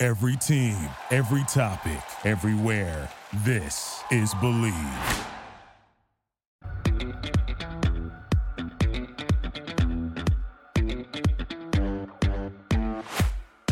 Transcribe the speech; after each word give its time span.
Every 0.00 0.36
team, 0.36 0.76
every 1.10 1.42
topic, 1.48 1.98
everywhere. 2.24 3.10
This 3.44 4.00
is 4.12 4.32
Blue 4.34 4.70
Wire. 4.70 5.26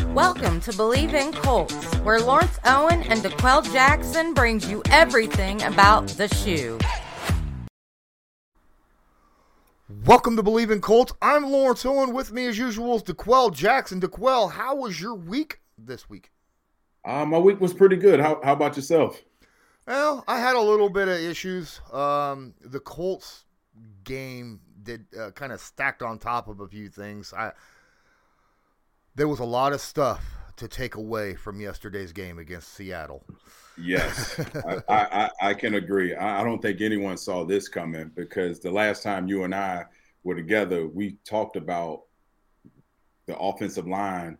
Welcome 0.07 0.59
to 0.59 0.73
Believe 0.73 1.13
in 1.13 1.31
Colts, 1.31 1.73
where 1.99 2.19
Lawrence 2.19 2.59
Owen 2.65 3.03
and 3.03 3.23
D'Qwell 3.23 3.63
Jackson 3.71 4.33
brings 4.33 4.69
you 4.69 4.83
everything 4.89 5.63
about 5.63 6.09
the 6.09 6.27
shoe. 6.27 6.77
Welcome 10.05 10.35
to 10.35 10.43
Believe 10.43 10.71
in 10.71 10.81
Colts. 10.81 11.13
I'm 11.21 11.45
Lawrence 11.45 11.85
Owen. 11.85 12.13
With 12.13 12.33
me, 12.33 12.47
as 12.47 12.57
usual, 12.57 12.97
is 12.97 13.03
D'Qwell 13.03 13.53
Jackson. 13.53 14.01
D'Qwell, 14.01 14.51
how 14.51 14.75
was 14.75 14.99
your 14.99 15.15
week 15.15 15.61
this 15.77 16.09
week? 16.09 16.31
Uh, 17.05 17.25
my 17.25 17.37
week 17.37 17.61
was 17.61 17.73
pretty 17.73 17.95
good. 17.95 18.19
How, 18.19 18.39
how 18.43 18.53
about 18.53 18.75
yourself? 18.75 19.21
Well, 19.87 20.23
I 20.27 20.39
had 20.39 20.55
a 20.55 20.61
little 20.61 20.89
bit 20.89 21.07
of 21.07 21.15
issues. 21.15 21.79
Um, 21.93 22.53
the 22.59 22.79
Colts 22.79 23.45
game 24.03 24.59
did 24.83 25.05
uh, 25.19 25.31
kind 25.31 25.51
of 25.51 25.61
stacked 25.61 26.01
on 26.01 26.19
top 26.19 26.47
of 26.47 26.59
a 26.59 26.67
few 26.67 26.89
things. 26.89 27.33
I 27.33 27.51
there 29.15 29.27
was 29.27 29.39
a 29.39 29.45
lot 29.45 29.73
of 29.73 29.81
stuff 29.81 30.23
to 30.57 30.67
take 30.67 30.95
away 30.95 31.35
from 31.35 31.59
yesterday's 31.59 32.11
game 32.11 32.39
against 32.39 32.73
Seattle. 32.73 33.23
Yes, 33.77 34.39
I, 34.67 34.81
I, 34.89 35.29
I, 35.41 35.53
can 35.53 35.75
agree. 35.75 36.15
I, 36.15 36.41
I 36.41 36.43
don't 36.43 36.61
think 36.61 36.81
anyone 36.81 37.17
saw 37.17 37.43
this 37.43 37.67
coming 37.67 38.11
because 38.15 38.59
the 38.59 38.71
last 38.71 39.03
time 39.03 39.27
you 39.27 39.43
and 39.43 39.53
I 39.53 39.85
were 40.23 40.35
together, 40.35 40.87
we 40.87 41.17
talked 41.23 41.55
about 41.55 42.03
the 43.27 43.37
offensive 43.37 43.87
line 43.87 44.37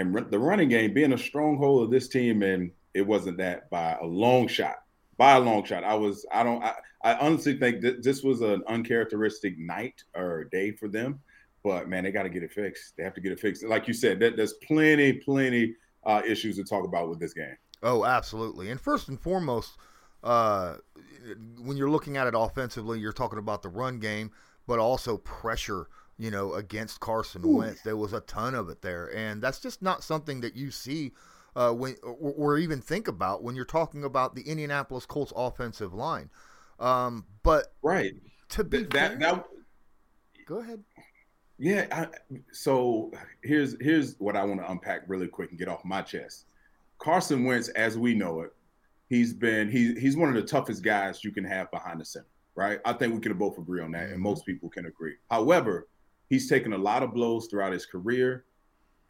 and 0.00 0.30
the 0.30 0.38
running 0.38 0.68
game 0.68 0.94
being 0.94 1.12
a 1.12 1.18
stronghold 1.18 1.84
of 1.84 1.90
this 1.90 2.08
team, 2.08 2.42
and 2.42 2.70
it 2.94 3.02
wasn't 3.02 3.38
that 3.38 3.70
by 3.70 3.96
a 4.00 4.04
long 4.04 4.48
shot. 4.48 4.82
By 5.16 5.32
a 5.32 5.40
long 5.40 5.64
shot, 5.64 5.84
I 5.84 5.94
was. 5.94 6.24
I 6.32 6.42
don't. 6.42 6.62
I, 6.62 6.74
I 7.02 7.14
honestly 7.14 7.58
think 7.58 7.80
that 7.82 8.02
this 8.02 8.22
was 8.22 8.40
an 8.40 8.62
uncharacteristic 8.68 9.58
night 9.58 10.02
or 10.14 10.44
day 10.44 10.72
for 10.72 10.88
them 10.88 11.20
but 11.62 11.88
man, 11.88 12.04
they 12.04 12.12
got 12.12 12.22
to 12.22 12.28
get 12.28 12.42
it 12.42 12.52
fixed. 12.52 12.96
They 12.96 13.02
have 13.02 13.14
to 13.14 13.20
get 13.20 13.32
it 13.32 13.40
fixed. 13.40 13.64
Like 13.64 13.86
you 13.86 13.94
said, 13.94 14.18
there's 14.18 14.54
plenty, 14.54 15.14
plenty 15.14 15.74
uh, 16.04 16.22
issues 16.26 16.56
to 16.56 16.64
talk 16.64 16.84
about 16.84 17.08
with 17.08 17.20
this 17.20 17.34
game. 17.34 17.56
Oh, 17.82 18.04
absolutely. 18.04 18.70
And 18.70 18.80
first 18.80 19.08
and 19.08 19.20
foremost, 19.20 19.76
uh, 20.22 20.76
when 21.62 21.76
you're 21.76 21.90
looking 21.90 22.16
at 22.16 22.26
it 22.26 22.34
offensively, 22.36 22.98
you're 22.98 23.12
talking 23.12 23.38
about 23.38 23.62
the 23.62 23.68
run 23.68 23.98
game, 23.98 24.30
but 24.66 24.78
also 24.78 25.18
pressure. 25.18 25.88
You 26.20 26.30
know, 26.30 26.52
against 26.52 27.00
Carson 27.00 27.42
Ooh. 27.46 27.56
Wentz, 27.56 27.80
there 27.80 27.96
was 27.96 28.12
a 28.12 28.20
ton 28.20 28.54
of 28.54 28.68
it 28.68 28.82
there, 28.82 29.10
and 29.16 29.40
that's 29.40 29.58
just 29.58 29.80
not 29.80 30.04
something 30.04 30.42
that 30.42 30.54
you 30.54 30.70
see 30.70 31.12
uh, 31.56 31.72
when 31.72 31.96
or, 32.02 32.34
or, 32.36 32.58
even 32.58 32.82
think 32.82 33.08
about 33.08 33.42
when 33.42 33.56
you're 33.56 33.64
talking 33.64 34.04
about 34.04 34.34
the 34.34 34.42
Indianapolis 34.42 35.06
Colts 35.06 35.32
offensive 35.34 35.94
line. 35.94 36.28
Um, 36.78 37.24
but 37.42 37.72
right 37.82 38.12
to 38.50 38.64
be 38.64 38.82
that, 38.84 38.92
fair, 38.92 39.16
that, 39.16 39.44
go 40.46 40.58
ahead. 40.58 40.82
Yeah. 41.58 41.86
I, 41.90 42.06
so 42.52 43.12
here's 43.42 43.76
here's 43.80 44.16
what 44.18 44.36
I 44.36 44.44
want 44.44 44.60
to 44.60 44.70
unpack 44.70 45.02
really 45.06 45.28
quick 45.28 45.50
and 45.50 45.58
get 45.58 45.68
off 45.68 45.84
my 45.84 46.02
chest. 46.02 46.46
Carson 46.98 47.44
Wentz, 47.44 47.68
as 47.70 47.96
we 47.96 48.14
know 48.14 48.40
it, 48.42 48.52
he's 49.08 49.32
been 49.32 49.70
he, 49.70 49.94
he's 49.94 50.16
one 50.16 50.28
of 50.28 50.34
the 50.34 50.42
toughest 50.42 50.82
guys 50.82 51.24
you 51.24 51.32
can 51.32 51.44
have 51.44 51.70
behind 51.70 52.00
the 52.00 52.04
center, 52.04 52.26
right? 52.54 52.78
I 52.84 52.92
think 52.92 53.14
we 53.14 53.20
can 53.20 53.32
both 53.34 53.58
agree 53.58 53.82
on 53.82 53.92
that, 53.92 54.04
and 54.04 54.14
mm-hmm. 54.14 54.22
most 54.22 54.44
people 54.46 54.68
can 54.68 54.86
agree. 54.86 55.14
However, 55.30 55.88
he's 56.30 56.48
taken 56.48 56.72
a 56.72 56.78
lot 56.78 57.02
of 57.02 57.12
blows 57.12 57.46
throughout 57.48 57.72
his 57.72 57.84
career, 57.84 58.44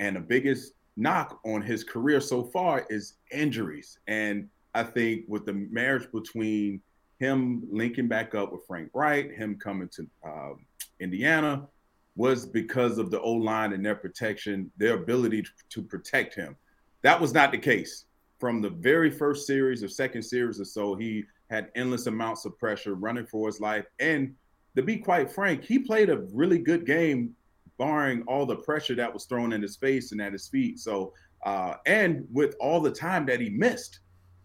and 0.00 0.16
the 0.16 0.20
biggest 0.20 0.72
knock 0.97 1.38
on 1.44 1.62
his 1.62 1.84
career 1.84 2.20
so 2.20 2.42
far 2.42 2.84
is 2.91 3.14
injuries. 3.31 3.98
And 4.08 4.48
I 4.75 4.82
think 4.82 5.25
with 5.28 5.47
the 5.47 5.53
marriage 5.53 6.10
between 6.10 6.81
him 7.19 7.62
linking 7.70 8.08
back 8.08 8.34
up 8.34 8.50
with 8.50 8.66
Frank 8.66 8.91
Reich, 8.94 9.32
him 9.36 9.56
coming 9.56 9.88
to 9.91 10.06
uh, 10.26 10.54
Indiana, 10.98 11.69
was 12.16 12.44
because 12.44 12.98
of 12.98 13.10
the 13.10 13.20
O 13.20 13.32
line 13.32 13.72
and 13.72 13.84
their 13.84 13.94
protection, 13.94 14.70
their 14.76 14.94
ability 14.94 15.44
to 15.69 15.82
protect 15.82 16.34
him. 16.34 16.56
That 17.02 17.20
was 17.20 17.32
not 17.32 17.52
the 17.52 17.58
case 17.58 18.06
from 18.38 18.60
the 18.60 18.70
very 18.70 19.10
first 19.10 19.47
series 19.47 19.82
or 19.82 19.88
second 19.88 20.22
series 20.22 20.60
or 20.60 20.64
so. 20.64 20.94
He 20.94 21.25
had 21.50 21.70
endless 21.75 22.06
amounts 22.06 22.44
of 22.44 22.58
pressure 22.58 22.94
running 22.94 23.26
for 23.26 23.47
his 23.47 23.60
life. 23.60 23.84
And 23.98 24.34
to 24.76 24.82
be 24.82 24.97
quite 24.98 25.31
frank, 25.31 25.64
he 25.64 25.78
played 25.78 26.10
a 26.10 26.19
really 26.32 26.58
good 26.58 26.86
game, 26.86 27.34
barring 27.78 28.22
all 28.22 28.47
the 28.47 28.56
pressure 28.56 28.94
that 28.94 29.12
was 29.12 29.25
thrown 29.25 29.53
in 29.53 29.62
his 29.62 29.76
face 29.76 30.12
and 30.12 30.20
at 30.20 30.32
his 30.32 30.48
feet. 30.48 30.78
So, 30.78 31.12
uh, 31.44 31.75
and 31.86 32.26
with 32.32 32.54
all 32.60 32.81
the 32.81 32.91
time 32.91 33.26
that 33.26 33.41
he 33.41 33.50
missed. 33.50 34.00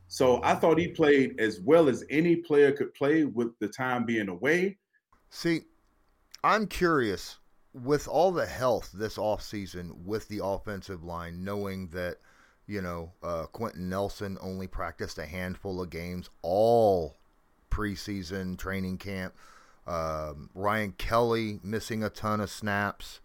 So 0.08 0.40
I 0.44 0.56
thought 0.56 0.78
he 0.78 0.88
played 0.88 1.40
as 1.40 1.60
well 1.62 1.90
as 1.90 2.04
any 2.10 2.38
player 2.38 2.72
could 2.72 2.94
play 2.94 3.26
with 3.26 3.58
the 3.60 3.68
time 3.68 4.06
being 4.06 4.30
away. 4.30 4.78
See, 5.30 5.64
I'm 6.44 6.68
curious 6.68 7.40
with 7.74 8.08
all 8.08 8.32
the 8.32 8.46
health 8.46 8.92
this 8.94 9.18
offseason 9.18 10.06
with 10.06 10.28
the 10.30 10.40
offensive 10.44 11.04
line, 11.04 11.44
knowing 11.44 11.90
that, 11.90 12.18
you 12.68 12.82
know, 12.82 13.12
uh, 13.22 13.48
Quenton 13.48 13.90
Nelson 13.90 14.38
only 14.42 14.68
practiced 14.68 15.18
a 15.18 15.26
handful 15.26 15.82
of 15.82 15.90
games 15.90 16.30
all 16.42 17.18
preseason 17.70 18.58
training 18.58 18.98
camp. 18.98 19.34
Um, 19.88 20.50
Ryan 20.56 20.94
Kelly 20.94 21.60
missing 21.64 22.04
a 22.04 22.10
ton 22.10 22.42
of 22.42 22.50
snaps. 22.50 23.20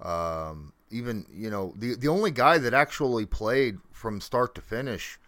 Um, 0.00 0.72
even, 0.90 1.26
you 1.32 1.50
know, 1.50 1.72
the, 1.76 1.94
the 1.94 2.08
only 2.08 2.30
guy 2.30 2.58
that 2.58 2.74
actually 2.74 3.26
played 3.26 3.78
from 3.90 4.20
start 4.20 4.54
to 4.54 4.60
finish 4.60 5.18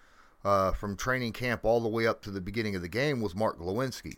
uh, 0.44 0.72
from 0.72 0.96
training 0.96 1.32
camp 1.32 1.64
all 1.64 1.80
the 1.80 1.88
way 1.88 2.06
up 2.06 2.22
to 2.22 2.30
the 2.30 2.40
beginning 2.40 2.76
of 2.76 2.82
the 2.82 2.88
game 2.88 3.20
was 3.20 3.34
Mark 3.34 3.58
Glowinski, 3.58 4.16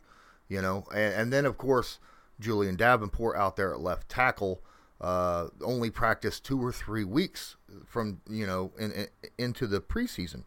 you 0.48 0.60
know, 0.60 0.84
and, 0.92 1.14
and 1.14 1.32
then, 1.32 1.47
of 1.47 1.56
course, 1.56 2.00
Julie'n 2.41 2.76
Davenport 2.76 3.36
out 3.36 3.56
there 3.56 3.72
at 3.72 3.80
left 3.80 4.08
tackle. 4.08 4.62
Uh, 5.00 5.48
only 5.62 5.91
practiced 5.91 6.44
two 6.44 6.60
or 6.60 6.72
three 6.72 7.04
weeks 7.04 7.54
from 7.86 8.20
you 8.28 8.44
know 8.44 8.72
in, 8.80 8.91
in, 8.91 9.06
into 9.38 9.68
the 9.68 9.80
preseason, 9.80 10.42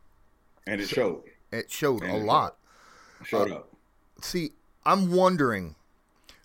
and 0.67 0.81
it 0.81 0.89
so, 0.89 0.93
showed. 0.93 1.23
It 1.53 1.71
showed 1.71 2.03
and 2.03 2.11
a 2.11 2.15
it 2.17 2.23
lot. 2.23 2.57
Showed 3.23 3.49
uh, 3.49 3.55
up. 3.55 3.69
See, 4.21 4.51
I'm 4.85 5.11
wondering. 5.13 5.75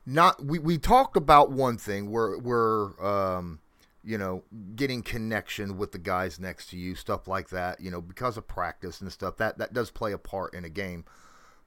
Not 0.07 0.45
we, 0.45 0.59
we 0.59 0.79
talked 0.79 1.17
about 1.17 1.51
one 1.51 1.77
thing 1.77 2.11
where 2.11 2.39
we're 2.39 2.99
um, 3.05 3.59
you 4.05 4.17
know 4.17 4.45
getting 4.77 5.03
connection 5.03 5.77
with 5.77 5.93
the 5.93 5.99
guys 5.99 6.39
next 6.39 6.71
to 6.71 6.77
you, 6.77 6.95
stuff 6.95 7.27
like 7.27 7.49
that. 7.51 7.81
You 7.81 7.91
know 7.91 8.01
because 8.01 8.37
of 8.37 8.47
practice 8.47 9.01
and 9.01 9.11
stuff 9.11 9.37
that 9.39 9.59
that 9.59 9.73
does 9.73 9.91
play 9.91 10.13
a 10.13 10.19
part 10.19 10.55
in 10.55 10.65
a 10.65 10.71
game. 10.71 11.05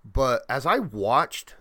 But 0.06 0.44
as 0.48 0.66
I 0.66 0.80
watched 0.80 1.56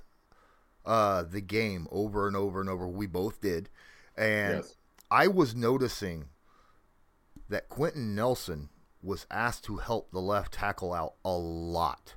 uh, 0.88 1.22
the 1.22 1.42
game 1.42 1.86
over 1.92 2.26
and 2.26 2.34
over 2.34 2.60
and 2.60 2.70
over. 2.70 2.88
We 2.88 3.06
both 3.06 3.42
did, 3.42 3.68
and 4.16 4.56
yes. 4.56 4.74
I 5.10 5.28
was 5.28 5.54
noticing 5.54 6.30
that 7.48 7.68
Quenton 7.68 8.14
Nelson 8.14 8.70
was 9.02 9.26
asked 9.30 9.64
to 9.64 9.76
help 9.76 10.10
the 10.10 10.20
left 10.20 10.54
tackle 10.54 10.94
out 10.94 11.14
a 11.24 11.36
lot. 11.36 12.14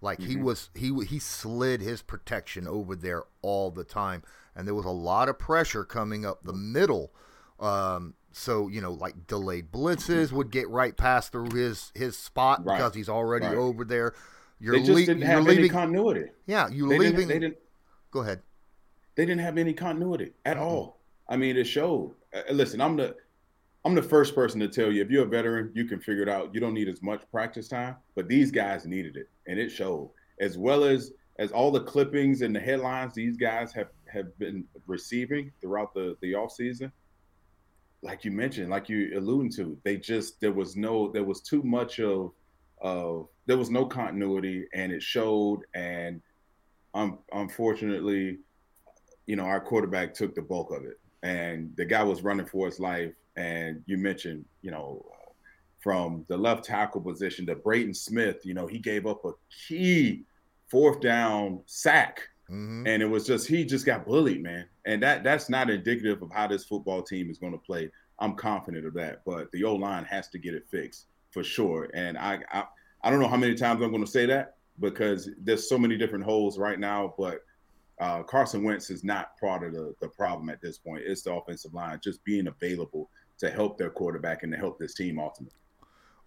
Like 0.00 0.18
mm-hmm. 0.20 0.30
he 0.30 0.36
was 0.36 0.70
he 0.74 1.04
he 1.04 1.18
slid 1.18 1.80
his 1.80 2.02
protection 2.02 2.68
over 2.68 2.94
there 2.94 3.24
all 3.42 3.70
the 3.70 3.84
time, 3.84 4.22
and 4.54 4.66
there 4.66 4.74
was 4.74 4.84
a 4.84 4.90
lot 4.90 5.28
of 5.28 5.38
pressure 5.38 5.84
coming 5.84 6.24
up 6.24 6.42
the 6.44 6.52
middle. 6.52 7.12
Um, 7.58 8.14
so 8.30 8.68
you 8.68 8.80
know, 8.80 8.92
like 8.92 9.26
delayed 9.26 9.72
blitzes 9.72 10.30
would 10.30 10.50
get 10.50 10.68
right 10.68 10.96
past 10.96 11.32
through 11.32 11.50
his 11.50 11.90
his 11.94 12.16
spot 12.16 12.64
right. 12.64 12.76
because 12.76 12.94
he's 12.94 13.08
already 13.08 13.46
right. 13.46 13.56
over 13.56 13.84
there. 13.84 14.14
You're 14.60 14.74
they 14.74 14.80
just 14.80 14.92
le- 14.92 15.06
didn't 15.06 15.22
have 15.22 15.44
leaving, 15.44 15.58
any 15.58 15.68
continuity. 15.68 16.30
Yeah, 16.46 16.68
you 16.68 16.88
they 16.88 16.98
leaving. 16.98 17.16
Didn't, 17.16 17.28
they 17.28 17.38
didn't. 17.40 17.58
Go 18.10 18.20
ahead. 18.20 18.42
They 19.16 19.26
didn't 19.26 19.40
have 19.40 19.58
any 19.58 19.72
continuity 19.72 20.32
at 20.44 20.56
mm-hmm. 20.56 20.64
all. 20.64 20.98
I 21.28 21.36
mean, 21.36 21.56
it 21.56 21.64
showed. 21.64 22.14
Uh, 22.32 22.52
listen, 22.52 22.80
I'm 22.80 22.96
the 22.96 23.16
I'm 23.88 23.94
the 23.94 24.02
first 24.02 24.34
person 24.34 24.60
to 24.60 24.68
tell 24.68 24.92
you 24.92 25.00
if 25.00 25.10
you're 25.10 25.24
a 25.24 25.26
veteran, 25.26 25.72
you 25.74 25.86
can 25.86 25.98
figure 25.98 26.22
it 26.22 26.28
out. 26.28 26.52
You 26.52 26.60
don't 26.60 26.74
need 26.74 26.90
as 26.90 27.00
much 27.00 27.22
practice 27.30 27.68
time, 27.68 27.96
but 28.14 28.28
these 28.28 28.50
guys 28.50 28.84
needed 28.84 29.16
it, 29.16 29.30
and 29.46 29.58
it 29.58 29.70
showed. 29.70 30.10
As 30.40 30.58
well 30.58 30.84
as 30.84 31.12
as 31.38 31.52
all 31.52 31.70
the 31.70 31.80
clippings 31.80 32.42
and 32.42 32.54
the 32.54 32.60
headlines 32.60 33.14
these 33.14 33.38
guys 33.38 33.72
have 33.72 33.88
have 34.12 34.38
been 34.38 34.66
receiving 34.86 35.50
throughout 35.62 35.94
the 35.94 36.18
the 36.20 36.34
off 36.34 36.52
season. 36.52 36.92
like 38.02 38.26
you 38.26 38.30
mentioned, 38.30 38.68
like 38.68 38.90
you 38.90 39.12
alluding 39.16 39.50
to, 39.52 39.78
they 39.84 39.96
just 39.96 40.38
there 40.38 40.52
was 40.52 40.76
no 40.76 41.10
there 41.10 41.24
was 41.24 41.40
too 41.40 41.62
much 41.62 41.98
of 41.98 42.32
of 42.82 43.28
there 43.46 43.56
was 43.56 43.70
no 43.70 43.86
continuity, 43.86 44.66
and 44.74 44.92
it 44.92 45.02
showed. 45.02 45.62
And 45.72 46.20
um, 46.92 47.20
unfortunately, 47.32 48.38
you 49.26 49.36
know, 49.36 49.44
our 49.44 49.60
quarterback 49.62 50.12
took 50.12 50.34
the 50.34 50.42
bulk 50.42 50.72
of 50.72 50.84
it, 50.84 51.00
and 51.22 51.72
the 51.76 51.84
guy 51.84 52.02
was 52.02 52.22
running 52.22 52.46
for 52.46 52.66
his 52.66 52.80
life. 52.80 53.12
And 53.36 53.82
you 53.86 53.98
mentioned, 53.98 54.44
you 54.62 54.70
know, 54.70 55.04
from 55.80 56.24
the 56.28 56.36
left 56.36 56.64
tackle 56.64 57.00
position 57.00 57.46
to 57.46 57.54
Braden 57.54 57.94
Smith, 57.94 58.44
you 58.44 58.54
know, 58.54 58.66
he 58.66 58.78
gave 58.78 59.06
up 59.06 59.24
a 59.24 59.32
key 59.68 60.24
fourth 60.68 61.00
down 61.00 61.60
sack. 61.66 62.22
Mm-hmm. 62.50 62.86
And 62.86 63.02
it 63.02 63.06
was 63.06 63.26
just 63.26 63.46
he 63.46 63.64
just 63.64 63.86
got 63.86 64.06
bullied, 64.06 64.42
man. 64.42 64.66
And 64.86 65.02
that 65.02 65.22
that's 65.22 65.50
not 65.50 65.70
indicative 65.70 66.22
of 66.22 66.30
how 66.32 66.46
this 66.46 66.64
football 66.64 67.02
team 67.02 67.30
is 67.30 67.38
going 67.38 67.52
to 67.52 67.58
play. 67.58 67.90
I'm 68.18 68.34
confident 68.34 68.86
of 68.86 68.94
that, 68.94 69.22
but 69.24 69.52
the 69.52 69.64
O 69.64 69.74
line 69.74 70.04
has 70.04 70.28
to 70.28 70.38
get 70.38 70.54
it 70.54 70.66
fixed 70.70 71.06
for 71.30 71.44
sure. 71.44 71.90
And 71.94 72.16
I, 72.18 72.40
I 72.50 72.64
I 73.02 73.10
don't 73.10 73.20
know 73.20 73.28
how 73.28 73.36
many 73.36 73.54
times 73.54 73.82
I'm 73.82 73.90
going 73.90 74.04
to 74.04 74.10
say 74.10 74.26
that 74.26 74.56
because 74.80 75.30
there's 75.40 75.68
so 75.68 75.78
many 75.78 75.96
different 75.96 76.24
holes 76.24 76.58
right 76.58 76.78
now. 76.78 77.14
But 77.18 77.40
uh, 78.00 78.22
Carson 78.22 78.62
Wentz 78.62 78.90
is 78.90 79.04
not 79.04 79.38
part 79.38 79.64
of 79.64 79.72
the, 79.72 79.94
the 80.00 80.08
problem 80.08 80.50
at 80.50 80.60
this 80.60 80.78
point. 80.78 81.02
It's 81.04 81.22
the 81.22 81.32
offensive 81.32 81.74
line 81.74 81.98
just 82.02 82.22
being 82.24 82.46
available 82.46 83.10
to 83.38 83.50
help 83.50 83.78
their 83.78 83.90
quarterback 83.90 84.42
and 84.42 84.52
to 84.52 84.58
help 84.58 84.78
this 84.78 84.94
team 84.94 85.18
ultimately. 85.18 85.58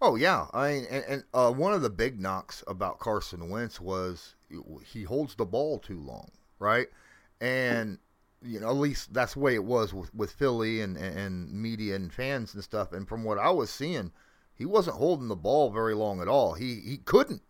Oh 0.00 0.16
yeah, 0.16 0.46
I 0.52 0.72
mean, 0.72 0.86
and, 0.90 1.04
and 1.08 1.24
uh, 1.32 1.52
one 1.52 1.72
of 1.72 1.82
the 1.82 1.90
big 1.90 2.20
knocks 2.20 2.64
about 2.66 2.98
Carson 2.98 3.48
Wentz 3.48 3.80
was 3.80 4.34
he 4.84 5.04
holds 5.04 5.36
the 5.36 5.44
ball 5.44 5.78
too 5.78 6.00
long, 6.00 6.30
right? 6.58 6.88
And 7.40 7.98
you 8.44 8.58
know, 8.58 8.68
at 8.68 8.76
least 8.76 9.14
that's 9.14 9.34
the 9.34 9.40
way 9.40 9.54
it 9.54 9.64
was 9.64 9.94
with, 9.94 10.12
with 10.14 10.32
Philly 10.32 10.80
and, 10.80 10.96
and 10.96 11.52
media 11.52 11.94
and 11.94 12.12
fans 12.12 12.54
and 12.54 12.64
stuff. 12.64 12.92
And 12.92 13.08
from 13.08 13.22
what 13.22 13.38
I 13.38 13.50
was 13.50 13.70
seeing, 13.70 14.10
he 14.54 14.64
wasn't 14.64 14.96
holding 14.96 15.28
the 15.28 15.36
ball 15.36 15.70
very 15.70 15.94
long 15.94 16.20
at 16.20 16.28
all. 16.28 16.54
He 16.54 16.80
he 16.84 16.96
couldn't. 16.98 17.42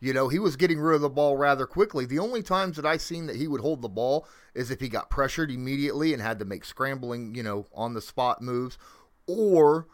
You 0.00 0.14
know, 0.14 0.28
he 0.28 0.38
was 0.38 0.56
getting 0.56 0.80
rid 0.80 0.96
of 0.96 1.02
the 1.02 1.10
ball 1.10 1.36
rather 1.36 1.66
quickly. 1.66 2.06
The 2.06 2.18
only 2.18 2.42
times 2.42 2.76
that 2.76 2.86
I 2.86 2.96
seen 2.96 3.26
that 3.26 3.36
he 3.36 3.46
would 3.46 3.60
hold 3.60 3.82
the 3.82 3.88
ball 3.88 4.26
is 4.54 4.70
if 4.70 4.80
he 4.80 4.88
got 4.88 5.10
pressured 5.10 5.50
immediately 5.50 6.14
and 6.14 6.22
had 6.22 6.38
to 6.38 6.46
make 6.46 6.64
scrambling, 6.64 7.34
you 7.34 7.42
know, 7.42 7.66
on 7.74 7.92
the 7.92 8.00
spot 8.00 8.40
moves, 8.40 8.78
or 9.26 9.86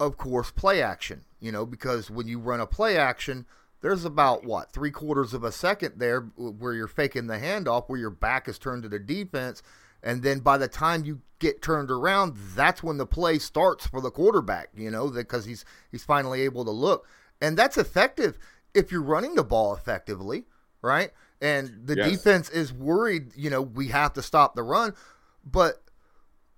of 0.00 0.16
course, 0.16 0.50
play 0.50 0.82
action, 0.82 1.24
you 1.40 1.52
know, 1.52 1.64
because 1.64 2.10
when 2.10 2.26
you 2.26 2.38
run 2.40 2.60
a 2.60 2.66
play 2.66 2.96
action, 2.96 3.46
there's 3.82 4.04
about 4.04 4.44
what 4.44 4.72
three 4.72 4.90
quarters 4.90 5.34
of 5.34 5.44
a 5.44 5.52
second 5.52 5.94
there 5.98 6.22
where 6.36 6.72
you're 6.72 6.88
faking 6.88 7.26
the 7.26 7.38
handoff, 7.38 7.88
where 7.88 7.98
your 7.98 8.10
back 8.10 8.48
is 8.48 8.58
turned 8.58 8.82
to 8.82 8.88
the 8.88 8.98
defense, 8.98 9.62
and 10.02 10.22
then 10.22 10.40
by 10.40 10.56
the 10.56 10.68
time 10.68 11.04
you 11.04 11.20
get 11.38 11.62
turned 11.62 11.90
around, 11.90 12.36
that's 12.56 12.82
when 12.82 12.96
the 12.96 13.06
play 13.06 13.38
starts 13.38 13.86
for 13.86 14.00
the 14.00 14.10
quarterback, 14.10 14.70
you 14.74 14.90
know, 14.90 15.08
because 15.08 15.44
he's 15.44 15.64
he's 15.90 16.04
finally 16.04 16.40
able 16.42 16.64
to 16.64 16.70
look, 16.70 17.06
and 17.40 17.56
that's 17.56 17.76
effective 17.76 18.38
if 18.74 18.90
you're 18.90 19.02
running 19.02 19.34
the 19.34 19.44
ball 19.44 19.74
effectively, 19.74 20.44
right? 20.80 21.10
And 21.40 21.86
the 21.86 21.96
yes. 21.96 22.10
defense 22.10 22.50
is 22.50 22.72
worried, 22.72 23.32
you 23.36 23.50
know, 23.50 23.62
we 23.62 23.88
have 23.88 24.12
to 24.14 24.22
stop 24.22 24.54
the 24.54 24.62
run, 24.62 24.94
but 25.44 25.82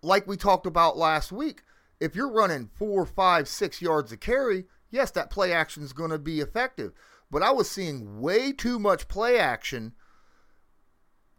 like 0.02 0.26
we 0.26 0.37
talked 0.37 0.66
about 0.66 0.96
last 0.96 1.32
week 1.32 1.62
if 2.00 2.14
you're 2.14 2.31
running 2.31 2.69
four, 2.75 3.06
five, 3.06 3.49
six 3.49 3.81
yards 3.81 4.12
a 4.12 4.16
carry, 4.16 4.64
yes, 4.90 5.11
that 5.12 5.31
play 5.31 5.52
action 5.52 5.82
is 5.82 5.93
going 5.93 6.11
to 6.11 6.19
be 6.19 6.40
effective. 6.40 6.93
But 7.31 7.43
I 7.43 7.50
was 7.50 7.70
seeing 7.70 8.20
way 8.20 8.52
too 8.52 8.78
much 8.78 9.08
play 9.08 9.38
action 9.38 9.94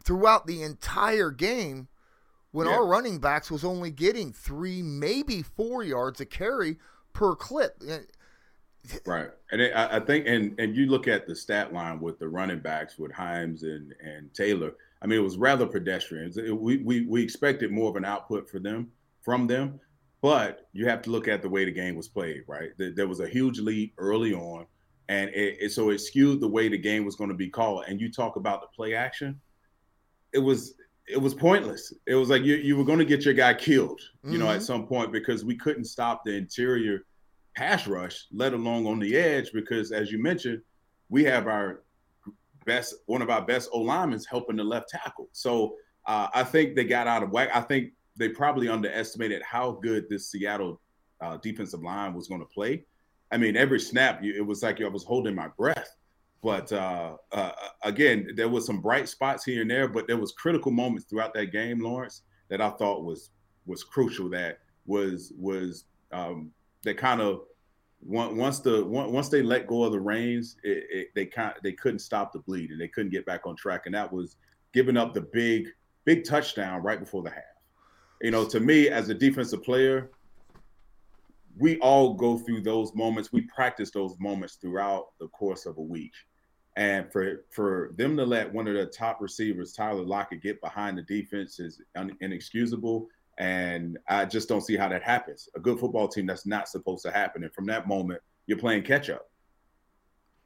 throughout 0.03 0.47
the 0.47 0.63
entire 0.63 1.31
game 1.31 1.87
when 2.51 2.67
yeah. 2.67 2.73
our 2.73 2.85
running 2.85 3.19
backs 3.19 3.51
was 3.51 3.63
only 3.63 3.91
getting 3.91 4.31
three, 4.31 4.81
maybe 4.81 5.41
four 5.41 5.83
yards 5.83 6.19
a 6.19 6.25
carry 6.25 6.77
per 7.13 7.35
clip. 7.35 7.81
Right, 9.05 9.29
and 9.51 9.61
it, 9.61 9.75
I 9.75 9.99
think, 9.99 10.27
and 10.27 10.59
and 10.59 10.75
you 10.75 10.87
look 10.87 11.07
at 11.07 11.27
the 11.27 11.35
stat 11.35 11.73
line 11.73 11.99
with 11.99 12.19
the 12.19 12.27
running 12.27 12.59
backs 12.59 12.97
with 12.97 13.11
Hines 13.11 13.63
and 13.63 13.93
and 14.03 14.33
Taylor. 14.33 14.73
I 15.01 15.07
mean, 15.07 15.19
it 15.19 15.23
was 15.23 15.37
rather 15.37 15.65
pedestrian. 15.65 16.31
We 16.59 16.77
we 16.77 17.05
we 17.05 17.23
expected 17.23 17.71
more 17.71 17.89
of 17.89 17.95
an 17.95 18.05
output 18.05 18.49
for 18.49 18.59
them 18.59 18.91
from 19.21 19.47
them, 19.47 19.79
but 20.21 20.67
you 20.73 20.87
have 20.87 21.01
to 21.03 21.09
look 21.09 21.27
at 21.27 21.41
the 21.41 21.49
way 21.49 21.65
the 21.65 21.71
game 21.71 21.95
was 21.95 22.07
played, 22.07 22.43
right? 22.47 22.71
There 22.77 23.07
was 23.07 23.19
a 23.19 23.27
huge 23.27 23.59
lead 23.59 23.91
early 23.97 24.33
on, 24.33 24.65
and 25.09 25.29
it, 25.29 25.57
it, 25.59 25.71
so 25.71 25.89
it 25.89 25.99
skewed 25.99 26.41
the 26.41 26.47
way 26.47 26.67
the 26.67 26.77
game 26.77 27.05
was 27.05 27.15
going 27.15 27.29
to 27.29 27.35
be 27.35 27.49
called. 27.49 27.85
And 27.87 28.01
you 28.01 28.11
talk 28.11 28.35
about 28.35 28.61
the 28.61 28.67
play 28.75 28.95
action, 28.95 29.39
it 30.33 30.39
was 30.39 30.75
it 31.07 31.21
was 31.21 31.33
pointless. 31.33 31.93
It 32.07 32.15
was 32.15 32.29
like 32.29 32.43
you 32.43 32.55
you 32.55 32.77
were 32.77 32.83
going 32.83 32.99
to 32.99 33.05
get 33.05 33.25
your 33.25 33.33
guy 33.33 33.53
killed, 33.53 34.01
you 34.23 34.31
mm-hmm. 34.31 34.39
know, 34.39 34.49
at 34.49 34.57
mm-hmm. 34.57 34.63
some 34.63 34.87
point 34.87 35.11
because 35.11 35.45
we 35.45 35.55
couldn't 35.55 35.85
stop 35.85 36.23
the 36.25 36.33
interior 36.35 37.05
pass 37.55 37.87
rush, 37.87 38.25
let 38.31 38.53
alone 38.53 38.85
on 38.85 38.99
the 38.99 39.15
edge. 39.15 39.51
Because 39.53 39.91
as 39.91 40.11
you 40.11 40.21
mentioned, 40.21 40.61
we 41.09 41.23
have 41.23 41.47
our 41.47 41.83
best 42.65 42.95
one 43.05 43.21
of 43.21 43.29
our 43.29 43.45
best 43.45 43.69
O 43.71 43.79
linemen 43.79 44.19
helping 44.29 44.55
the 44.55 44.63
left 44.63 44.89
tackle. 44.89 45.29
So 45.31 45.75
uh, 46.05 46.27
I 46.33 46.43
think 46.43 46.75
they 46.75 46.83
got 46.83 47.07
out 47.07 47.23
of 47.23 47.31
whack. 47.31 47.49
I 47.53 47.61
think 47.61 47.91
they 48.17 48.29
probably 48.29 48.69
underestimated 48.69 49.41
how 49.43 49.71
good 49.83 50.05
this 50.09 50.31
Seattle 50.31 50.81
uh, 51.21 51.37
defensive 51.37 51.81
line 51.81 52.13
was 52.13 52.27
going 52.27 52.41
to 52.41 52.47
play. 52.47 52.85
I 53.31 53.37
mean, 53.37 53.55
every 53.57 53.79
snap, 53.79 54.23
it 54.23 54.45
was 54.45 54.63
like 54.63 54.81
I 54.81 54.87
was 54.87 55.03
holding 55.03 55.35
my 55.35 55.47
breath. 55.57 55.95
But 56.43 56.71
uh, 56.71 57.17
uh, 57.31 57.51
again, 57.83 58.29
there 58.35 58.49
was 58.49 58.67
some 58.67 58.79
bright 58.79 59.09
spots 59.09 59.43
here 59.43 59.61
and 59.61 59.71
there, 59.71 59.87
but 59.87 60.07
there 60.07 60.17
was 60.17 60.31
critical 60.33 60.71
moments 60.71 61.05
throughout 61.05 61.33
that 61.33 61.51
game, 61.51 61.79
Lawrence, 61.79 62.21
that 62.49 62.61
I 62.61 62.69
thought 62.69 63.03
was 63.03 63.31
was 63.65 63.83
crucial. 63.83 64.29
That 64.29 64.59
was 64.85 65.33
was 65.37 65.85
um, 66.11 66.51
that 66.85 66.97
kind 66.97 67.21
of 67.21 67.41
once 68.01 68.59
the 68.59 68.85
once 68.85 69.29
they 69.29 69.41
let 69.41 69.67
go 69.67 69.83
of 69.83 69.91
the 69.91 69.99
reins, 69.99 70.57
it, 70.63 70.85
it, 70.89 71.07
they 71.15 71.25
kind 71.25 71.53
they 71.63 71.73
couldn't 71.73 71.99
stop 71.99 72.31
the 72.31 72.39
bleed 72.39 72.71
and 72.71 72.79
they 72.79 72.87
couldn't 72.87 73.11
get 73.11 73.25
back 73.25 73.45
on 73.45 73.55
track, 73.55 73.83
and 73.85 73.95
that 73.95 74.11
was 74.11 74.37
giving 74.73 74.97
up 74.97 75.13
the 75.13 75.21
big 75.21 75.67
big 76.05 76.23
touchdown 76.23 76.81
right 76.81 76.99
before 76.99 77.23
the 77.23 77.29
half 77.29 77.43
you 78.21 78.31
know, 78.31 78.45
to 78.45 78.59
me 78.59 78.89
as 78.89 79.09
a 79.09 79.13
defensive 79.13 79.63
player, 79.63 80.11
we 81.57 81.79
all 81.79 82.13
go 82.13 82.37
through 82.37 82.61
those 82.61 82.93
moments. 82.95 83.31
We 83.31 83.41
practice 83.41 83.91
those 83.91 84.15
moments 84.19 84.55
throughout 84.55 85.17
the 85.19 85.27
course 85.29 85.65
of 85.65 85.77
a 85.77 85.81
week. 85.81 86.13
And 86.77 87.09
for 87.11 87.45
for 87.51 87.91
them 87.95 88.17
to 88.17 88.25
let 88.25 88.51
one 88.51 88.67
of 88.67 88.73
the 88.73 88.87
top 88.87 89.21
receivers, 89.21 89.71
Tyler 89.71 90.03
Lockett, 90.03 90.41
get 90.41 90.59
behind 90.59 90.97
the 90.97 91.03
defense 91.03 91.59
is 91.59 91.81
inexcusable. 92.19 93.07
And 93.37 93.97
I 94.07 94.25
just 94.25 94.47
don't 94.47 94.61
see 94.61 94.77
how 94.77 94.87
that 94.89 95.03
happens. 95.03 95.49
A 95.55 95.59
good 95.59 95.79
football 95.79 96.07
team, 96.07 96.25
that's 96.25 96.45
not 96.45 96.69
supposed 96.69 97.03
to 97.03 97.11
happen. 97.11 97.43
And 97.43 97.53
from 97.53 97.65
that 97.65 97.87
moment, 97.87 98.21
you're 98.47 98.57
playing 98.57 98.83
catch 98.83 99.09
up. 99.09 99.29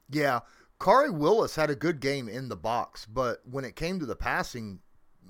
Yeah. 0.10 0.40
Khari 0.80 1.14
Willis 1.14 1.56
had 1.56 1.70
a 1.70 1.76
good 1.76 2.00
game 2.00 2.30
in 2.30 2.50
the 2.50 2.56
box, 2.56 3.06
but 3.06 3.42
when 3.50 3.66
it 3.66 3.76
came 3.76 4.00
to 4.00 4.06
the 4.06 4.16
passing 4.16 4.80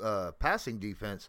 uh, 0.01 0.31
passing 0.39 0.79
defense, 0.79 1.27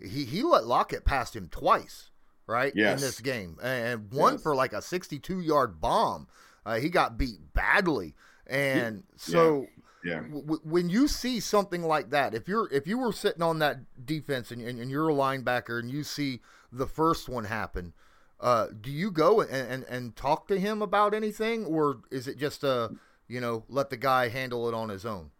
he 0.00 0.24
he 0.24 0.42
let 0.42 0.64
Lockett 0.64 1.04
past 1.04 1.34
him 1.34 1.48
twice, 1.48 2.10
right? 2.46 2.72
Yes. 2.74 3.00
In 3.00 3.06
this 3.06 3.20
game, 3.20 3.58
and 3.60 4.12
one 4.12 4.34
yes. 4.34 4.42
for 4.42 4.54
like 4.54 4.72
a 4.72 4.80
62 4.80 5.40
yard 5.40 5.80
bomb. 5.80 6.28
Uh, 6.64 6.78
he 6.78 6.88
got 6.88 7.18
beat 7.18 7.52
badly, 7.52 8.14
and 8.46 9.02
so. 9.16 9.66
Yeah. 10.04 10.20
W- 10.20 10.60
when 10.62 10.88
you 10.88 11.08
see 11.08 11.40
something 11.40 11.82
like 11.82 12.10
that, 12.10 12.34
if 12.34 12.48
you're 12.48 12.72
if 12.72 12.86
you 12.86 12.98
were 12.98 13.12
sitting 13.12 13.42
on 13.42 13.58
that 13.60 14.06
defense 14.06 14.50
and, 14.50 14.62
and, 14.62 14.78
and 14.78 14.90
you're 14.90 15.08
a 15.08 15.14
linebacker 15.14 15.78
and 15.78 15.90
you 15.90 16.04
see 16.04 16.40
the 16.72 16.86
first 16.86 17.28
one 17.28 17.44
happen, 17.44 17.92
uh, 18.40 18.68
do 18.80 18.90
you 18.90 19.10
go 19.10 19.40
and, 19.40 19.50
and, 19.50 19.84
and 19.84 20.16
talk 20.16 20.46
to 20.48 20.58
him 20.58 20.82
about 20.82 21.14
anything, 21.14 21.64
or 21.66 22.00
is 22.10 22.28
it 22.28 22.38
just 22.38 22.64
a 22.64 22.92
you 23.26 23.40
know 23.40 23.64
let 23.68 23.90
the 23.90 23.96
guy 23.96 24.28
handle 24.28 24.68
it 24.68 24.74
on 24.74 24.88
his 24.88 25.04
own? 25.04 25.30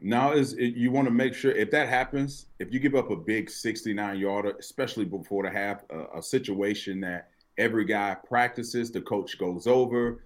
Now 0.00 0.32
is 0.32 0.54
it, 0.54 0.74
you 0.74 0.90
want 0.90 1.06
to 1.06 1.14
make 1.14 1.34
sure 1.34 1.52
if 1.52 1.70
that 1.70 1.88
happens, 1.88 2.46
if 2.58 2.72
you 2.72 2.80
give 2.80 2.94
up 2.94 3.10
a 3.10 3.16
big 3.16 3.48
69 3.48 4.18
yarder, 4.18 4.54
especially 4.58 5.04
before 5.04 5.44
the 5.44 5.50
half, 5.50 5.82
a, 5.90 6.18
a 6.18 6.22
situation 6.22 7.00
that 7.00 7.30
every 7.58 7.84
guy 7.84 8.16
practices, 8.26 8.90
the 8.90 9.00
coach 9.00 9.38
goes 9.38 9.66
over, 9.66 10.24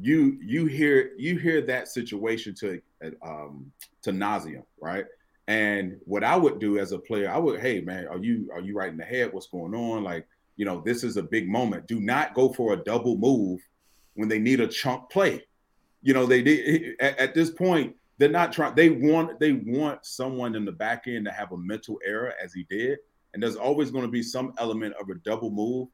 you 0.00 0.38
you 0.42 0.66
hear 0.66 1.12
you 1.18 1.38
hear 1.38 1.60
that 1.62 1.88
situation 1.88 2.54
to 2.56 2.80
um, 3.22 3.70
to 4.02 4.12
nausea, 4.12 4.62
right? 4.80 5.04
And 5.48 5.98
what 6.04 6.22
I 6.22 6.36
would 6.36 6.60
do 6.60 6.78
as 6.78 6.92
a 6.92 6.98
player, 6.98 7.28
I 7.28 7.38
would, 7.38 7.60
hey 7.60 7.80
man, 7.80 8.06
are 8.06 8.18
you 8.18 8.50
are 8.52 8.60
you 8.60 8.74
right 8.74 8.90
in 8.90 8.96
the 8.96 9.04
head? 9.04 9.32
What's 9.32 9.48
going 9.48 9.74
on? 9.74 10.04
Like, 10.04 10.26
you 10.56 10.64
know, 10.64 10.82
this 10.84 11.02
is 11.02 11.16
a 11.16 11.22
big 11.22 11.48
moment. 11.48 11.86
Do 11.86 12.00
not 12.00 12.34
go 12.34 12.52
for 12.52 12.72
a 12.72 12.76
double 12.76 13.16
move 13.16 13.60
when 14.14 14.28
they 14.28 14.38
need 14.38 14.60
a 14.60 14.66
chunk 14.66 15.10
play. 15.10 15.44
You 16.02 16.14
know, 16.14 16.26
they 16.26 16.42
did 16.42 16.96
at, 17.00 17.18
at 17.18 17.34
this 17.34 17.50
point 17.50 17.96
they're 18.18 18.28
not 18.28 18.52
trying. 18.52 18.74
They 18.74 18.90
want 18.90 19.40
they 19.40 19.52
want 19.52 20.04
someone 20.04 20.54
in 20.54 20.64
the 20.64 20.72
back 20.72 21.04
end 21.06 21.24
to 21.26 21.32
have 21.32 21.52
a 21.52 21.56
mental 21.56 21.98
error 22.04 22.34
as 22.42 22.52
he 22.52 22.66
did, 22.70 22.98
and 23.34 23.42
there's 23.42 23.56
always 23.56 23.90
going 23.90 24.04
to 24.04 24.10
be 24.10 24.22
some 24.22 24.52
element 24.58 24.94
of 25.00 25.08
a 25.08 25.14
double 25.24 25.50
move 25.50 25.88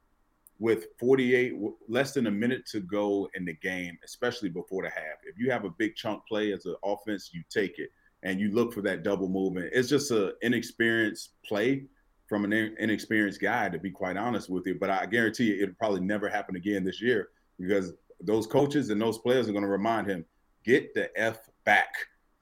with 0.59 0.87
48 0.99 1.55
less 1.89 2.13
than 2.13 2.27
a 2.27 2.31
minute 2.31 2.67
to 2.73 2.81
go 2.81 3.29
in 3.35 3.45
the 3.45 3.55
game, 3.55 3.99
especially 4.05 4.49
before 4.49 4.83
the 4.83 4.91
half. 4.91 5.19
If 5.25 5.39
you 5.39 5.51
have 5.51 5.65
a 5.65 5.71
big 5.71 5.95
chunk 5.97 6.27
play 6.27 6.53
as 6.53 6.65
an 6.67 6.77
offense, 6.85 7.31
you 7.33 7.43
take 7.51 7.79
it 7.79 7.91
and 8.23 8.41
you 8.41 8.51
look 8.53 8.73
for 8.73 8.81
that 8.83 9.03
double 9.03 9.29
movement. 9.29 9.71
It's 9.73 9.89
just 9.89 10.11
an 10.11 10.33
inexperienced 10.43 11.31
play 11.45 11.85
from 12.27 12.45
an 12.45 12.53
inexperienced 12.53 13.41
guy, 13.41 13.69
to 13.69 13.79
be 13.79 13.91
quite 13.91 14.17
honest 14.17 14.51
with 14.51 14.67
you. 14.67 14.77
But 14.81 14.91
I 14.91 15.07
guarantee 15.07 15.45
you, 15.45 15.63
it'll 15.63 15.75
probably 15.77 16.01
never 16.01 16.29
happen 16.29 16.57
again 16.57 16.85
this 16.85 17.01
year 17.01 17.29
because 17.59 17.93
those 18.21 18.47
coaches 18.47 18.91
and 18.91 19.01
those 19.01 19.19
players 19.19 19.49
are 19.49 19.53
going 19.53 19.63
to 19.63 19.69
remind 19.69 20.09
him, 20.09 20.25
get 20.65 20.95
the 20.95 21.11
f 21.17 21.39
back 21.65 21.93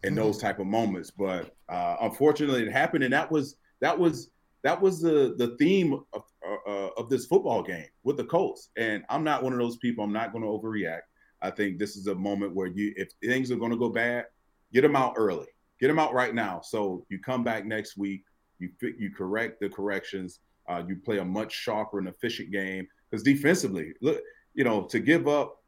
in 0.02 0.10
mm-hmm. 0.10 0.22
those 0.22 0.38
type 0.38 0.58
of 0.58 0.66
moments. 0.66 1.10
But 1.10 1.54
uh, 1.68 1.96
unfortunately, 2.00 2.62
it 2.62 2.72
happened, 2.72 3.04
and 3.04 3.12
that 3.12 3.30
was 3.30 3.56
that 3.80 3.98
was 3.98 4.30
that 4.64 4.80
was 4.80 5.00
the 5.00 5.34
the 5.36 5.56
theme 5.58 5.92
of, 6.12 6.22
uh, 6.44 6.70
uh, 6.70 6.90
of 6.96 7.08
this 7.08 7.26
football 7.26 7.62
game 7.62 7.86
with 8.02 8.16
the 8.16 8.24
Colts. 8.24 8.70
And 8.76 9.04
I'm 9.08 9.22
not 9.22 9.42
one 9.42 9.52
of 9.52 9.58
those 9.58 9.76
people. 9.76 10.02
I'm 10.02 10.12
not 10.12 10.32
going 10.32 10.42
to 10.42 10.48
overreact. 10.48 11.02
I 11.42 11.50
think 11.50 11.78
this 11.78 11.96
is 11.96 12.06
a 12.06 12.14
moment 12.14 12.54
where 12.54 12.66
you, 12.66 12.92
if 12.96 13.10
things 13.22 13.52
are 13.52 13.56
going 13.56 13.70
to 13.70 13.76
go 13.76 13.90
bad, 13.90 14.24
get 14.72 14.80
them 14.80 14.96
out 14.96 15.14
early. 15.16 15.46
Get 15.78 15.88
them 15.88 15.98
out 15.98 16.14
right 16.14 16.34
now. 16.34 16.62
So 16.64 17.04
you 17.10 17.18
come 17.18 17.44
back 17.44 17.66
next 17.66 17.98
week, 17.98 18.24
you 18.58 18.70
you 18.98 19.10
correct 19.10 19.60
the 19.60 19.68
corrections, 19.68 20.40
uh, 20.68 20.82
you 20.88 20.96
play 20.96 21.18
a 21.18 21.24
much 21.24 21.52
sharper 21.52 21.98
and 21.98 22.08
efficient 22.08 22.50
game. 22.50 22.88
Because 23.10 23.22
defensively, 23.22 23.92
look, 24.00 24.20
you 24.54 24.64
know, 24.64 24.84
to 24.84 24.98
give 24.98 25.28
up, 25.28 25.62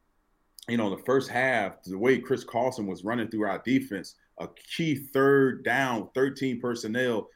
you 0.68 0.78
know, 0.78 0.88
the 0.88 1.02
first 1.04 1.28
half, 1.28 1.82
the 1.84 1.98
way 1.98 2.18
Chris 2.18 2.44
Carson 2.44 2.86
was 2.86 3.04
running 3.04 3.28
through 3.28 3.46
our 3.46 3.58
defense, 3.58 4.14
a 4.40 4.48
key 4.74 4.94
third 4.94 5.64
down, 5.64 6.08
13 6.14 6.60
personnel. 6.60 7.28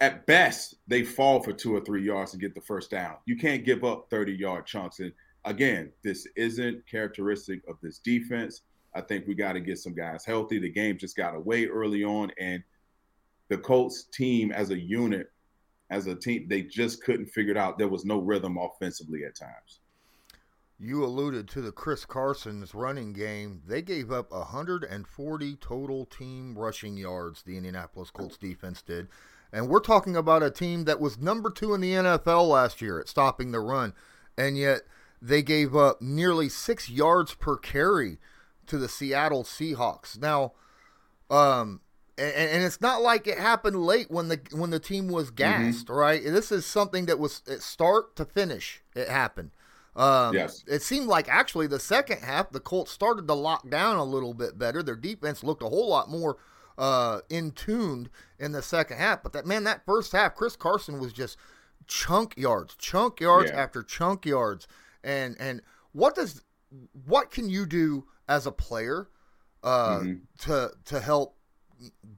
At 0.00 0.26
best, 0.26 0.76
they 0.86 1.02
fall 1.02 1.42
for 1.42 1.52
two 1.52 1.74
or 1.74 1.80
three 1.80 2.04
yards 2.04 2.30
to 2.32 2.38
get 2.38 2.54
the 2.54 2.60
first 2.60 2.90
down. 2.90 3.16
You 3.26 3.36
can't 3.36 3.64
give 3.64 3.82
up 3.84 4.08
30 4.10 4.32
yard 4.32 4.66
chunks. 4.66 5.00
And 5.00 5.12
again, 5.44 5.90
this 6.04 6.26
isn't 6.36 6.86
characteristic 6.86 7.62
of 7.68 7.76
this 7.82 7.98
defense. 7.98 8.62
I 8.94 9.00
think 9.00 9.26
we 9.26 9.34
got 9.34 9.52
to 9.52 9.60
get 9.60 9.78
some 9.78 9.94
guys 9.94 10.24
healthy. 10.24 10.58
The 10.58 10.70
game 10.70 10.98
just 10.98 11.16
got 11.16 11.34
away 11.34 11.66
early 11.66 12.04
on, 12.04 12.30
and 12.38 12.62
the 13.48 13.58
Colts 13.58 14.04
team 14.04 14.52
as 14.52 14.70
a 14.70 14.78
unit, 14.78 15.30
as 15.90 16.06
a 16.06 16.14
team, 16.14 16.46
they 16.48 16.62
just 16.62 17.02
couldn't 17.02 17.26
figure 17.26 17.52
it 17.52 17.56
out. 17.56 17.78
There 17.78 17.88
was 17.88 18.04
no 18.04 18.18
rhythm 18.18 18.56
offensively 18.56 19.24
at 19.24 19.34
times. 19.34 19.80
You 20.80 21.04
alluded 21.04 21.48
to 21.48 21.60
the 21.60 21.72
Chris 21.72 22.04
Carson's 22.04 22.72
running 22.72 23.12
game. 23.12 23.62
They 23.66 23.82
gave 23.82 24.12
up 24.12 24.30
140 24.30 25.56
total 25.56 26.04
team 26.06 26.56
rushing 26.56 26.96
yards, 26.96 27.42
the 27.42 27.56
Indianapolis 27.56 28.10
Colts 28.10 28.36
defense 28.36 28.80
did. 28.82 29.08
And 29.52 29.68
we're 29.68 29.80
talking 29.80 30.16
about 30.16 30.42
a 30.42 30.50
team 30.50 30.84
that 30.84 31.00
was 31.00 31.18
number 31.18 31.50
two 31.50 31.74
in 31.74 31.80
the 31.80 31.92
NFL 31.92 32.48
last 32.48 32.82
year 32.82 33.00
at 33.00 33.08
stopping 33.08 33.52
the 33.52 33.60
run. 33.60 33.94
And 34.36 34.58
yet 34.58 34.82
they 35.20 35.42
gave 35.42 35.74
up 35.74 36.00
nearly 36.00 36.48
six 36.48 36.88
yards 36.88 37.34
per 37.34 37.56
carry 37.56 38.18
to 38.66 38.78
the 38.78 38.88
Seattle 38.88 39.44
Seahawks. 39.44 40.18
Now, 40.18 40.52
um, 41.30 41.80
and, 42.16 42.34
and, 42.34 42.64
it's 42.64 42.80
not 42.80 43.00
like 43.00 43.26
it 43.26 43.38
happened 43.38 43.76
late 43.76 44.10
when 44.10 44.28
the 44.28 44.40
when 44.52 44.70
the 44.70 44.80
team 44.80 45.08
was 45.08 45.26
mm-hmm. 45.26 45.36
gassed, 45.36 45.86
mm-hmm. 45.86 45.94
right? 45.94 46.22
This 46.22 46.50
is 46.50 46.66
something 46.66 47.06
that 47.06 47.18
was 47.18 47.42
start 47.58 48.16
to 48.16 48.24
finish. 48.24 48.82
It 48.94 49.08
happened. 49.08 49.50
Um, 49.94 50.34
yes. 50.34 50.64
It 50.66 50.82
seemed 50.82 51.06
like 51.06 51.28
actually 51.28 51.66
the 51.66 51.80
second 51.80 52.20
half 52.22 52.50
the 52.50 52.60
Colts 52.60 52.92
started 52.92 53.26
to 53.26 53.34
lock 53.34 53.68
down 53.68 53.96
a 53.96 54.04
little 54.04 54.32
bit 54.32 54.58
better. 54.58 54.82
Their 54.82 54.96
defense 54.96 55.42
looked 55.42 55.62
a 55.62 55.68
whole 55.68 55.88
lot 55.88 56.08
more 56.08 56.36
uh, 56.78 57.20
in 57.28 57.50
tuned 57.50 58.08
in 58.38 58.52
the 58.52 58.62
second 58.62 58.96
half. 58.98 59.22
But 59.22 59.32
that 59.34 59.44
man, 59.44 59.64
that 59.64 59.84
first 59.84 60.12
half, 60.12 60.34
Chris 60.34 60.56
Carson 60.56 61.00
was 61.00 61.12
just 61.12 61.36
chunk 61.86 62.36
yards, 62.36 62.76
chunk 62.76 63.20
yards 63.20 63.50
yeah. 63.50 63.60
after 63.60 63.82
chunk 63.82 64.24
yards. 64.24 64.66
And 65.04 65.36
and 65.38 65.60
what 65.92 66.14
does 66.14 66.42
what 67.04 67.30
can 67.30 67.50
you 67.50 67.66
do 67.66 68.06
as 68.28 68.46
a 68.46 68.52
player 68.52 69.08
uh, 69.62 69.98
mm-hmm. 69.98 70.14
to 70.40 70.70
to 70.86 71.00
help 71.00 71.36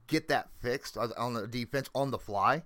get 0.07 0.27
that 0.27 0.49
fixed 0.61 0.97
on 0.97 1.33
the 1.33 1.47
defense 1.47 1.89
on 1.95 2.11
the 2.11 2.19
fly? 2.19 2.63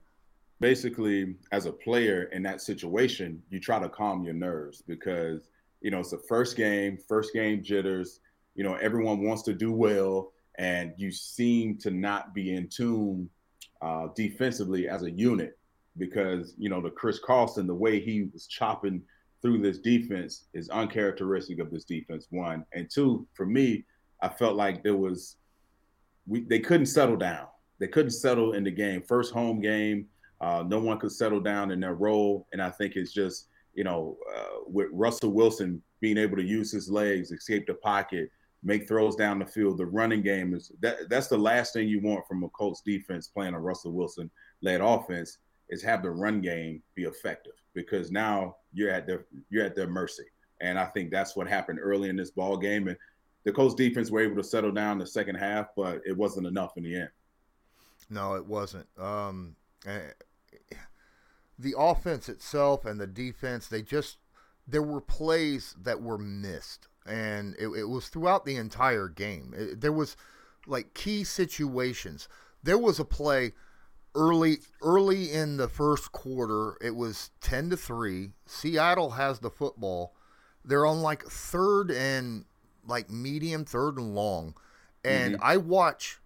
Basically, 0.59 1.35
as 1.51 1.65
a 1.65 1.71
player 1.71 2.23
in 2.31 2.41
that 2.43 2.61
situation, 2.61 3.41
you 3.49 3.59
try 3.59 3.77
to 3.77 3.89
calm 3.89 4.23
your 4.23 4.33
nerves 4.33 4.81
because 4.81 5.49
you 5.81 5.91
know 5.91 5.99
it's 5.99 6.11
the 6.11 6.17
first 6.17 6.57
game, 6.57 6.97
first 7.07 7.33
game 7.33 7.63
jitters. 7.63 8.19
You 8.55 8.63
know 8.63 8.75
everyone 8.75 9.21
wants 9.21 9.43
to 9.43 9.53
do 9.53 9.71
well, 9.71 10.31
and 10.57 10.93
you 10.97 11.11
seem 11.11 11.77
to 11.79 11.91
not 11.91 12.33
be 12.33 12.55
in 12.55 12.67
tune 12.67 13.29
uh, 13.81 14.07
defensively 14.15 14.87
as 14.87 15.03
a 15.03 15.11
unit 15.11 15.57
because 15.97 16.55
you 16.57 16.69
know 16.69 16.81
the 16.81 16.89
Chris 16.89 17.19
Carson, 17.19 17.67
the 17.67 17.73
way 17.73 17.99
he 17.99 18.29
was 18.33 18.47
chopping 18.47 19.01
through 19.41 19.59
this 19.59 19.79
defense 19.79 20.45
is 20.53 20.69
uncharacteristic 20.69 21.59
of 21.59 21.71
this 21.71 21.85
defense. 21.85 22.27
One 22.29 22.65
and 22.73 22.89
two, 22.89 23.27
for 23.33 23.45
me, 23.45 23.85
I 24.21 24.29
felt 24.29 24.55
like 24.55 24.83
there 24.83 24.95
was 24.95 25.37
we 26.27 26.41
they 26.41 26.59
couldn't 26.59 26.87
settle 26.87 27.17
down. 27.17 27.47
They 27.79 27.87
couldn't 27.87 28.11
settle 28.11 28.53
in 28.53 28.63
the 28.63 28.71
game. 28.71 29.03
First 29.03 29.33
home 29.33 29.59
game, 29.59 30.07
uh, 30.41 30.63
no 30.65 30.79
one 30.79 30.97
could 30.99 31.11
settle 31.11 31.39
down 31.41 31.71
in 31.71 31.79
their 31.79 31.95
role, 31.95 32.47
and 32.53 32.61
I 32.61 32.69
think 32.71 32.95
it's 32.95 33.13
just 33.13 33.47
you 33.73 33.83
know 33.83 34.17
uh, 34.35 34.61
with 34.67 34.87
Russell 34.91 35.31
Wilson 35.31 35.81
being 36.01 36.17
able 36.17 36.37
to 36.37 36.43
use 36.43 36.71
his 36.71 36.89
legs, 36.89 37.31
escape 37.31 37.67
the 37.67 37.73
pocket, 37.75 38.29
make 38.65 38.87
throws 38.87 39.15
down 39.15 39.39
the 39.39 39.45
field. 39.45 39.77
The 39.77 39.85
running 39.85 40.21
game 40.21 40.53
is 40.53 40.71
that 40.81 41.07
that's 41.07 41.27
the 41.27 41.37
last 41.37 41.71
thing 41.71 41.87
you 41.87 42.01
want 42.01 42.27
from 42.27 42.43
a 42.43 42.49
Colts 42.49 42.81
defense 42.81 43.27
playing 43.27 43.53
a 43.53 43.59
Russell 43.59 43.93
Wilson 43.93 44.29
led 44.61 44.81
offense 44.81 45.37
is 45.69 45.83
have 45.83 46.01
the 46.01 46.09
run 46.09 46.41
game 46.41 46.81
be 46.95 47.03
effective 47.03 47.53
because 47.73 48.11
now 48.11 48.57
you're 48.73 48.89
at 48.89 49.07
their 49.07 49.25
you're 49.49 49.63
at 49.63 49.75
their 49.75 49.87
mercy. 49.87 50.25
And 50.61 50.79
I 50.79 50.85
think 50.85 51.11
that's 51.11 51.35
what 51.35 51.47
happened 51.47 51.79
early 51.81 52.09
in 52.09 52.15
this 52.15 52.31
ball 52.31 52.57
game. 52.57 52.87
And 52.87 52.97
the 53.43 53.51
Colts 53.51 53.75
defense 53.75 54.09
were 54.09 54.21
able 54.21 54.37
to 54.37 54.43
settle 54.43 54.71
down 54.71 54.97
the 54.97 55.05
second 55.05 55.35
half, 55.35 55.67
but 55.75 56.01
it 56.05 56.17
wasn't 56.17 56.47
enough 56.47 56.75
in 56.77 56.83
the 56.83 56.95
end. 56.95 57.09
No, 58.09 58.33
it 58.33 58.45
wasn't. 58.45 58.87
Um, 58.97 59.55
eh, 59.85 59.99
the 61.59 61.75
offense 61.77 62.29
itself 62.29 62.85
and 62.85 62.99
the 62.99 63.07
defense, 63.07 63.67
they 63.67 63.81
just 63.81 64.17
there 64.67 64.83
were 64.83 65.01
plays 65.01 65.75
that 65.81 66.01
were 66.01 66.17
missed, 66.17 66.87
and 67.05 67.55
it, 67.59 67.67
it 67.67 67.85
was 67.85 68.07
throughout 68.07 68.45
the 68.45 68.55
entire 68.55 69.07
game. 69.07 69.53
It, 69.55 69.81
there 69.81 69.91
was 69.91 70.17
like 70.67 70.93
key 70.93 71.23
situations. 71.23 72.27
There 72.63 72.77
was 72.77 72.99
a 72.99 73.05
play 73.05 73.53
early 74.15 74.59
early 74.81 75.31
in 75.31 75.57
the 75.57 75.67
first 75.67 76.11
quarter 76.11 76.77
it 76.81 76.95
was 76.95 77.31
10 77.41 77.69
to 77.69 77.77
3 77.77 78.31
seattle 78.45 79.11
has 79.11 79.39
the 79.39 79.49
football 79.49 80.13
they're 80.63 80.85
on 80.85 81.01
like 81.01 81.23
third 81.23 81.91
and 81.91 82.45
like 82.87 83.09
medium 83.09 83.65
third 83.65 83.97
and 83.97 84.15
long 84.15 84.55
and 85.03 85.35
mm-hmm. 85.35 85.43
i 85.43 85.57
watch 85.57 86.19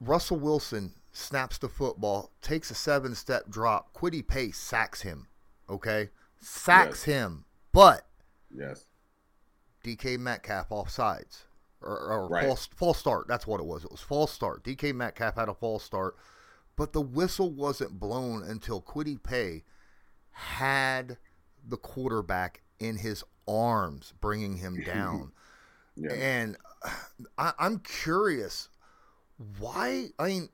russell 0.00 0.38
wilson 0.38 0.92
snaps 1.12 1.58
the 1.58 1.68
football 1.68 2.30
takes 2.40 2.70
a 2.70 2.74
seven 2.74 3.14
step 3.14 3.50
drop 3.50 3.92
Kwity 3.92 4.26
Paye 4.26 4.52
sacks 4.52 5.02
him 5.02 5.26
okay 5.68 6.08
sacks 6.40 7.06
yes. 7.06 7.16
him 7.16 7.44
but 7.72 8.06
yes 8.54 8.86
dk 9.84 10.18
metcalf 10.18 10.70
off 10.70 10.90
sides 10.90 11.44
or, 11.82 11.98
or 11.98 12.28
right. 12.28 12.46
false 12.46 12.68
false 12.76 12.98
start. 12.98 13.26
That's 13.28 13.46
what 13.46 13.60
it 13.60 13.66
was. 13.66 13.84
It 13.84 13.90
was 13.90 14.00
false 14.00 14.32
start. 14.32 14.64
DK 14.64 14.94
Metcalf 14.94 15.36
had 15.36 15.48
a 15.48 15.54
false 15.54 15.84
start, 15.84 16.16
but 16.76 16.92
the 16.92 17.00
whistle 17.00 17.50
wasn't 17.50 17.98
blown 17.98 18.42
until 18.42 18.80
Kwity 18.80 19.22
Paye 19.22 19.64
had 20.32 21.18
the 21.66 21.76
quarterback 21.76 22.62
in 22.78 22.96
his 22.96 23.24
arms, 23.46 24.14
bringing 24.20 24.56
him 24.56 24.82
down. 24.86 25.32
yeah. 25.96 26.12
And 26.12 26.56
I, 27.38 27.52
I'm 27.58 27.78
curious 27.78 28.68
why. 29.58 30.08
I 30.18 30.28
mean, 30.28 30.48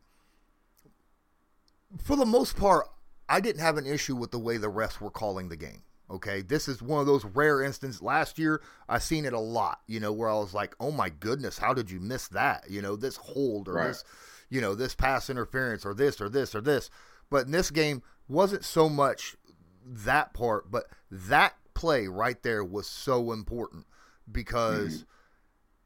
for 2.02 2.16
the 2.16 2.26
most 2.26 2.57
part, 2.57 2.87
I 3.28 3.40
didn't 3.40 3.61
have 3.61 3.76
an 3.76 3.87
issue 3.87 4.16
with 4.16 4.30
the 4.30 4.38
way 4.38 4.56
the 4.56 4.71
refs 4.71 5.00
were 5.00 5.11
calling 5.11 5.49
the 5.49 5.56
game. 5.56 5.83
Okay, 6.09 6.42
this 6.42 6.68
is 6.68 6.80
one 6.80 7.00
of 7.00 7.06
those 7.06 7.25
rare 7.25 7.62
instances. 7.62 8.00
Last 8.00 8.38
year, 8.38 8.62
I 8.88 8.99
seen 8.99 9.25
it 9.25 9.33
a 9.33 9.40
lot. 9.40 9.80
You 9.88 9.99
know, 9.99 10.12
where 10.12 10.28
I 10.28 10.35
was 10.35 10.54
like, 10.54 10.76
"Oh 10.78 10.92
my 10.92 11.09
goodness, 11.09 11.59
how 11.59 11.75
did 11.75 11.90
you 11.90 11.99
miss 11.99 12.28
that?" 12.28 12.71
You 12.71 12.80
know, 12.80 12.95
this 12.95 13.16
hold 13.16 13.68
or 13.68 13.75
right. 13.75 13.88
this, 13.88 14.04
you 14.49 14.61
know, 14.61 14.76
this 14.76 14.95
pass 14.95 15.28
interference 15.28 15.85
or 15.85 15.95
this 15.95 16.21
or 16.21 16.28
this 16.28 16.54
or 16.54 16.61
this. 16.61 16.90
But 17.28 17.47
in 17.47 17.52
this 17.52 17.73
game, 17.73 18.02
wasn't 18.28 18.64
so 18.64 18.88
much 18.88 19.37
that 19.85 20.33
part, 20.33 20.71
but 20.71 20.87
that 21.11 21.54
play 21.75 22.06
right 22.06 22.40
there 22.42 22.64
was 22.64 22.87
so 22.87 23.33
important 23.33 23.87
because 24.30 24.99
mm-hmm. 24.99 25.04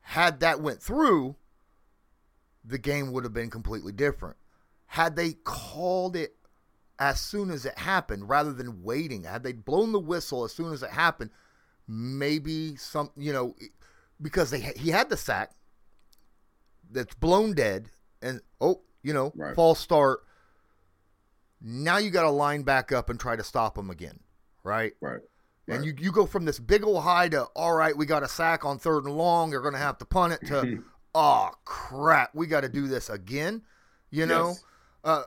had 0.03 0.41
that 0.41 0.61
went 0.61 0.83
through, 0.83 1.37
the 2.65 2.79
game 2.79 3.13
would 3.13 3.25
have 3.25 3.33
been 3.33 3.51
completely 3.51 3.93
different. 3.93 4.37
Had 4.87 5.17
they 5.17 5.33
called 5.45 6.15
it 6.17 6.37
as 7.01 7.19
soon 7.19 7.51
as 7.51 7.65
it 7.65 7.77
happened 7.79 8.29
rather 8.29 8.53
than 8.53 8.83
waiting. 8.83 9.25
Had 9.25 9.43
they 9.43 9.53
blown 9.53 9.91
the 9.91 9.99
whistle 9.99 10.45
as 10.45 10.53
soon 10.53 10.73
as 10.73 10.83
it 10.83 10.91
happened, 10.91 11.31
maybe 11.89 12.77
some, 12.77 13.11
you 13.17 13.33
know, 13.33 13.57
because 14.21 14.51
they 14.51 14.61
he 14.61 14.91
had 14.91 15.09
the 15.09 15.17
sack 15.17 15.53
that's 16.93 17.15
blown 17.15 17.55
dead, 17.55 17.89
and 18.21 18.41
oh, 18.61 18.83
you 19.03 19.15
know, 19.15 19.33
right. 19.35 19.57
false 19.57 19.81
start. 19.81 20.21
Now 21.63 21.97
you 21.97 22.11
got 22.11 22.23
to 22.23 22.31
line 22.31 22.63
back 22.63 22.93
up 22.93 23.11
and 23.11 23.19
try 23.19 23.35
to 23.35 23.45
stop 23.45 23.75
them 23.75 23.91
again, 23.91 24.21
right? 24.63 24.93
Right. 25.01 25.21
And 25.69 25.85
you, 25.85 25.95
you 25.99 26.11
go 26.11 26.27
from 26.27 26.45
this 26.47 26.59
big 26.59 26.83
old 26.83 27.05
high 27.05 27.29
to 27.29 27.45
all 27.55 27.75
right, 27.75 27.97
we 27.97 28.05
got 28.05 28.25
a 28.25 28.29
sack 28.29 28.65
on 28.65 28.79
third 28.79 29.05
and 29.05 29.17
long. 29.17 29.51
They're 29.51 29.61
going 29.61 29.75
to 29.75 29.79
have 29.79 29.99
to 29.99 30.05
punt 30.05 30.33
it 30.33 30.47
to 30.49 30.83
oh 31.15 31.51
crap, 31.65 32.35
we 32.35 32.47
got 32.47 32.63
to 32.63 32.69
do 32.69 32.89
this 32.89 33.09
again. 33.09 33.63
You 34.11 34.27
know, 34.27 34.49
yes. 34.49 34.65
Uh, 35.05 35.23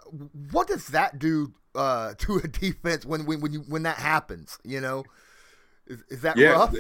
what 0.52 0.68
does 0.68 0.88
that 0.88 1.18
do 1.18 1.54
uh, 1.76 2.14
to 2.18 2.38
a 2.38 2.48
defense 2.48 3.06
when 3.06 3.26
when 3.26 3.42
when 3.42 3.54
you 3.54 3.60
when 3.68 3.84
that 3.84 3.98
happens? 3.98 4.58
You 4.64 4.82
know, 4.82 5.04
is, 5.88 6.04
is 6.10 6.22
that 6.22 6.38
yeah, 6.38 6.52
rough? 6.52 6.76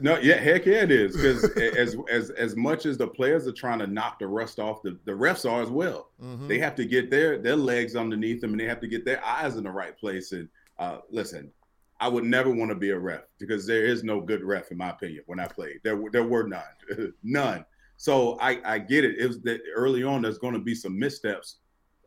No, 0.00 0.18
yeah, 0.18 0.36
heck 0.36 0.66
yeah, 0.66 0.82
it 0.82 0.90
is. 0.90 1.16
Because 1.16 1.44
as 1.56 1.96
as 2.10 2.30
as 2.30 2.56
much 2.56 2.86
as 2.86 2.96
the 2.96 3.06
players 3.06 3.46
are 3.46 3.52
trying 3.52 3.78
to 3.80 3.86
knock 3.86 4.18
the 4.18 4.26
rust 4.26 4.58
off, 4.58 4.82
the, 4.82 4.98
the 5.04 5.12
refs 5.12 5.50
are 5.50 5.62
as 5.62 5.70
well. 5.70 6.10
Mm-hmm. 6.22 6.48
They 6.48 6.58
have 6.58 6.74
to 6.76 6.84
get 6.84 7.10
their 7.10 7.38
their 7.38 7.56
legs 7.56 7.96
underneath 7.96 8.40
them, 8.40 8.52
and 8.52 8.60
they 8.60 8.66
have 8.66 8.80
to 8.80 8.88
get 8.88 9.04
their 9.04 9.24
eyes 9.24 9.56
in 9.56 9.64
the 9.64 9.70
right 9.70 9.96
place. 9.96 10.32
And 10.32 10.48
uh, 10.78 10.98
listen, 11.10 11.52
I 12.00 12.08
would 12.08 12.24
never 12.24 12.50
want 12.50 12.70
to 12.70 12.74
be 12.74 12.90
a 12.90 12.98
ref 12.98 13.22
because 13.38 13.66
there 13.66 13.84
is 13.84 14.02
no 14.02 14.20
good 14.20 14.42
ref, 14.42 14.70
in 14.70 14.78
my 14.78 14.90
opinion. 14.90 15.22
When 15.26 15.38
I 15.38 15.46
played, 15.46 15.80
there 15.82 16.00
there 16.10 16.24
were 16.24 16.48
none, 16.48 17.12
none. 17.22 17.64
So 17.96 18.38
I 18.40 18.60
I 18.64 18.78
get 18.78 19.04
it. 19.04 19.18
It 19.18 19.26
was 19.26 19.40
that 19.42 19.60
early 19.74 20.02
on. 20.02 20.22
There's 20.22 20.38
going 20.38 20.54
to 20.54 20.60
be 20.60 20.74
some 20.74 20.98
missteps 20.98 21.58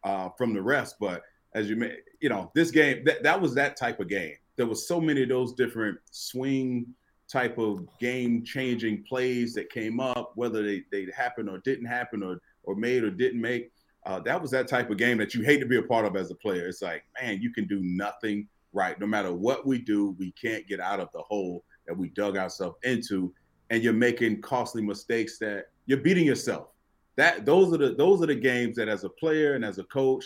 uh, 0.04 0.30
from 0.38 0.54
the 0.54 0.60
refs, 0.60 0.94
but 1.00 1.24
as 1.54 1.70
you 1.70 1.78
may, 1.78 1.96
you 2.26 2.30
know, 2.30 2.50
this 2.56 2.72
game 2.72 3.04
that 3.06 3.22
that 3.22 3.40
was 3.40 3.54
that 3.54 3.78
type 3.78 4.00
of 4.00 4.08
game. 4.08 4.34
There 4.56 4.66
was 4.66 4.88
so 4.88 5.00
many 5.00 5.22
of 5.22 5.30
those 5.30 5.54
different 5.54 6.00
swing 6.10 6.88
type 7.32 7.60
of 7.60 7.88
game 8.00 8.44
changing 8.44 9.04
plays 9.04 9.54
that 9.54 9.70
came 9.70 10.00
up, 10.00 10.32
whether 10.34 10.64
they, 10.64 10.82
they 10.92 11.06
happened 11.16 11.50
or 11.50 11.60
didn't 11.60 11.86
happen 11.86 12.24
or, 12.24 12.42
or 12.64 12.76
made 12.76 13.04
or 13.04 13.12
didn't 13.12 13.40
make. 13.40 13.72
Uh, 14.08 14.20
that 14.22 14.42
was 14.42 14.50
that 14.50 14.68
type 14.68 14.90
of 14.90 14.98
game 14.98 15.20
that 15.20 15.36
you 15.36 15.44
hate 15.44 15.60
to 15.60 15.68
be 15.68 15.78
a 15.78 15.84
part 15.84 16.04
of 16.04 16.16
as 16.16 16.32
a 16.32 16.36
player. 16.36 16.68
It's 16.68 16.82
like, 16.82 17.04
man, 17.22 17.44
you 17.44 17.54
can 17.54 17.68
do 17.68 17.80
nothing 17.84 18.48
right. 18.74 19.00
No 19.00 19.06
matter 19.06 19.32
what 19.32 19.68
we 19.68 19.78
do, 19.78 20.16
we 20.18 20.32
can't 20.32 20.68
get 20.68 20.80
out 20.80 21.00
of 21.00 21.10
the 21.14 21.22
hole 21.22 21.64
that 21.86 21.96
we 21.96 22.10
dug 22.10 22.38
ourselves 22.38 22.78
into. 22.82 23.32
And 23.70 23.84
you're 23.84 23.94
making 23.94 24.42
costly 24.42 24.82
mistakes 24.82 25.38
that 25.40 25.66
you're 25.86 26.00
beating 26.00 26.26
yourself. 26.26 26.70
That 27.18 27.46
those 27.46 27.72
are 27.72 27.78
the 27.78 27.94
those 27.94 28.24
are 28.24 28.28
the 28.28 28.34
games 28.34 28.78
that 28.78 28.88
as 28.88 29.04
a 29.04 29.10
player 29.10 29.54
and 29.54 29.64
as 29.64 29.78
a 29.78 29.84
coach, 29.84 30.26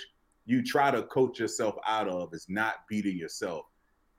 you 0.50 0.64
try 0.64 0.92
to 0.92 1.04
coach 1.04 1.40
yourself 1.40 1.76
out 1.88 2.08
of 2.08 2.34
is 2.34 2.48
not 2.50 2.76
beating 2.90 3.18
yourself 3.18 3.66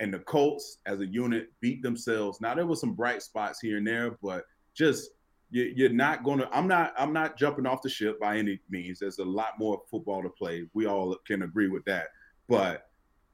and 0.00 0.12
the 0.12 0.18
Colts 0.20 0.78
as 0.86 1.00
a 1.00 1.06
unit 1.06 1.48
beat 1.60 1.82
themselves. 1.82 2.40
Now 2.40 2.54
there 2.54 2.66
was 2.66 2.80
some 2.80 2.94
bright 2.94 3.22
spots 3.22 3.60
here 3.60 3.76
and 3.76 3.86
there, 3.86 4.16
but 4.22 4.44
just 4.74 5.10
you, 5.50 5.86
are 5.86 5.90
not 5.90 6.24
going 6.24 6.38
to. 6.38 6.48
I'm 6.52 6.66
not. 6.66 6.94
I'm 6.96 7.12
not 7.12 7.36
jumping 7.36 7.66
off 7.66 7.82
the 7.82 7.90
ship 7.90 8.18
by 8.18 8.38
any 8.38 8.60
means. 8.70 9.00
There's 9.00 9.18
a 9.18 9.24
lot 9.24 9.58
more 9.58 9.82
football 9.90 10.22
to 10.22 10.28
play. 10.28 10.66
We 10.74 10.86
all 10.86 11.16
can 11.26 11.42
agree 11.42 11.68
with 11.68 11.84
that. 11.84 12.08
But 12.48 12.86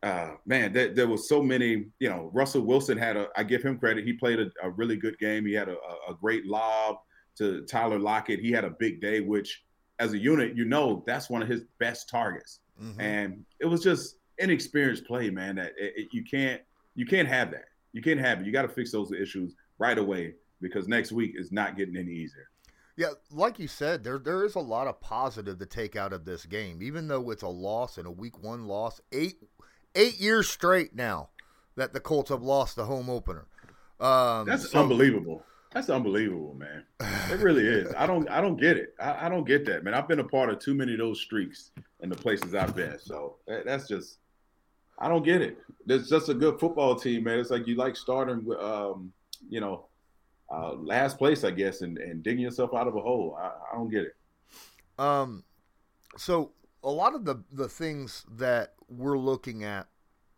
uh, 0.02 0.32
man, 0.46 0.72
there, 0.72 0.92
there 0.92 1.08
was 1.08 1.28
so 1.28 1.42
many. 1.42 1.86
You 1.98 2.08
know, 2.08 2.30
Russell 2.32 2.62
Wilson 2.62 2.98
had 2.98 3.16
a. 3.16 3.28
I 3.36 3.44
give 3.44 3.62
him 3.62 3.78
credit. 3.78 4.04
He 4.04 4.14
played 4.14 4.40
a, 4.40 4.50
a 4.62 4.70
really 4.70 4.96
good 4.96 5.18
game. 5.18 5.46
He 5.46 5.52
had 5.52 5.68
a, 5.68 5.76
a, 6.08 6.14
great 6.18 6.46
lob 6.46 6.96
to 7.36 7.62
Tyler 7.66 7.98
Lockett. 7.98 8.40
He 8.40 8.50
had 8.50 8.64
a 8.64 8.70
big 8.70 9.00
day, 9.02 9.20
which 9.20 9.62
as 9.98 10.12
a 10.12 10.18
unit, 10.18 10.56
you 10.56 10.64
know, 10.64 11.02
that's 11.06 11.30
one 11.30 11.42
of 11.42 11.48
his 11.48 11.62
best 11.78 12.08
targets. 12.08 12.60
Mm-hmm. 12.82 13.00
And 13.00 13.44
it 13.60 13.66
was 13.66 13.82
just 13.82 14.16
inexperienced 14.38 15.06
play, 15.06 15.30
man. 15.30 15.56
That 15.56 15.72
it, 15.78 15.94
it, 15.96 16.08
you 16.12 16.24
can't 16.24 16.60
you 16.94 17.06
can't 17.06 17.28
have 17.28 17.50
that. 17.52 17.66
You 17.92 18.02
can't 18.02 18.20
have 18.20 18.40
it. 18.40 18.46
You 18.46 18.52
got 18.52 18.62
to 18.62 18.68
fix 18.68 18.92
those 18.92 19.12
issues 19.12 19.54
right 19.78 19.96
away 19.96 20.34
because 20.60 20.88
next 20.88 21.12
week 21.12 21.34
is 21.36 21.52
not 21.52 21.76
getting 21.76 21.96
any 21.96 22.12
easier. 22.12 22.48
Yeah, 22.96 23.10
like 23.30 23.58
you 23.58 23.68
said, 23.68 24.04
there 24.04 24.18
there 24.18 24.44
is 24.44 24.54
a 24.54 24.60
lot 24.60 24.86
of 24.86 25.00
positive 25.00 25.58
to 25.58 25.66
take 25.66 25.96
out 25.96 26.12
of 26.12 26.24
this 26.24 26.46
game, 26.46 26.82
even 26.82 27.08
though 27.08 27.30
it's 27.30 27.42
a 27.42 27.48
loss 27.48 27.98
and 27.98 28.06
a 28.06 28.10
week 28.10 28.42
one 28.42 28.66
loss. 28.66 29.00
Eight 29.12 29.36
eight 29.94 30.18
years 30.18 30.48
straight 30.48 30.94
now 30.94 31.30
that 31.76 31.92
the 31.92 32.00
Colts 32.00 32.30
have 32.30 32.42
lost 32.42 32.76
the 32.76 32.86
home 32.86 33.10
opener. 33.10 33.46
Um, 34.00 34.46
That's 34.46 34.70
so, 34.70 34.82
unbelievable. 34.82 35.42
That's 35.76 35.90
unbelievable, 35.90 36.54
man. 36.54 36.84
It 37.30 37.38
really 37.40 37.66
is. 37.66 37.92
I 37.98 38.06
don't 38.06 38.26
I 38.30 38.40
don't 38.40 38.58
get 38.58 38.78
it. 38.78 38.94
I, 38.98 39.26
I, 39.26 39.28
don't 39.28 39.46
get 39.46 39.66
that, 39.66 39.84
man. 39.84 39.92
I've 39.92 40.08
been 40.08 40.20
a 40.20 40.24
part 40.24 40.48
of 40.48 40.58
too 40.58 40.72
many 40.72 40.94
of 40.94 40.98
those 40.98 41.20
streaks 41.20 41.70
in 42.00 42.08
the 42.08 42.16
places 42.16 42.54
I've 42.54 42.74
been. 42.74 42.98
So 42.98 43.36
that's 43.46 43.86
just 43.86 44.20
I 44.98 45.06
don't 45.08 45.22
get 45.22 45.42
it. 45.42 45.58
It's 45.86 46.08
just 46.08 46.30
a 46.30 46.34
good 46.34 46.58
football 46.58 46.94
team, 46.94 47.24
man. 47.24 47.38
It's 47.38 47.50
like 47.50 47.66
you 47.66 47.74
like 47.74 47.94
starting 47.94 48.42
with, 48.46 48.58
um, 48.58 49.12
you 49.50 49.60
know, 49.60 49.84
uh, 50.50 50.72
last 50.76 51.18
place, 51.18 51.44
I 51.44 51.50
guess, 51.50 51.82
and, 51.82 51.98
and 51.98 52.22
digging 52.22 52.44
yourself 52.44 52.72
out 52.74 52.88
of 52.88 52.96
a 52.96 53.00
hole. 53.02 53.36
I, 53.38 53.48
I 53.48 53.76
don't 53.76 53.90
get 53.90 54.04
it. 54.04 54.16
Um, 54.98 55.44
so 56.16 56.52
a 56.84 56.90
lot 56.90 57.14
of 57.14 57.26
the 57.26 57.44
the 57.52 57.68
things 57.68 58.24
that 58.36 58.72
we're 58.88 59.18
looking 59.18 59.62
at 59.62 59.88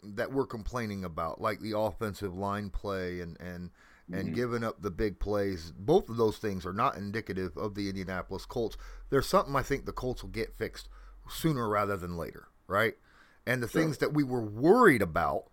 that 0.03 0.33
we're 0.33 0.46
complaining 0.46 1.05
about, 1.05 1.40
like 1.40 1.61
the 1.61 1.79
offensive 1.79 2.37
line 2.37 2.70
play 2.70 3.20
and 3.20 3.40
and 3.40 3.70
and 4.12 4.27
mm-hmm. 4.27 4.35
giving 4.35 4.64
up 4.64 4.81
the 4.81 4.90
big 4.90 5.18
plays, 5.18 5.73
both 5.77 6.09
of 6.09 6.16
those 6.16 6.38
things 6.38 6.64
are 6.64 6.73
not 6.73 6.97
indicative 6.97 7.57
of 7.57 7.75
the 7.75 7.88
Indianapolis 7.88 8.47
Colts. 8.47 8.77
There's 9.11 9.27
something 9.27 9.55
I 9.55 9.62
think 9.62 9.85
the 9.85 9.92
Colts 9.92 10.23
will 10.23 10.31
get 10.31 10.57
fixed 10.57 10.88
sooner 11.29 11.68
rather 11.68 11.97
than 11.97 12.16
later, 12.16 12.49
right? 12.66 12.94
and 13.49 13.62
the 13.62 13.68
sure. 13.68 13.83
things 13.83 13.99
that 13.99 14.12
we 14.12 14.23
were 14.23 14.42
worried 14.42 15.03
about 15.03 15.44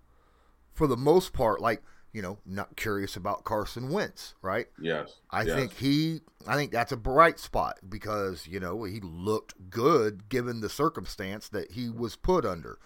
for 0.73 0.85
the 0.85 0.97
most 0.97 1.31
part 1.31 1.61
like 1.61 1.81
you 2.11 2.21
know 2.21 2.37
not 2.45 2.75
curious 2.75 3.15
about 3.15 3.45
Carson 3.45 3.89
Wentz 3.89 4.35
right 4.41 4.67
yes 4.79 5.15
I 5.31 5.43
yes. 5.43 5.55
think 5.55 5.73
he 5.73 6.19
I 6.45 6.55
think 6.55 6.71
that's 6.71 6.91
a 6.91 6.97
bright 6.97 7.39
spot 7.39 7.79
because 7.87 8.45
you 8.47 8.59
know 8.59 8.83
he 8.83 8.99
looked 8.99 9.69
good 9.69 10.27
given 10.29 10.59
the 10.59 10.69
circumstance 10.69 11.47
that 11.49 11.71
he 11.71 11.89
was 11.89 12.17
put 12.17 12.45
under 12.45 12.77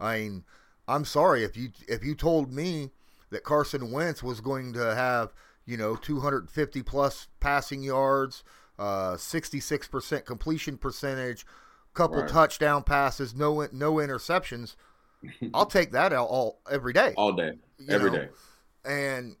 I 0.00 0.18
mean 0.18 0.44
I'm 0.88 1.04
sorry 1.04 1.44
if 1.44 1.56
you 1.56 1.70
if 1.86 2.02
you 2.02 2.14
told 2.14 2.50
me 2.50 2.90
that 3.34 3.44
Carson 3.44 3.92
Wentz 3.92 4.22
was 4.22 4.40
going 4.40 4.72
to 4.72 4.94
have 4.94 5.32
you 5.66 5.76
know 5.76 5.96
250 5.96 6.82
plus 6.82 7.28
passing 7.40 7.82
yards 7.82 8.42
uh 8.78 9.12
66% 9.14 10.24
completion 10.24 10.76
percentage 10.76 11.46
couple 11.94 12.20
right. 12.20 12.28
touchdown 12.28 12.82
passes, 12.82 13.34
no 13.34 13.66
no 13.72 13.94
interceptions. 13.94 14.76
I'll 15.54 15.66
take 15.66 15.92
that 15.92 16.12
all, 16.12 16.26
all 16.26 16.60
every 16.70 16.92
day. 16.92 17.14
All 17.16 17.32
day, 17.32 17.52
every 17.88 18.10
know? 18.10 18.18
day. 18.18 18.28
And 18.84 19.36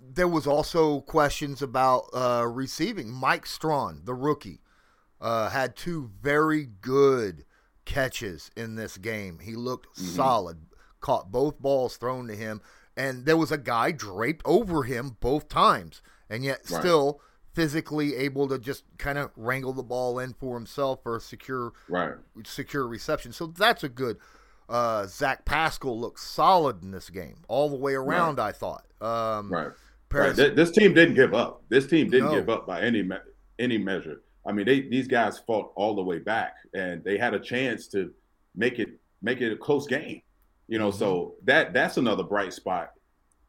there 0.00 0.28
was 0.28 0.46
also 0.46 1.00
questions 1.00 1.60
about 1.60 2.04
uh, 2.14 2.46
receiving. 2.48 3.10
Mike 3.10 3.44
Strachan, 3.44 4.02
the 4.04 4.14
rookie, 4.14 4.60
uh, 5.20 5.50
had 5.50 5.76
two 5.76 6.10
very 6.22 6.64
good 6.80 7.44
catches 7.84 8.50
in 8.56 8.76
this 8.76 8.96
game. 8.96 9.40
He 9.42 9.54
looked 9.54 9.94
mm-hmm. 9.96 10.06
solid. 10.06 10.58
Caught 11.00 11.32
both 11.32 11.58
balls 11.58 11.96
thrown 11.96 12.28
to 12.28 12.36
him, 12.36 12.60
and 13.00 13.24
there 13.24 13.36
was 13.36 13.50
a 13.50 13.58
guy 13.58 13.92
draped 13.92 14.42
over 14.44 14.82
him 14.82 15.16
both 15.20 15.48
times, 15.48 16.02
and 16.28 16.44
yet 16.44 16.58
right. 16.70 16.80
still 16.80 17.20
physically 17.54 18.14
able 18.14 18.46
to 18.48 18.58
just 18.58 18.84
kind 18.98 19.16
of 19.16 19.30
wrangle 19.36 19.72
the 19.72 19.82
ball 19.82 20.18
in 20.18 20.34
for 20.34 20.54
himself 20.54 21.02
for 21.02 21.16
a 21.16 21.20
secure 21.20 21.72
right 21.88 22.12
secure 22.44 22.86
reception. 22.86 23.32
So 23.32 23.46
that's 23.46 23.82
a 23.82 23.88
good. 23.88 24.18
Uh, 24.68 25.06
Zach 25.06 25.44
Pascal 25.46 25.98
looked 25.98 26.20
solid 26.20 26.82
in 26.82 26.92
this 26.92 27.10
game 27.10 27.38
all 27.48 27.70
the 27.70 27.76
way 27.76 27.94
around. 27.94 28.38
Right. 28.38 28.48
I 28.48 28.52
thought. 28.52 28.84
Um, 29.00 29.50
right. 29.50 29.72
Parris, 30.10 30.38
right. 30.38 30.54
This 30.54 30.70
team 30.70 30.92
didn't 30.92 31.14
give 31.14 31.34
up. 31.34 31.62
This 31.70 31.86
team 31.86 32.10
didn't 32.10 32.28
no. 32.28 32.34
give 32.34 32.50
up 32.50 32.66
by 32.66 32.82
any 32.82 33.02
me- 33.02 33.16
any 33.58 33.78
measure. 33.78 34.20
I 34.46 34.52
mean, 34.52 34.66
they 34.66 34.82
these 34.82 35.08
guys 35.08 35.38
fought 35.38 35.72
all 35.74 35.94
the 35.94 36.02
way 36.02 36.18
back, 36.18 36.56
and 36.74 37.02
they 37.02 37.16
had 37.16 37.32
a 37.32 37.40
chance 37.40 37.88
to 37.88 38.12
make 38.54 38.78
it 38.78 38.90
make 39.22 39.40
it 39.40 39.52
a 39.52 39.56
close 39.56 39.86
game. 39.86 40.20
You 40.70 40.78
know, 40.78 40.88
mm-hmm. 40.88 40.98
so 40.98 41.34
that 41.44 41.74
that's 41.74 41.98
another 41.98 42.22
bright 42.22 42.54
spot 42.54 42.92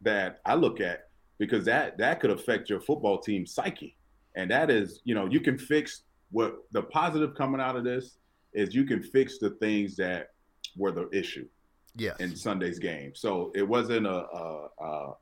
that 0.01 0.41
I 0.45 0.55
look 0.55 0.81
at 0.81 1.07
because 1.37 1.63
that 1.65 1.97
that 1.99 2.19
could 2.19 2.31
affect 2.31 2.69
your 2.69 2.81
football 2.81 3.19
team 3.19 3.45
psyche. 3.45 3.95
And 4.35 4.51
that 4.51 4.69
is, 4.69 5.01
you 5.03 5.15
know, 5.15 5.27
you 5.27 5.39
can 5.39 5.57
fix 5.57 6.03
what 6.31 6.57
the 6.71 6.81
positive 6.83 7.35
coming 7.35 7.61
out 7.61 7.75
of 7.75 7.83
this 7.83 8.17
is 8.53 8.75
you 8.75 8.85
can 8.85 9.01
fix 9.01 9.37
the 9.37 9.51
things 9.51 9.95
that 9.97 10.31
were 10.75 10.91
the 10.91 11.09
issue. 11.11 11.47
Yes. 11.95 12.17
In 12.19 12.35
Sunday's 12.35 12.79
game. 12.79 13.11
So 13.15 13.51
it 13.53 13.67
wasn't 13.67 14.07
a, 14.07 14.25
a, 14.25 14.67
a 14.79 15.13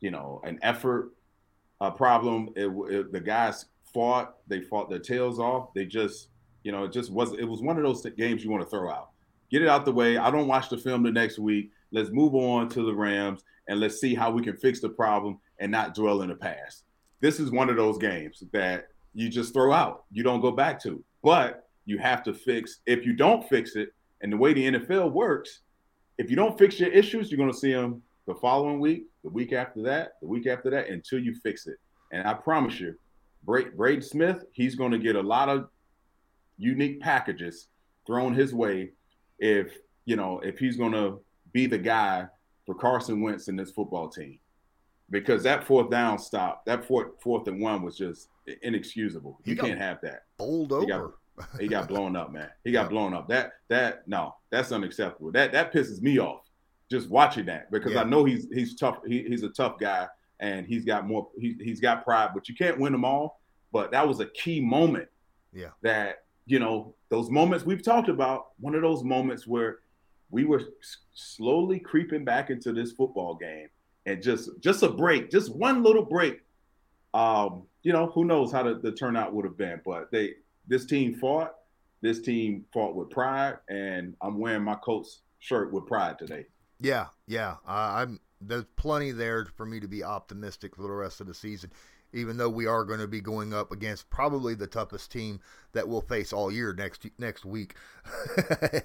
you 0.00 0.10
know, 0.10 0.40
an 0.44 0.58
effort 0.62 1.12
a 1.80 1.90
problem. 1.90 2.50
It, 2.56 2.70
it, 2.90 3.12
the 3.12 3.20
guys 3.20 3.66
fought, 3.92 4.36
they 4.46 4.60
fought 4.60 4.90
their 4.90 4.98
tails 4.98 5.38
off. 5.38 5.72
They 5.74 5.84
just, 5.84 6.28
you 6.64 6.72
know, 6.72 6.84
it 6.84 6.92
just 6.92 7.10
was 7.10 7.32
it 7.32 7.44
was 7.44 7.62
one 7.62 7.76
of 7.76 7.84
those 7.84 8.04
games 8.16 8.44
you 8.44 8.50
want 8.50 8.64
to 8.64 8.70
throw 8.70 8.90
out. 8.90 9.10
Get 9.50 9.62
it 9.62 9.68
out 9.68 9.84
the 9.84 9.92
way. 9.92 10.16
I 10.16 10.30
don't 10.30 10.48
watch 10.48 10.68
the 10.68 10.76
film 10.76 11.02
the 11.02 11.10
next 11.10 11.38
week. 11.38 11.70
Let's 11.90 12.10
move 12.10 12.34
on 12.34 12.68
to 12.70 12.84
the 12.84 12.94
Rams 12.94 13.42
and 13.68 13.80
let's 13.80 14.00
see 14.00 14.14
how 14.14 14.30
we 14.30 14.42
can 14.42 14.56
fix 14.56 14.80
the 14.80 14.88
problem 14.88 15.38
and 15.58 15.72
not 15.72 15.94
dwell 15.94 16.22
in 16.22 16.28
the 16.28 16.34
past. 16.34 16.84
This 17.20 17.40
is 17.40 17.50
one 17.50 17.68
of 17.68 17.76
those 17.76 17.98
games 17.98 18.42
that 18.52 18.88
you 19.14 19.28
just 19.28 19.52
throw 19.52 19.72
out. 19.72 20.04
You 20.12 20.22
don't 20.22 20.40
go 20.40 20.50
back 20.50 20.80
to. 20.82 21.02
But 21.22 21.68
you 21.84 21.98
have 21.98 22.22
to 22.24 22.34
fix 22.34 22.80
if 22.86 23.04
you 23.06 23.14
don't 23.14 23.48
fix 23.48 23.74
it, 23.74 23.94
and 24.20 24.32
the 24.32 24.36
way 24.36 24.52
the 24.52 24.70
NFL 24.72 25.12
works, 25.12 25.60
if 26.18 26.30
you 26.30 26.36
don't 26.36 26.58
fix 26.58 26.78
your 26.78 26.90
issues, 26.90 27.30
you're 27.30 27.38
going 27.38 27.52
to 27.52 27.58
see 27.58 27.72
them 27.72 28.02
the 28.26 28.34
following 28.34 28.78
week, 28.78 29.06
the 29.24 29.30
week 29.30 29.52
after 29.52 29.82
that, 29.82 30.12
the 30.20 30.28
week 30.28 30.46
after 30.46 30.70
that, 30.70 30.88
until 30.88 31.18
you 31.18 31.34
fix 31.42 31.66
it. 31.66 31.76
And 32.12 32.26
I 32.26 32.34
promise 32.34 32.78
you, 32.78 32.94
Braden 33.44 34.02
Smith, 34.02 34.44
he's 34.52 34.74
going 34.74 34.92
to 34.92 34.98
get 34.98 35.16
a 35.16 35.20
lot 35.20 35.48
of 35.48 35.68
unique 36.58 37.00
packages 37.00 37.68
thrown 38.06 38.34
his 38.34 38.52
way 38.52 38.90
if 39.38 39.78
you 40.04 40.16
know 40.16 40.40
if 40.40 40.58
he's 40.58 40.76
going 40.76 40.92
to 40.92 41.20
be 41.52 41.66
the 41.66 41.78
guy 41.78 42.26
for 42.66 42.74
Carson 42.74 43.20
Wentz 43.20 43.48
and 43.48 43.58
this 43.58 43.70
football 43.70 44.08
team 44.08 44.38
because 45.10 45.42
that 45.42 45.64
fourth 45.64 45.90
down 45.90 46.18
stop, 46.18 46.64
that 46.66 46.84
fourth 46.84 47.20
fourth 47.20 47.48
and 47.48 47.60
one 47.60 47.82
was 47.82 47.96
just 47.96 48.28
inexcusable. 48.62 49.40
You 49.44 49.56
can't 49.56 49.78
have 49.78 50.00
that. 50.02 50.24
Bowled 50.36 50.72
over. 50.72 51.14
Got, 51.36 51.60
He 51.60 51.68
got 51.68 51.88
blown 51.88 52.16
up, 52.16 52.32
man. 52.32 52.50
He 52.64 52.72
got 52.72 52.90
blown 52.90 53.14
up. 53.14 53.28
That 53.28 53.52
that 53.68 54.06
no, 54.06 54.34
that's 54.50 54.72
unacceptable. 54.72 55.32
That 55.32 55.52
that 55.52 55.72
pisses 55.72 56.02
me 56.02 56.18
off 56.18 56.42
just 56.90 57.08
watching 57.08 57.46
that 57.46 57.70
because 57.70 57.92
yeah. 57.92 58.02
I 58.02 58.04
know 58.04 58.24
he's 58.24 58.48
he's 58.52 58.74
tough. 58.74 58.98
He, 59.06 59.22
he's 59.22 59.42
a 59.42 59.50
tough 59.50 59.78
guy 59.78 60.08
and 60.40 60.66
he's 60.66 60.84
got 60.84 61.06
more. 61.06 61.28
He, 61.38 61.56
he's 61.60 61.80
got 61.80 62.04
pride, 62.04 62.30
but 62.34 62.48
you 62.48 62.54
can't 62.54 62.78
win 62.78 62.92
them 62.92 63.04
all. 63.04 63.40
But 63.72 63.90
that 63.92 64.06
was 64.06 64.20
a 64.20 64.26
key 64.26 64.60
moment. 64.60 65.08
Yeah. 65.52 65.70
That 65.82 66.24
you 66.48 66.58
know 66.58 66.94
those 67.10 67.30
moments 67.30 67.64
we've 67.64 67.82
talked 67.82 68.08
about. 68.08 68.48
One 68.58 68.74
of 68.74 68.82
those 68.82 69.04
moments 69.04 69.46
where 69.46 69.78
we 70.30 70.44
were 70.44 70.62
slowly 71.14 71.78
creeping 71.78 72.24
back 72.24 72.50
into 72.50 72.72
this 72.72 72.92
football 72.92 73.34
game 73.34 73.68
and 74.06 74.22
just 74.22 74.50
just 74.60 74.82
a 74.82 74.88
break, 74.88 75.30
just 75.30 75.54
one 75.54 75.82
little 75.82 76.04
break. 76.04 76.40
Um, 77.14 77.62
you 77.82 77.92
know, 77.92 78.06
who 78.06 78.24
knows 78.24 78.52
how 78.52 78.62
the, 78.62 78.74
the 78.74 78.92
turnout 78.92 79.32
would 79.32 79.44
have 79.44 79.56
been, 79.56 79.80
but 79.84 80.10
they 80.10 80.34
this 80.66 80.86
team 80.86 81.14
fought. 81.14 81.54
This 82.00 82.20
team 82.20 82.64
fought 82.72 82.94
with 82.94 83.10
pride, 83.10 83.56
and 83.68 84.14
I'm 84.22 84.38
wearing 84.38 84.62
my 84.62 84.76
Colts 84.76 85.22
shirt 85.40 85.72
with 85.72 85.86
pride 85.86 86.18
today. 86.18 86.46
Yeah, 86.80 87.06
yeah. 87.26 87.56
Uh, 87.66 87.70
I'm 87.96 88.20
there's 88.40 88.64
plenty 88.76 89.10
there 89.10 89.46
for 89.56 89.66
me 89.66 89.80
to 89.80 89.88
be 89.88 90.04
optimistic 90.04 90.76
for 90.76 90.82
the 90.82 90.90
rest 90.90 91.20
of 91.20 91.26
the 91.26 91.34
season, 91.34 91.72
even 92.12 92.36
though 92.36 92.48
we 92.48 92.66
are 92.66 92.84
going 92.84 93.00
to 93.00 93.06
be 93.06 93.20
going 93.20 93.52
up 93.52 93.72
against 93.72 94.08
probably 94.10 94.54
the 94.54 94.66
toughest 94.66 95.10
team 95.10 95.40
that 95.72 95.86
we'll 95.86 96.00
face 96.00 96.32
all 96.32 96.50
year 96.50 96.72
next 96.74 97.06
next 97.18 97.44
week. 97.44 97.74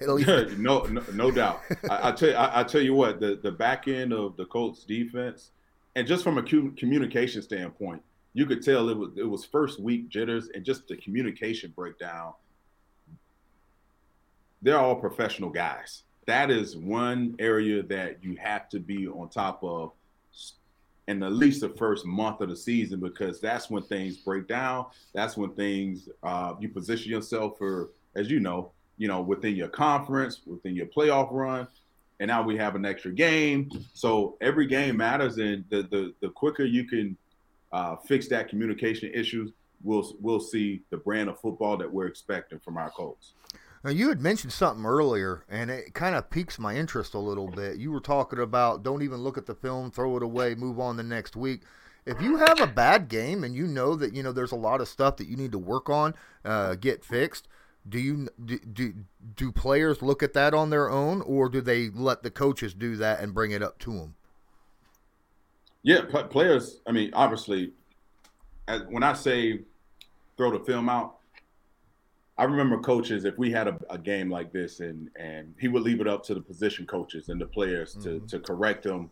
no, 0.58 0.80
no, 0.84 1.02
no 1.12 1.30
doubt. 1.30 1.60
I, 1.90 2.08
I 2.08 2.12
tell 2.12 2.28
you, 2.30 2.34
I, 2.34 2.60
I, 2.60 2.64
tell 2.64 2.80
you 2.80 2.94
what, 2.94 3.20
the 3.20 3.38
the 3.42 3.52
back 3.52 3.88
end 3.88 4.12
of 4.12 4.36
the 4.36 4.46
Colts 4.46 4.84
defense, 4.84 5.50
and 5.96 6.06
just 6.06 6.24
from 6.24 6.38
a 6.38 6.42
communication 6.42 7.42
standpoint, 7.42 8.02
you 8.32 8.46
could 8.46 8.62
tell 8.62 8.88
it 8.88 8.96
was 8.96 9.10
it 9.16 9.28
was 9.28 9.44
first 9.44 9.80
week 9.80 10.08
jitters 10.08 10.48
and 10.54 10.64
just 10.64 10.88
the 10.88 10.96
communication 10.96 11.72
breakdown. 11.74 12.34
They're 14.62 14.78
all 14.78 14.96
professional 14.96 15.50
guys 15.50 16.04
that 16.26 16.50
is 16.50 16.76
one 16.76 17.36
area 17.38 17.82
that 17.82 18.22
you 18.22 18.36
have 18.36 18.68
to 18.70 18.80
be 18.80 19.06
on 19.06 19.28
top 19.28 19.62
of 19.62 19.92
in 21.08 21.22
at 21.22 21.32
least 21.32 21.60
the 21.60 21.68
first 21.70 22.06
month 22.06 22.40
of 22.40 22.48
the 22.48 22.56
season 22.56 23.00
because 23.00 23.40
that's 23.40 23.68
when 23.70 23.82
things 23.82 24.16
break 24.16 24.48
down. 24.48 24.86
That's 25.12 25.36
when 25.36 25.50
things 25.50 26.08
uh, 26.22 26.54
you 26.60 26.68
position 26.68 27.10
yourself 27.10 27.58
for, 27.58 27.90
as 28.14 28.30
you 28.30 28.40
know, 28.40 28.72
you 28.96 29.08
know 29.08 29.20
within 29.20 29.56
your 29.56 29.68
conference, 29.68 30.40
within 30.46 30.74
your 30.74 30.86
playoff 30.86 31.28
run, 31.30 31.66
and 32.20 32.28
now 32.28 32.42
we 32.42 32.56
have 32.56 32.74
an 32.74 32.84
extra 32.84 33.10
game. 33.10 33.70
So 33.92 34.36
every 34.40 34.66
game 34.66 34.96
matters, 34.96 35.38
and 35.38 35.64
the 35.68 35.82
the, 35.82 36.14
the 36.20 36.28
quicker 36.30 36.64
you 36.64 36.84
can 36.84 37.16
uh, 37.72 37.96
fix 37.96 38.28
that 38.28 38.48
communication 38.48 39.10
issues, 39.12 39.52
we'll 39.82 40.16
we'll 40.20 40.40
see 40.40 40.82
the 40.90 40.96
brand 40.96 41.28
of 41.28 41.40
football 41.40 41.76
that 41.76 41.92
we're 41.92 42.06
expecting 42.06 42.58
from 42.60 42.76
our 42.76 42.90
Colts. 42.90 43.32
Now, 43.84 43.90
you 43.90 44.08
had 44.08 44.22
mentioned 44.22 44.52
something 44.52 44.86
earlier, 44.86 45.44
and 45.46 45.70
it 45.70 45.92
kind 45.92 46.14
of 46.14 46.30
piques 46.30 46.58
my 46.58 46.74
interest 46.74 47.12
a 47.12 47.18
little 47.18 47.48
bit. 47.48 47.76
You 47.76 47.92
were 47.92 48.00
talking 48.00 48.38
about 48.38 48.82
don't 48.82 49.02
even 49.02 49.18
look 49.18 49.36
at 49.36 49.44
the 49.44 49.54
film, 49.54 49.90
throw 49.90 50.16
it 50.16 50.22
away, 50.22 50.54
move 50.54 50.80
on 50.80 50.96
the 50.96 51.02
next 51.02 51.36
week. 51.36 51.60
If 52.06 52.20
you 52.22 52.38
have 52.38 52.60
a 52.62 52.66
bad 52.66 53.08
game 53.08 53.44
and 53.44 53.54
you 53.54 53.66
know 53.66 53.94
that 53.96 54.14
you 54.14 54.22
know 54.22 54.32
there's 54.32 54.52
a 54.52 54.56
lot 54.56 54.80
of 54.80 54.88
stuff 54.88 55.18
that 55.18 55.28
you 55.28 55.36
need 55.36 55.52
to 55.52 55.58
work 55.58 55.90
on, 55.90 56.14
uh, 56.46 56.76
get 56.76 57.04
fixed, 57.04 57.46
do 57.86 57.98
you 57.98 58.28
do, 58.42 58.58
do 58.58 58.94
do 59.36 59.52
players 59.52 60.00
look 60.00 60.22
at 60.22 60.32
that 60.32 60.54
on 60.54 60.70
their 60.70 60.90
own, 60.90 61.20
or 61.22 61.50
do 61.50 61.60
they 61.60 61.90
let 61.90 62.22
the 62.22 62.30
coaches 62.30 62.72
do 62.72 62.96
that 62.96 63.20
and 63.20 63.34
bring 63.34 63.50
it 63.50 63.62
up 63.62 63.78
to 63.80 63.92
them? 63.92 64.14
Yeah, 65.82 66.02
players. 66.30 66.80
I 66.86 66.92
mean, 66.92 67.10
obviously, 67.12 67.72
when 68.88 69.02
I 69.02 69.12
say 69.12 69.60
throw 70.38 70.56
the 70.56 70.64
film 70.64 70.88
out, 70.88 71.16
I 72.36 72.44
remember 72.44 72.78
coaches 72.78 73.24
if 73.24 73.38
we 73.38 73.52
had 73.52 73.68
a, 73.68 73.78
a, 73.90 73.98
game 73.98 74.28
like 74.28 74.52
this 74.52 74.80
and 74.80 75.08
and 75.16 75.54
he 75.60 75.68
would 75.68 75.82
leave 75.82 76.00
it 76.00 76.08
up 76.08 76.24
to 76.24 76.34
the 76.34 76.40
position 76.40 76.84
coaches 76.84 77.28
and 77.28 77.40
the 77.40 77.46
players 77.46 77.94
to 77.94 78.08
mm-hmm. 78.08 78.26
to 78.26 78.40
correct 78.40 78.82
them 78.82 79.10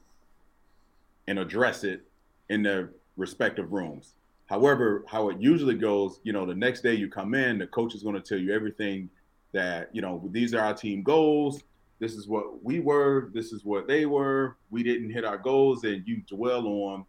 and 1.28 1.38
address 1.38 1.84
it 1.84 2.02
in 2.48 2.62
their 2.62 2.90
respective 3.16 3.72
rooms. 3.72 4.14
However, 4.46 5.04
how 5.08 5.30
it 5.30 5.40
usually 5.40 5.76
goes, 5.76 6.20
you 6.24 6.32
know, 6.32 6.44
the 6.44 6.54
next 6.54 6.82
day 6.82 6.94
you 6.94 7.08
come 7.08 7.34
in, 7.34 7.58
the 7.58 7.66
coach 7.68 7.94
is 7.94 8.02
going 8.02 8.16
to 8.16 8.20
tell 8.20 8.38
you 8.38 8.52
everything 8.52 9.08
that, 9.52 9.88
you 9.94 10.02
know, 10.02 10.28
these 10.30 10.52
are 10.52 10.60
our 10.60 10.74
team 10.74 11.02
goals. 11.02 11.62
This 12.00 12.14
is 12.14 12.26
what 12.26 12.62
we 12.62 12.80
were. 12.80 13.30
This 13.32 13.52
is 13.52 13.64
what 13.64 13.86
they 13.86 14.06
were. 14.06 14.56
We 14.70 14.82
didn't 14.82 15.10
hit 15.10 15.24
our 15.24 15.38
goals, 15.38 15.84
and 15.84 16.06
you 16.06 16.22
dwell 16.28 16.66
on, 16.66 17.06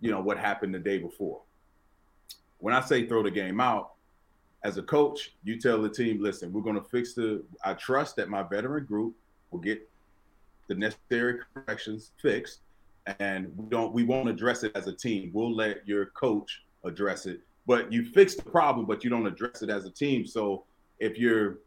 you 0.00 0.10
know, 0.10 0.20
what 0.20 0.38
happened 0.38 0.72
the 0.74 0.78
day 0.78 0.98
before. 0.98 1.40
When 2.58 2.72
I 2.72 2.80
say 2.80 3.06
throw 3.06 3.22
the 3.22 3.30
game 3.30 3.60
out, 3.60 3.93
as 4.64 4.78
a 4.78 4.82
coach, 4.82 5.34
you 5.44 5.60
tell 5.60 5.80
the 5.80 5.90
team, 5.90 6.22
listen, 6.22 6.52
we're 6.52 6.62
going 6.62 6.80
to 6.80 6.88
fix 6.88 7.12
the. 7.12 7.44
I 7.62 7.74
trust 7.74 8.16
that 8.16 8.30
my 8.30 8.42
veteran 8.42 8.86
group 8.86 9.14
will 9.50 9.60
get 9.60 9.88
the 10.68 10.74
necessary 10.74 11.40
corrections 11.52 12.12
fixed, 12.20 12.60
and 13.18 13.52
we 13.56 13.66
don't. 13.68 13.92
We 13.92 14.04
won't 14.04 14.28
address 14.30 14.64
it 14.64 14.72
as 14.74 14.86
a 14.86 14.92
team. 14.92 15.30
We'll 15.34 15.54
let 15.54 15.86
your 15.86 16.06
coach 16.06 16.62
address 16.84 17.26
it. 17.26 17.40
But 17.66 17.92
you 17.92 18.06
fix 18.06 18.34
the 18.34 18.42
problem, 18.42 18.86
but 18.86 19.04
you 19.04 19.10
don't 19.10 19.26
address 19.26 19.62
it 19.62 19.68
as 19.68 19.84
a 19.84 19.90
team. 19.90 20.26
So 20.26 20.64
if 20.98 21.18
you're, 21.18 21.58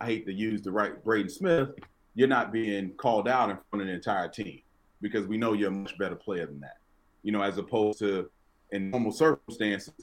I 0.00 0.06
hate 0.06 0.26
to 0.26 0.32
use 0.32 0.62
the 0.62 0.70
right 0.70 1.02
Braden 1.02 1.30
Smith, 1.30 1.70
you're 2.14 2.28
not 2.28 2.52
being 2.52 2.90
called 2.92 3.28
out 3.28 3.50
in 3.50 3.58
front 3.70 3.82
of 3.82 3.86
the 3.86 3.94
entire 3.94 4.28
team 4.28 4.60
because 5.00 5.26
we 5.26 5.38
know 5.38 5.54
you're 5.54 5.68
a 5.68 5.72
much 5.72 5.96
better 5.98 6.14
player 6.14 6.46
than 6.46 6.60
that. 6.60 6.76
You 7.22 7.32
know, 7.32 7.42
as 7.42 7.56
opposed 7.56 7.98
to 8.00 8.30
in 8.70 8.90
normal 8.90 9.12
circumstances, 9.12 9.94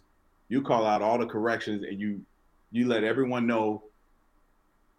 you 0.49 0.62
call 0.62 0.85
out 0.85 1.01
all 1.01 1.17
the 1.17 1.25
corrections 1.25 1.83
and 1.83 1.99
you 1.99 2.21
you 2.71 2.88
let 2.88 3.03
everyone 3.03 3.47
know 3.47 3.84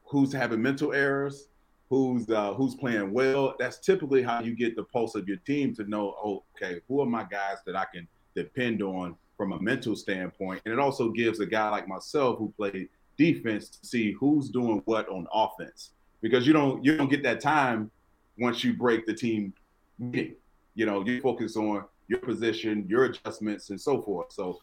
who's 0.04 0.32
having 0.32 0.60
mental 0.60 0.92
errors, 0.92 1.48
who's 1.88 2.28
uh, 2.30 2.52
who's 2.54 2.74
playing 2.74 3.12
well. 3.12 3.54
That's 3.58 3.78
typically 3.78 4.22
how 4.22 4.40
you 4.40 4.54
get 4.54 4.76
the 4.76 4.84
pulse 4.84 5.14
of 5.14 5.28
your 5.28 5.38
team 5.38 5.74
to 5.76 5.84
know, 5.84 6.14
oh, 6.22 6.42
okay, 6.56 6.80
who 6.88 7.00
are 7.00 7.06
my 7.06 7.24
guys 7.24 7.58
that 7.66 7.76
I 7.76 7.84
can 7.92 8.06
depend 8.34 8.82
on 8.82 9.16
from 9.36 9.52
a 9.52 9.60
mental 9.60 9.96
standpoint, 9.96 10.62
and 10.64 10.74
it 10.74 10.80
also 10.80 11.10
gives 11.10 11.40
a 11.40 11.46
guy 11.46 11.70
like 11.70 11.88
myself 11.88 12.38
who 12.38 12.52
played 12.56 12.88
defense 13.16 13.68
to 13.68 13.86
see 13.86 14.12
who's 14.12 14.48
doing 14.48 14.82
what 14.86 15.08
on 15.08 15.26
offense 15.32 15.90
because 16.22 16.46
you 16.46 16.52
don't 16.52 16.84
you 16.84 16.96
don't 16.96 17.10
get 17.10 17.22
that 17.22 17.40
time 17.40 17.90
once 18.38 18.64
you 18.64 18.72
break 18.74 19.06
the 19.06 19.14
team 19.14 19.52
meeting. 19.98 20.34
You 20.74 20.86
know, 20.86 21.04
you 21.04 21.20
focus 21.20 21.56
on 21.56 21.84
your 22.08 22.20
position, 22.20 22.86
your 22.88 23.04
adjustments, 23.04 23.70
and 23.70 23.80
so 23.80 24.00
forth. 24.00 24.32
So 24.32 24.60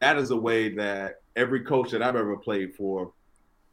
that 0.00 0.16
is 0.16 0.30
a 0.30 0.36
way 0.36 0.70
that 0.74 1.20
every 1.36 1.60
coach 1.60 1.90
that 1.90 2.02
I've 2.02 2.16
ever 2.16 2.36
played 2.36 2.74
for, 2.74 3.12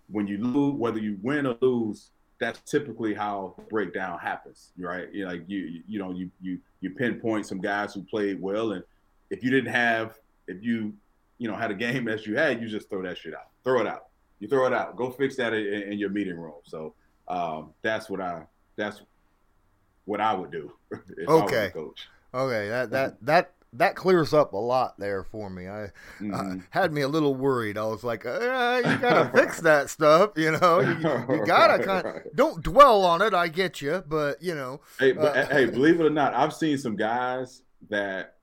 when 0.10 0.28
you 0.28 0.38
lose, 0.38 0.76
whether 0.76 1.00
you 1.00 1.18
win 1.22 1.46
or 1.46 1.58
lose, 1.62 2.10
that's 2.40 2.60
typically 2.70 3.14
how 3.14 3.56
breakdown 3.70 4.20
happens, 4.20 4.72
right? 4.78 5.12
You 5.12 5.26
like 5.26 5.44
you 5.48 5.82
you 5.88 6.00
know 6.00 6.12
you 6.12 6.30
you 6.42 6.60
you 6.82 6.92
pinpoint 6.92 7.46
some 7.46 7.60
guys 7.60 7.94
who 7.94 8.04
played 8.04 8.42
well, 8.42 8.74
and 8.74 8.84
if 9.30 9.44
you 9.44 9.50
didn't 9.50 9.74
have 9.74 10.18
if 10.48 10.64
you 10.64 10.94
you 11.38 11.48
know 11.48 11.56
had 11.56 11.72
a 11.72 11.76
game 11.76 12.08
as 12.08 12.28
you 12.28 12.38
had, 12.38 12.62
you 12.62 12.68
just 12.68 12.90
throw 12.90 13.02
that 13.04 13.18
shit 13.18 13.34
out, 13.34 13.48
throw 13.64 13.82
it 13.82 13.88
out, 13.88 14.08
you 14.40 14.48
throw 14.48 14.66
it 14.68 14.74
out, 14.74 14.96
go 14.96 15.10
fix 15.10 15.36
that 15.38 15.54
in, 15.54 15.92
in 15.92 16.00
your 16.00 16.10
meeting 16.10 16.38
room. 16.38 16.54
So 16.64 16.94
um, 17.28 17.74
that's 17.82 18.10
what 18.10 18.22
I 18.22 18.44
that's 18.76 19.02
what 20.06 20.22
I 20.22 20.34
would 20.34 20.52
do. 20.52 20.72
okay, 21.28 21.72
coach. 21.74 22.08
Okay, 22.34 22.70
that 22.70 22.92
that 22.92 23.26
that 23.26 23.54
that 23.78 23.96
clears 23.96 24.34
up 24.34 24.54
a 24.54 24.58
lot 24.58 25.00
there 25.00 25.24
for 25.24 25.50
me. 25.50 25.68
I 25.68 25.92
mm-hmm. 26.20 26.34
uh, 26.34 26.56
had 26.70 26.92
me 26.92 27.02
a 27.02 27.08
little 27.08 27.36
worried. 27.36 27.78
I 27.78 27.86
was 27.86 28.04
like, 28.04 28.26
uh, 28.26 28.82
you 28.84 28.98
gotta 29.02 29.32
fix 29.34 29.62
that 29.62 29.90
stuff, 29.90 30.32
you 30.36 30.52
know. 30.52 30.80
You, 30.80 31.36
you 31.36 31.46
gotta 31.46 31.84
kind 31.84 32.08
of 32.08 32.16
don't 32.36 32.64
dwell 32.64 33.06
on 33.06 33.22
it. 33.22 33.34
I 33.34 33.48
get 33.48 33.82
you, 33.82 34.04
but 34.08 34.42
you 34.42 34.56
know. 34.56 34.82
Hey, 35.00 35.12
but, 35.12 35.38
uh, 35.38 35.48
hey, 35.48 35.66
believe 35.72 36.00
it 36.00 36.06
or 36.06 36.10
not, 36.10 36.34
I've 36.34 36.54
seen 36.54 36.78
some 36.78 36.96
guys 36.96 37.62
that, 37.90 38.36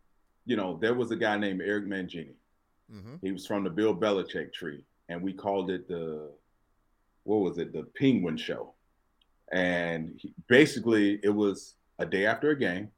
you 0.46 0.56
know, 0.56 0.78
there 0.80 0.94
was 0.94 1.10
a 1.10 1.16
guy 1.16 1.36
named 1.36 1.62
Eric 1.62 1.86
Mangini. 1.86 2.34
Mm-hmm. 2.92 3.16
He 3.22 3.32
was 3.32 3.46
from 3.46 3.64
the 3.64 3.70
Bill 3.70 3.94
Belichick 3.94 4.52
tree, 4.52 4.84
and 5.08 5.22
we 5.22 5.32
called 5.32 5.70
it 5.70 5.88
the, 5.88 6.30
what 7.24 7.38
was 7.38 7.58
it, 7.58 7.72
the 7.72 7.84
Penguin 7.96 8.36
Show, 8.36 8.74
and 9.52 10.14
he, 10.18 10.34
basically 10.48 11.18
it 11.22 11.34
was 11.34 11.74
a 11.98 12.06
day 12.06 12.26
after 12.26 12.50
a 12.50 12.58
game 12.58 12.90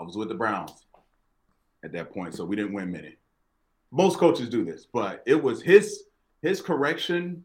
I 0.00 0.02
was 0.02 0.16
with 0.16 0.28
the 0.28 0.34
Browns 0.34 0.86
at 1.84 1.92
that 1.92 2.12
point, 2.12 2.34
so 2.34 2.44
we 2.44 2.56
didn't 2.56 2.72
win 2.72 2.90
many. 2.90 3.16
Most 3.90 4.18
coaches 4.18 4.48
do 4.48 4.64
this, 4.64 4.86
but 4.90 5.22
it 5.26 5.40
was 5.40 5.60
his 5.60 6.04
his 6.40 6.62
correction 6.62 7.44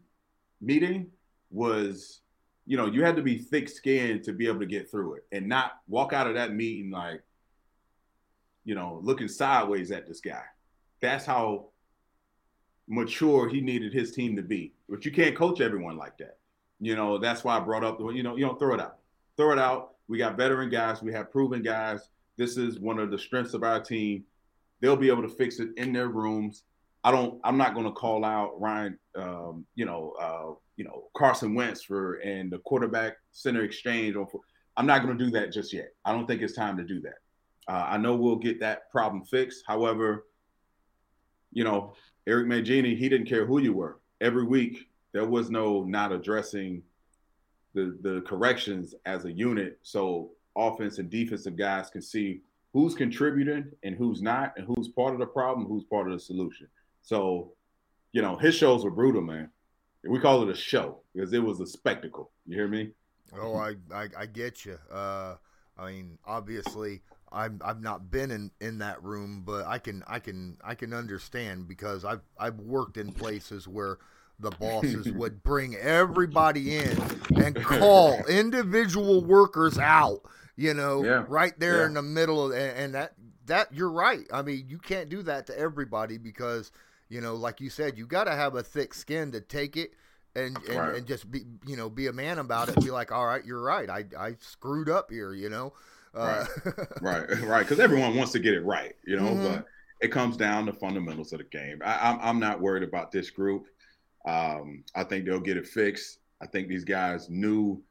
meeting 0.62 1.08
was, 1.50 2.20
you 2.64 2.78
know, 2.78 2.86
you 2.86 3.04
had 3.04 3.16
to 3.16 3.22
be 3.22 3.36
thick 3.36 3.68
skinned 3.68 4.24
to 4.24 4.32
be 4.32 4.46
able 4.46 4.60
to 4.60 4.66
get 4.66 4.90
through 4.90 5.14
it 5.14 5.26
and 5.32 5.46
not 5.46 5.72
walk 5.86 6.14
out 6.14 6.26
of 6.26 6.34
that 6.34 6.54
meeting 6.54 6.90
like, 6.90 7.22
you 8.64 8.74
know, 8.74 9.00
looking 9.02 9.28
sideways 9.28 9.90
at 9.90 10.06
this 10.06 10.20
guy. 10.20 10.42
That's 11.02 11.26
how 11.26 11.66
mature 12.88 13.50
he 13.50 13.60
needed 13.60 13.92
his 13.92 14.12
team 14.12 14.34
to 14.36 14.42
be. 14.42 14.72
But 14.88 15.04
you 15.04 15.10
can't 15.10 15.36
coach 15.36 15.60
everyone 15.60 15.98
like 15.98 16.16
that. 16.18 16.38
You 16.80 16.96
know, 16.96 17.18
that's 17.18 17.44
why 17.44 17.58
I 17.58 17.60
brought 17.60 17.84
up 17.84 17.98
the, 17.98 18.08
you 18.08 18.22
know, 18.22 18.36
you 18.36 18.46
don't 18.46 18.58
throw 18.58 18.74
it 18.74 18.80
out. 18.80 18.96
Throw 19.36 19.52
it 19.52 19.58
out. 19.58 19.96
We 20.08 20.16
got 20.16 20.38
veteran 20.38 20.70
guys, 20.70 21.02
we 21.02 21.12
have 21.12 21.30
proven 21.30 21.62
guys 21.62 22.08
this 22.36 22.56
is 22.56 22.78
one 22.78 22.98
of 22.98 23.10
the 23.10 23.18
strengths 23.18 23.54
of 23.54 23.62
our 23.62 23.80
team. 23.80 24.24
They'll 24.80 24.96
be 24.96 25.08
able 25.08 25.22
to 25.22 25.28
fix 25.28 25.58
it 25.58 25.70
in 25.76 25.92
their 25.92 26.08
rooms. 26.08 26.64
I 27.02 27.10
don't. 27.10 27.40
I'm 27.44 27.56
not 27.56 27.74
going 27.74 27.86
to 27.86 27.92
call 27.92 28.24
out 28.24 28.60
Ryan. 28.60 28.98
Um, 29.14 29.64
you 29.74 29.84
know, 29.84 30.14
uh, 30.20 30.54
you 30.76 30.84
know 30.84 31.04
Carson 31.16 31.54
Wentz 31.54 31.82
for 31.82 32.14
and 32.16 32.50
the 32.50 32.58
quarterback 32.58 33.14
center 33.32 33.62
exchange. 33.62 34.16
On, 34.16 34.26
I'm 34.76 34.86
not 34.86 35.02
going 35.02 35.16
to 35.16 35.24
do 35.24 35.30
that 35.32 35.52
just 35.52 35.72
yet. 35.72 35.94
I 36.04 36.12
don't 36.12 36.26
think 36.26 36.42
it's 36.42 36.54
time 36.54 36.76
to 36.76 36.84
do 36.84 37.00
that. 37.02 37.18
Uh, 37.68 37.86
I 37.88 37.96
know 37.96 38.14
we'll 38.14 38.36
get 38.36 38.60
that 38.60 38.90
problem 38.90 39.24
fixed. 39.24 39.64
However, 39.66 40.26
you 41.52 41.64
know, 41.64 41.94
Eric 42.26 42.46
Mangini, 42.46 42.96
he 42.96 43.08
didn't 43.08 43.28
care 43.28 43.46
who 43.46 43.60
you 43.60 43.72
were. 43.72 44.00
Every 44.20 44.44
week, 44.44 44.88
there 45.12 45.26
was 45.26 45.50
no 45.50 45.84
not 45.84 46.12
addressing 46.12 46.82
the 47.74 47.96
the 48.02 48.22
corrections 48.22 48.94
as 49.04 49.24
a 49.24 49.32
unit, 49.32 49.78
so 49.82 50.30
offense 50.56 50.98
and 50.98 51.10
defensive 51.10 51.56
guys 51.56 51.90
can 51.90 52.02
see 52.02 52.40
who's 52.72 52.94
contributing 52.94 53.70
and 53.84 53.96
who's 53.96 54.22
not, 54.22 54.54
and 54.56 54.66
who's 54.66 54.88
part 54.88 55.14
of 55.14 55.20
the 55.20 55.26
problem, 55.26 55.66
who's 55.66 55.84
part 55.84 56.06
of 56.06 56.12
the 56.12 56.20
solution. 56.20 56.66
So, 57.02 57.52
you 58.12 58.22
know, 58.22 58.36
his 58.36 58.54
shows 58.54 58.84
were 58.84 58.90
brutal, 58.90 59.22
man. 59.22 59.50
We 60.04 60.18
call 60.20 60.42
it 60.42 60.50
a 60.50 60.54
show 60.54 61.00
because 61.14 61.32
it 61.32 61.42
was 61.42 61.60
a 61.60 61.66
spectacle. 61.66 62.30
You 62.46 62.56
hear 62.56 62.68
me? 62.68 62.90
Oh, 63.38 63.56
I 63.56 63.74
I, 63.92 64.08
I 64.16 64.26
get 64.26 64.64
you. 64.64 64.78
Uh, 64.92 65.36
I 65.78 65.90
mean, 65.90 66.18
obviously, 66.26 67.02
I've 67.32 67.60
I've 67.64 67.80
not 67.80 68.10
been 68.10 68.30
in, 68.30 68.50
in 68.60 68.78
that 68.78 69.02
room, 69.02 69.42
but 69.44 69.66
I 69.66 69.78
can 69.78 70.02
I 70.06 70.18
can 70.18 70.56
I 70.64 70.74
can 70.74 70.92
understand 70.92 71.68
because 71.68 72.04
I've 72.04 72.22
I've 72.38 72.58
worked 72.60 72.96
in 72.96 73.12
places 73.12 73.66
where 73.66 73.98
the 74.38 74.50
bosses 74.52 75.10
would 75.12 75.42
bring 75.42 75.76
everybody 75.76 76.76
in 76.76 76.98
and 77.36 77.56
call 77.56 78.24
individual 78.26 79.24
workers 79.24 79.78
out. 79.78 80.20
You 80.56 80.72
know, 80.74 81.04
Yeah. 81.04 81.24
right 81.28 81.58
there 81.58 81.80
Yeah. 81.80 81.86
in 81.86 81.94
the 81.94 82.02
middle 82.02 82.46
of 82.46 82.52
and, 82.52 82.76
and 82.78 82.94
that 82.94 83.14
that 83.46 83.72
you're 83.72 83.90
right. 83.90 84.26
I 84.32 84.42
mean, 84.42 84.64
you 84.68 84.78
can't 84.78 85.08
do 85.08 85.22
that 85.22 85.46
to 85.48 85.58
everybody 85.58 86.18
because 86.18 86.72
you 87.08 87.20
know, 87.20 87.34
like 87.36 87.60
you 87.60 87.70
said, 87.70 87.96
you 87.96 88.06
got 88.06 88.24
to 88.24 88.32
have 88.32 88.56
a 88.56 88.62
thick 88.62 88.92
skin 88.94 89.30
to 89.32 89.40
take 89.40 89.76
it. 89.76 89.92
And, 90.34 90.58
and, 90.68 90.76
Right. 90.76 90.94
and 90.96 91.06
just 91.06 91.30
be 91.30 91.44
you 91.66 91.76
know 91.76 91.88
be 91.88 92.08
a 92.08 92.12
man 92.12 92.38
about 92.38 92.68
it 92.68 92.78
be 92.84 92.90
like 92.90 93.10
all 93.10 93.24
right 93.24 93.42
you're 93.42 93.62
right 93.62 93.88
I, 93.88 94.04
I 94.18 94.36
screwed 94.40 94.90
up 94.90 95.10
here 95.10 95.32
you 95.32 95.48
know 95.48 95.72
uh, 96.14 96.44
right, 97.00 97.26
right. 97.42 97.60
Because 97.62 97.80
everyone 97.80 98.14
wants 98.16 98.32
to 98.32 98.38
get 98.38 98.52
it 98.54 98.60
right, 98.62 98.94
you 99.06 99.16
know. 99.16 99.30
Mhm. 99.34 99.42
But 99.42 99.66
it 100.02 100.08
comes 100.08 100.36
down 100.36 100.64
to 100.66 100.72
fundamentals 100.74 101.32
of 101.32 101.38
the 101.38 101.44
game. 101.44 101.78
I, 101.84 102.10
I'm 102.10 102.18
I'm 102.20 102.38
not 102.40 102.60
worried 102.60 102.82
about 102.82 103.12
this 103.12 103.30
group. 103.30 103.66
Um, 104.26 104.82
I 104.94 105.04
think 105.04 105.24
they'll 105.24 105.40
get 105.40 105.56
it 105.56 105.66
fixed. 105.66 106.18
I 106.42 106.46
think 106.46 106.68
these 106.68 106.84
guys 106.84 107.28
knew, 107.30 107.82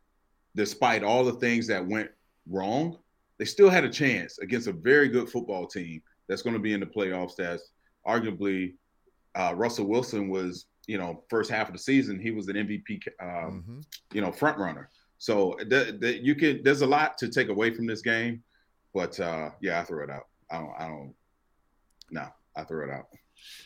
despite 0.56 1.04
all 1.04 1.24
the 1.24 1.34
things 1.34 1.66
that 1.68 1.86
went 1.86 2.10
wrong, 2.50 2.98
they 3.38 3.46
still 3.46 3.70
had 3.70 3.84
a 3.84 3.90
chance 3.90 4.40
against 4.40 4.68
a 4.68 4.74
very 4.74 5.10
good 5.10 5.30
football 5.30 5.68
team 5.68 6.02
that's 6.28 6.42
going 6.42 6.56
to 6.56 6.62
be 6.62 6.74
in 6.74 6.80
the 6.80 6.86
playoffs. 6.86 7.36
That's 7.36 7.72
arguably 8.08 8.74
uh, 9.36 9.54
Russell 9.56 9.86
Wilson 9.86 10.30
was, 10.30 10.68
you 10.88 10.98
know, 10.98 11.24
first 11.30 11.52
half 11.52 11.68
of 11.68 11.74
the 11.74 11.80
season 11.80 12.20
he 12.20 12.32
was 12.32 12.48
an 12.48 12.56
MVP, 12.56 13.02
um, 13.22 13.64
mhm. 13.68 13.86
you 14.14 14.22
know, 14.22 14.32
front 14.32 14.58
runner. 14.58 14.90
So 15.18 15.58
the, 15.60 15.98
the, 16.00 16.24
you 16.24 16.36
can 16.36 16.62
there's 16.64 16.82
a 16.82 16.88
lot 16.88 17.18
to 17.20 17.30
take 17.30 17.50
away 17.50 17.74
from 17.74 17.86
this 17.88 18.02
game, 18.02 18.44
but 18.94 19.20
uh, 19.20 19.50
yeah, 19.62 19.80
I 19.80 19.84
throw 19.84 20.04
it 20.04 20.10
out. 20.10 20.28
I 20.52 20.60
don't. 20.60 20.74
I 20.78 20.88
don't. 20.88 21.14
No, 22.12 22.28
I 22.56 22.64
throw 22.64 22.84
it 22.88 22.92
out. 22.92 23.08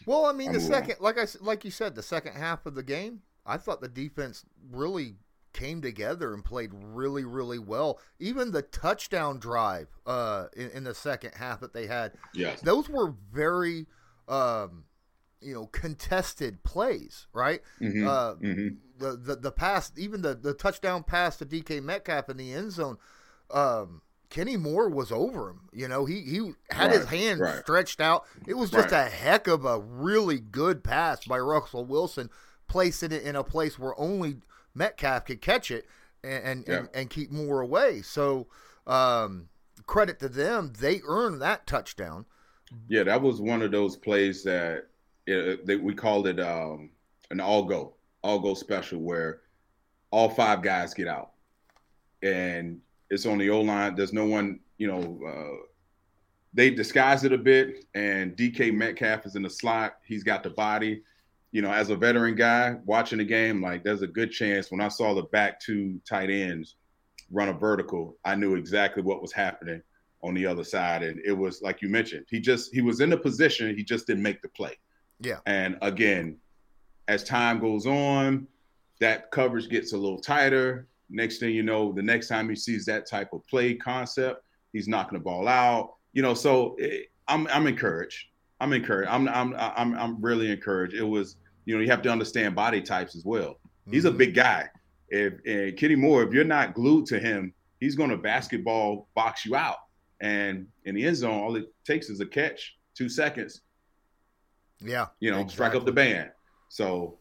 Well, 0.05 0.25
I 0.25 0.31
mean, 0.31 0.49
I'll 0.49 0.53
the 0.53 0.59
move 0.59 0.71
on. 0.71 0.81
second, 0.81 0.95
like 1.01 1.17
I 1.17 1.25
like 1.41 1.65
you 1.65 1.71
said, 1.71 1.95
the 1.95 2.03
second 2.03 2.33
half 2.33 2.65
of 2.65 2.75
the 2.75 2.83
game, 2.83 3.21
I 3.45 3.57
thought 3.57 3.81
the 3.81 3.87
defense 3.87 4.45
really 4.71 5.15
came 5.53 5.81
together 5.81 6.33
and 6.33 6.43
played 6.45 6.71
really, 6.73 7.23
really 7.23 7.59
well. 7.59 7.99
Even 8.19 8.51
the 8.51 8.61
touchdown 8.61 9.39
drive 9.39 9.87
uh, 10.05 10.47
in, 10.55 10.69
in 10.71 10.83
the 10.83 10.93
second 10.95 11.33
half 11.35 11.59
that 11.61 11.73
they 11.73 11.87
had, 11.87 12.13
Yes. 12.33 12.61
those 12.61 12.87
were 12.89 13.13
very, 13.31 13.87
um, 14.27 14.83
you 15.41 15.53
know, 15.53 15.67
contested 15.67 16.63
plays, 16.63 17.27
right? 17.33 17.61
Mhm, 17.81 18.07
Uh, 18.07 18.35
mhm. 18.35 18.77
the, 18.97 19.15
the 19.17 19.35
the 19.37 19.51
pass, 19.51 19.91
even 19.97 20.21
the 20.21 20.35
the 20.35 20.53
touchdown 20.53 21.03
pass 21.03 21.37
to 21.37 21.45
DK 21.45 21.81
Metcalf 21.81 22.29
in 22.29 22.37
the 22.37 22.53
end 22.53 22.71
zone, 22.73 22.97
um, 23.49 24.01
Kenny 24.29 24.57
Moore 24.57 24.89
was 24.89 25.11
over 25.11 25.49
him. 25.49 25.69
You 25.73 25.87
know, 25.87 26.05
he 26.05 26.21
he 26.21 26.53
had 26.69 26.91
his 26.91 27.05
Right, 27.05 27.09
hand 27.09 27.39
right. 27.39 27.59
stretched 27.63 28.01
out. 28.01 28.25
It 28.45 28.53
was 28.55 28.69
just 28.69 28.91
Right. 28.91 29.07
a 29.07 29.09
heck 29.09 29.47
of 29.47 29.65
a 29.65 29.79
really 29.79 30.39
good 30.39 30.83
pass 30.83 31.25
by 31.25 31.39
Russell 31.39 31.85
Wilson, 31.85 32.29
placing 32.67 33.11
it 33.13 33.23
in 33.23 33.35
a 33.35 33.43
place 33.43 33.79
where 33.79 33.99
only 33.99 34.41
Metcalf 34.75 35.25
could 35.25 35.41
catch 35.41 35.71
it 35.71 35.85
and 36.23 36.43
and, 36.43 36.65
Yeah. 36.67 36.77
and, 36.77 36.89
and 36.93 37.09
keep 37.09 37.31
Moore 37.31 37.61
away. 37.61 38.01
So, 38.01 38.47
um, 38.87 39.49
credit 39.85 40.19
to 40.19 40.29
them, 40.29 40.73
they 40.79 41.01
earned 41.07 41.41
that 41.41 41.65
touchdown. 41.67 42.25
Yeah, 42.87 43.03
that 43.03 43.21
was 43.21 43.41
one 43.41 43.61
of 43.61 43.71
those 43.71 43.95
plays 43.95 44.43
that, 44.43 44.87
it, 45.25 45.65
that 45.65 45.81
we 45.81 45.93
called 45.95 46.27
it 46.27 46.39
um, 46.39 46.91
an 47.31 47.39
all 47.39 47.63
go, 47.63 47.95
all 48.23 48.39
go 48.39 48.53
special, 48.53 48.99
where 48.99 49.41
all 50.11 50.29
five 50.29 50.61
guys 50.61 50.93
get 50.93 51.07
out, 51.07 51.31
and 52.21 52.79
it's 53.09 53.25
on 53.25 53.37
the 53.37 53.49
O 53.49 53.61
line. 53.61 53.95
There's 53.95 54.13
no 54.13 54.25
one, 54.25 54.59
you 54.77 54.87
know. 54.87 55.19
Uh, 55.27 55.65
they 56.53 56.71
disguise 56.71 57.23
it 57.23 57.31
a 57.33 57.37
bit, 57.37 57.85
and 57.93 58.35
DK 58.35 58.73
Metcalf 58.73 59.25
is 59.25 59.35
in 59.35 59.43
the 59.43 59.49
slot. 59.49 59.97
He's 60.03 60.23
got 60.23 60.41
the 60.43 60.49
body. 60.49 61.03
You 61.51 61.61
know, 61.61 61.71
as 61.71 61.89
a 61.89 61.95
veteran 61.95 62.35
guy 62.35 62.77
watching 62.85 63.17
the 63.17 63.25
game, 63.25 63.61
like 63.61 63.83
there's 63.83 64.03
a 64.03 64.07
good 64.07 64.31
chance 64.31 64.71
when 64.71 64.81
I 64.81 64.87
saw 64.87 65.13
the 65.13 65.23
back 65.23 65.59
two 65.59 65.99
tight 66.07 66.29
ends 66.29 66.75
run 67.31 67.49
a 67.49 67.53
vertical, 67.53 68.17
I 68.25 68.35
knew 68.35 68.55
exactly 68.55 69.03
what 69.03 69.21
was 69.21 69.31
happening 69.31 69.81
on 70.23 70.33
the 70.33 70.45
other 70.45 70.63
side. 70.63 71.03
And 71.03 71.19
it 71.25 71.31
was 71.31 71.61
like 71.61 71.81
you 71.81 71.89
mentioned, 71.89 72.25
he 72.29 72.39
just 72.39 72.73
he 72.73 72.81
was 72.81 73.01
in 73.01 73.09
the 73.09 73.17
position, 73.17 73.75
he 73.75 73.83
just 73.83 74.07
didn't 74.07 74.23
make 74.23 74.41
the 74.41 74.49
play. 74.49 74.77
Yeah. 75.19 75.39
And 75.45 75.77
again, 75.81 76.37
as 77.07 77.23
time 77.23 77.59
goes 77.59 77.85
on, 77.85 78.47
that 78.99 79.31
coverage 79.31 79.69
gets 79.69 79.93
a 79.93 79.97
little 79.97 80.19
tighter. 80.19 80.87
Next 81.09 81.39
thing 81.39 81.55
you 81.55 81.63
know, 81.63 81.91
the 81.91 82.03
next 82.03 82.27
time 82.27 82.49
he 82.49 82.55
sees 82.55 82.85
that 82.85 83.07
type 83.07 83.33
of 83.33 83.45
play 83.47 83.73
concept, 83.73 84.43
he's 84.73 84.87
knocking 84.87 85.17
the 85.17 85.23
ball 85.23 85.47
out. 85.47 85.95
You 86.13 86.21
know, 86.21 86.33
so 86.33 86.75
eh, 86.81 87.01
I'm 87.27 87.47
I'm 87.47 87.67
encouraged. 87.67 88.27
I'm 88.59 88.73
encouraged. 88.73 89.09
I'm 89.09 89.27
I'm 89.29 89.55
I'm 89.57 89.93
I'm 89.97 90.21
really 90.21 90.51
encouraged. 90.51 90.93
It 90.93 91.03
was, 91.03 91.37
you 91.65 91.75
know, 91.75 91.81
you 91.81 91.89
have 91.89 92.01
to 92.03 92.09
understand 92.09 92.55
body 92.55 92.81
types 92.81 93.15
as 93.15 93.23
well. 93.25 93.59
He's 93.89 94.05
a 94.05 94.11
Mhm. 94.11 94.17
big 94.17 94.35
guy. 94.35 94.69
If 95.09 95.33
and 95.45 95.75
Kenny 95.77 95.95
Moore, 95.95 96.23
if 96.23 96.33
you're 96.33 96.43
not 96.43 96.73
glued 96.73 97.05
to 97.07 97.19
him, 97.19 97.53
he's 97.79 97.95
going 97.95 98.09
to 98.09 98.17
basketball 98.17 99.07
box 99.15 99.45
you 99.45 99.55
out. 99.55 99.77
And 100.21 100.67
in 100.85 100.95
the 100.95 101.05
end 101.05 101.15
zone, 101.17 101.39
all 101.39 101.55
it 101.55 101.73
takes 101.85 102.09
is 102.09 102.19
a 102.19 102.25
catch, 102.25 102.77
two 102.93 103.07
seconds, 103.09 103.61
yeah, 104.81 105.07
you 105.19 105.31
know, 105.31 105.47
strike 105.47 105.75
up 105.75 105.85
the 105.85 105.91
band. 105.91 106.31
So, 106.67 107.17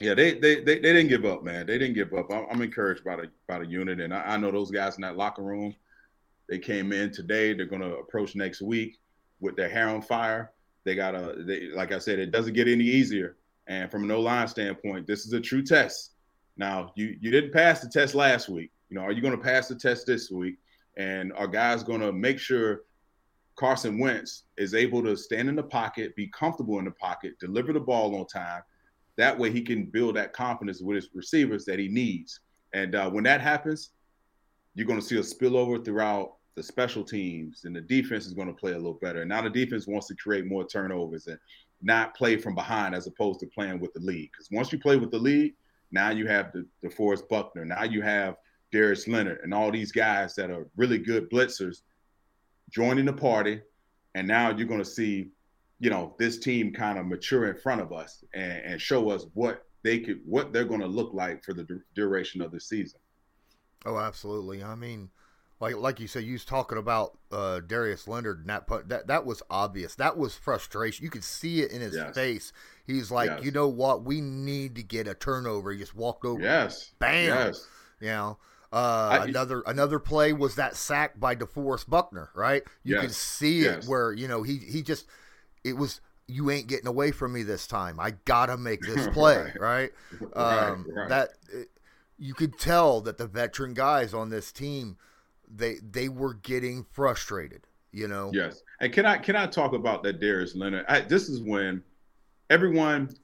yeah, 0.00 0.14
they 0.14 0.34
they 0.38 0.56
they, 0.56 0.74
they 0.80 0.92
didn't 0.92 1.08
give 1.08 1.24
up, 1.24 1.44
man. 1.44 1.66
They 1.66 1.78
didn't 1.78 1.94
give 1.94 2.12
up. 2.12 2.30
I'm, 2.30 2.46
I'm 2.50 2.62
encouraged 2.62 3.04
by 3.04 3.16
the 3.16 3.30
by 3.46 3.60
the 3.60 3.66
unit, 3.66 4.00
and 4.00 4.12
I, 4.12 4.34
I 4.34 4.36
know 4.36 4.50
those 4.50 4.70
guys 4.72 4.96
in 4.96 5.02
that 5.02 5.16
locker 5.16 5.42
room. 5.42 5.74
They 6.48 6.58
came 6.58 6.92
in 6.92 7.12
today. 7.12 7.52
They're 7.52 7.66
going 7.66 7.82
to 7.82 7.96
approach 7.96 8.34
next 8.34 8.60
week 8.62 8.98
with 9.40 9.56
their 9.56 9.68
hair 9.68 9.88
on 9.88 10.02
fire. 10.02 10.52
They 10.84 10.94
got 10.94 11.14
a, 11.14 11.34
they, 11.38 11.68
like 11.74 11.92
I 11.92 11.98
said, 11.98 12.18
it 12.18 12.30
doesn't 12.30 12.54
get 12.54 12.68
any 12.68 12.84
easier. 12.84 13.36
And 13.66 13.90
from 13.90 14.04
an 14.04 14.10
O 14.10 14.20
line 14.20 14.48
standpoint, 14.48 15.06
this 15.06 15.26
is 15.26 15.32
a 15.32 15.40
true 15.40 15.62
test. 15.62 16.12
Now, 16.56 16.92
you 16.96 17.16
you 17.20 17.30
didn't 17.30 17.52
pass 17.52 17.80
the 17.80 17.88
test 17.88 18.14
last 18.14 18.48
week. 18.48 18.70
You 18.88 18.96
know, 18.96 19.02
are 19.02 19.12
you 19.12 19.20
going 19.20 19.36
to 19.36 19.42
pass 19.42 19.68
the 19.68 19.74
test 19.74 20.06
this 20.06 20.30
week? 20.30 20.56
And 20.96 21.32
are 21.34 21.46
guys 21.46 21.82
going 21.82 22.00
to 22.00 22.12
make 22.12 22.38
sure 22.38 22.82
Carson 23.54 23.98
Wentz 23.98 24.44
is 24.56 24.74
able 24.74 25.02
to 25.02 25.16
stand 25.16 25.48
in 25.48 25.56
the 25.56 25.62
pocket, 25.62 26.16
be 26.16 26.28
comfortable 26.28 26.78
in 26.78 26.86
the 26.86 26.90
pocket, 26.92 27.38
deliver 27.38 27.72
the 27.72 27.80
ball 27.80 28.16
on 28.16 28.26
time? 28.26 28.62
That 29.16 29.38
way, 29.38 29.50
he 29.50 29.60
can 29.60 29.84
build 29.84 30.16
that 30.16 30.32
confidence 30.32 30.80
with 30.80 30.96
his 30.96 31.10
receivers 31.12 31.64
that 31.66 31.78
he 31.78 31.88
needs. 31.88 32.40
And 32.72 32.94
uh, 32.94 33.10
when 33.10 33.24
that 33.24 33.40
happens, 33.40 33.90
you're 34.74 34.86
going 34.86 35.00
to 35.00 35.04
see 35.04 35.18
a 35.18 35.20
spillover 35.20 35.84
throughout 35.84 36.37
the 36.58 36.62
special 36.64 37.04
teams, 37.04 37.64
and 37.64 37.74
the 37.74 37.80
defense 37.80 38.26
is 38.26 38.34
going 38.34 38.48
to 38.48 38.52
play 38.52 38.72
a 38.72 38.76
little 38.76 38.98
better. 39.00 39.20
And 39.20 39.28
now 39.28 39.42
the 39.42 39.48
defense 39.48 39.86
wants 39.86 40.08
to 40.08 40.16
create 40.16 40.44
more 40.44 40.66
turnovers 40.66 41.28
and 41.28 41.38
not 41.82 42.16
play 42.16 42.36
from 42.36 42.56
behind 42.56 42.96
as 42.96 43.06
opposed 43.06 43.38
to 43.40 43.46
playing 43.46 43.78
with 43.78 43.92
the 43.94 44.00
lead. 44.00 44.28
Because 44.32 44.48
once 44.50 44.72
you 44.72 44.78
play 44.80 44.96
with 44.96 45.12
the 45.12 45.18
lead, 45.20 45.54
now 45.92 46.10
you 46.10 46.26
have 46.26 46.50
the 46.52 46.66
DeForest 46.84 47.28
Buckner, 47.28 47.64
now 47.64 47.84
you 47.84 48.02
have 48.02 48.38
Darius 48.72 49.06
Leonard, 49.06 49.38
and 49.44 49.54
all 49.54 49.70
these 49.70 49.92
guys 49.92 50.34
that 50.34 50.50
are 50.50 50.66
really 50.76 50.98
good 50.98 51.30
blitzers 51.30 51.82
joining 52.70 53.04
the 53.04 53.12
party. 53.12 53.60
And 54.16 54.26
now 54.26 54.50
you're 54.50 54.66
going 54.66 54.80
to 54.80 54.84
see, 54.84 55.28
you 55.78 55.90
know, 55.90 56.16
this 56.18 56.40
team 56.40 56.72
kind 56.72 56.98
of 56.98 57.06
mature 57.06 57.46
in 57.46 57.56
front 57.56 57.80
of 57.80 57.92
us 57.92 58.24
and, 58.34 58.64
and 58.64 58.82
show 58.82 59.10
us 59.10 59.26
what 59.34 59.64
they 59.84 60.00
could, 60.00 60.22
what 60.26 60.52
they're 60.52 60.64
going 60.64 60.80
to 60.80 60.88
look 60.88 61.14
like 61.14 61.44
for 61.44 61.54
the 61.54 61.62
du- 61.62 61.82
duration 61.94 62.42
of 62.42 62.50
the 62.50 62.58
season. 62.58 62.98
Oh, 63.86 63.96
absolutely. 63.96 64.64
I 64.64 64.74
mean, 64.74 65.08
like 65.60 65.76
like 65.76 66.00
you 66.00 66.06
said, 66.06 66.24
you 66.24 66.34
was 66.34 66.44
talking 66.44 66.78
about 66.78 67.18
uh, 67.32 67.60
Darius 67.60 68.06
Leonard 68.08 68.40
and 68.40 68.48
that 68.48 68.66
put 68.66 68.88
that 68.90 69.06
that 69.08 69.24
was 69.26 69.42
obvious. 69.50 69.94
That 69.96 70.16
was 70.16 70.34
frustration. 70.34 71.04
You 71.04 71.10
could 71.10 71.24
see 71.24 71.60
it 71.62 71.72
in 71.72 71.80
his 71.80 71.94
Yes. 71.96 72.14
face. 72.14 72.52
He's 72.86 73.10
like, 73.10 73.28
Yes. 73.30 73.44
you 73.44 73.50
know 73.50 73.68
what? 73.68 74.04
We 74.04 74.20
need 74.20 74.76
to 74.76 74.82
get 74.82 75.06
a 75.08 75.14
turnover. 75.14 75.72
He 75.72 75.78
just 75.78 75.94
walked 75.94 76.24
over. 76.24 76.40
Yes. 76.42 76.92
Bam. 76.98 77.26
Yes. 77.28 77.66
You 78.00 78.08
know. 78.08 78.38
Uh, 78.72 79.18
I- 79.22 79.24
another 79.24 79.62
another 79.66 79.98
play 79.98 80.32
was 80.34 80.54
that 80.56 80.76
sack 80.76 81.18
by 81.18 81.34
DeForest 81.34 81.88
Buckner, 81.88 82.28
right? 82.34 82.62
You 82.84 82.96
can 82.96 83.04
Yes. 83.04 83.16
see 83.16 83.60
it 83.62 83.84
where 83.86 84.12
you 84.12 84.28
know 84.28 84.42
he 84.42 84.58
he 84.58 84.82
just 84.82 85.06
it 85.64 85.72
was 85.76 86.00
you 86.30 86.50
ain't 86.50 86.66
getting 86.68 86.86
away 86.86 87.10
from 87.10 87.32
me 87.32 87.42
this 87.42 87.66
time. 87.66 87.98
I 87.98 88.10
gotta 88.26 88.58
make 88.58 88.82
this 88.82 89.08
play, 89.14 89.52
right? 89.58 89.90
right? 90.36 90.70
Um, 90.70 90.86
right. 90.94 91.08
That 91.08 91.30
you 92.18 92.34
could 92.34 92.58
tell 92.58 93.00
that 93.00 93.16
the 93.16 93.26
veteran 93.26 93.72
guys 93.74 94.12
on 94.12 94.28
this 94.28 94.52
team 94.52 94.98
they 95.54 95.76
they 95.90 96.08
were 96.08 96.34
getting 96.34 96.84
frustrated. 96.92 97.62
You 97.92 98.08
know. 98.08 98.30
Yes. 98.34 98.62
And 98.80 98.92
can 98.92 99.06
I 99.06 99.16
can 99.18 99.36
I 99.36 99.46
talk 99.46 99.72
about 99.72 100.02
that 100.02 100.20
Darius 100.20 100.54
Leonard? 100.54 100.84
I, 100.88 101.00
this 101.00 101.28
is 101.28 101.40
when 101.40 101.82
everyone, 102.50 103.14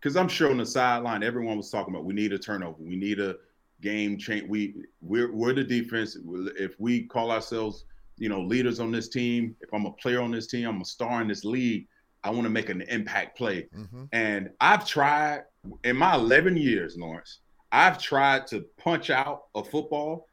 because 0.00 0.16
I'm 0.16 0.28
sure 0.28 0.50
on 0.50 0.58
the 0.58 0.66
sideline, 0.66 1.22
everyone 1.22 1.56
was 1.56 1.70
talking 1.70 1.94
about 1.94 2.04
we 2.04 2.14
need 2.14 2.32
a 2.32 2.38
turnover, 2.38 2.76
we 2.80 2.96
need 2.96 3.20
a 3.20 3.36
game 3.80 4.18
change. 4.18 4.48
We 4.48 4.74
we're 5.00 5.32
we're 5.32 5.54
the 5.54 5.64
defense. 5.64 6.16
If 6.58 6.78
we 6.80 7.04
call 7.04 7.30
ourselves, 7.30 7.84
you 8.18 8.28
know, 8.28 8.40
leaders 8.40 8.80
on 8.80 8.90
this 8.90 9.08
team, 9.08 9.56
if 9.60 9.72
I'm 9.72 9.86
a 9.86 9.92
player 9.92 10.20
on 10.20 10.30
this 10.30 10.46
team, 10.48 10.68
I'm 10.68 10.80
a 10.80 10.84
star 10.84 11.22
in 11.22 11.28
this 11.28 11.44
league. 11.44 11.86
I 12.24 12.30
want 12.30 12.44
to 12.44 12.50
make 12.50 12.70
an 12.70 12.80
impact 12.82 13.36
play. 13.36 13.68
Mm-hmm. 13.76 14.04
And 14.12 14.50
I've 14.60 14.86
tried 14.86 15.42
in 15.84 15.96
my 15.96 16.14
11 16.14 16.56
years, 16.56 16.96
Lawrence. 16.96 17.40
I've 17.70 17.98
tried 17.98 18.46
to 18.48 18.64
punch 18.78 19.10
out 19.10 19.44
a 19.54 19.62
football 19.62 20.28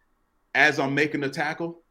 as 0.56 0.80
I'm 0.80 0.94
making 0.94 1.22
the 1.22 1.30
tackle. 1.30 1.82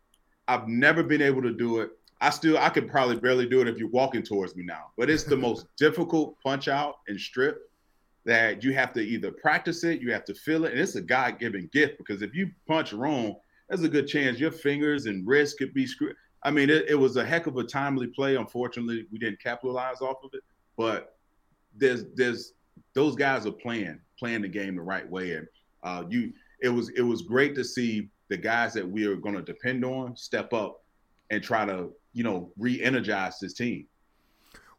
I've 0.48 0.68
never 0.68 1.02
been 1.02 1.22
able 1.22 1.42
to 1.42 1.52
do 1.52 1.80
it. 1.80 1.90
I 2.20 2.30
still 2.30 2.58
I 2.58 2.68
could 2.68 2.90
probably 2.90 3.16
barely 3.16 3.48
do 3.48 3.60
it 3.60 3.68
if 3.68 3.78
you're 3.78 3.88
walking 3.88 4.22
towards 4.22 4.54
me 4.56 4.64
now. 4.64 4.90
But 4.96 5.10
it's 5.10 5.24
the 5.24 5.36
most 5.48 5.66
difficult 5.76 6.36
punch 6.42 6.68
out 6.68 6.96
and 7.08 7.18
strip 7.18 7.70
that 8.24 8.62
you 8.62 8.72
have 8.74 8.92
to 8.92 9.00
either 9.00 9.30
practice 9.30 9.82
it, 9.84 10.00
you 10.00 10.12
have 10.12 10.24
to 10.26 10.34
feel 10.34 10.66
it, 10.66 10.72
and 10.72 10.80
it's 10.80 10.94
a 10.94 11.00
God-given 11.00 11.70
gift 11.72 11.96
because 11.96 12.20
if 12.20 12.34
you 12.34 12.50
punch 12.66 12.92
wrong, 12.92 13.36
there's 13.68 13.82
a 13.82 13.88
good 13.88 14.06
chance 14.06 14.38
your 14.38 14.52
fingers 14.52 15.06
and 15.06 15.26
wrist 15.26 15.56
could 15.58 15.72
be 15.72 15.86
screwed. 15.86 16.14
I 16.42 16.50
mean, 16.50 16.68
it, 16.68 16.86
it 16.88 16.94
was 16.94 17.16
a 17.16 17.24
heck 17.24 17.46
of 17.46 17.56
a 17.56 17.64
timely 17.64 18.08
play. 18.08 18.36
Unfortunately, 18.36 19.06
we 19.10 19.18
didn't 19.18 19.40
capitalize 19.40 20.00
off 20.00 20.16
of 20.24 20.30
it. 20.34 20.42
But 20.76 21.16
there's 21.76 22.04
there's 22.14 22.54
those 22.94 23.14
guys 23.14 23.46
are 23.46 23.52
playing 23.52 24.00
playing 24.18 24.42
the 24.42 24.48
game 24.48 24.74
the 24.76 24.82
right 24.82 25.08
way, 25.08 25.32
and 25.32 25.46
uh, 25.82 26.04
you 26.08 26.32
it 26.60 26.68
was 26.68 26.90
it 26.90 27.02
was 27.02 27.22
great 27.22 27.54
to 27.54 27.64
see 27.64 28.08
the 28.30 28.38
guys 28.38 28.72
that 28.72 28.88
we 28.88 29.04
are 29.04 29.16
going 29.16 29.34
to 29.34 29.42
depend 29.42 29.84
on 29.84 30.16
step 30.16 30.54
up 30.54 30.82
and 31.28 31.42
try 31.42 31.66
to 31.66 31.90
you 32.14 32.24
know 32.24 32.50
re-energize 32.56 33.38
this 33.38 33.52
team. 33.52 33.86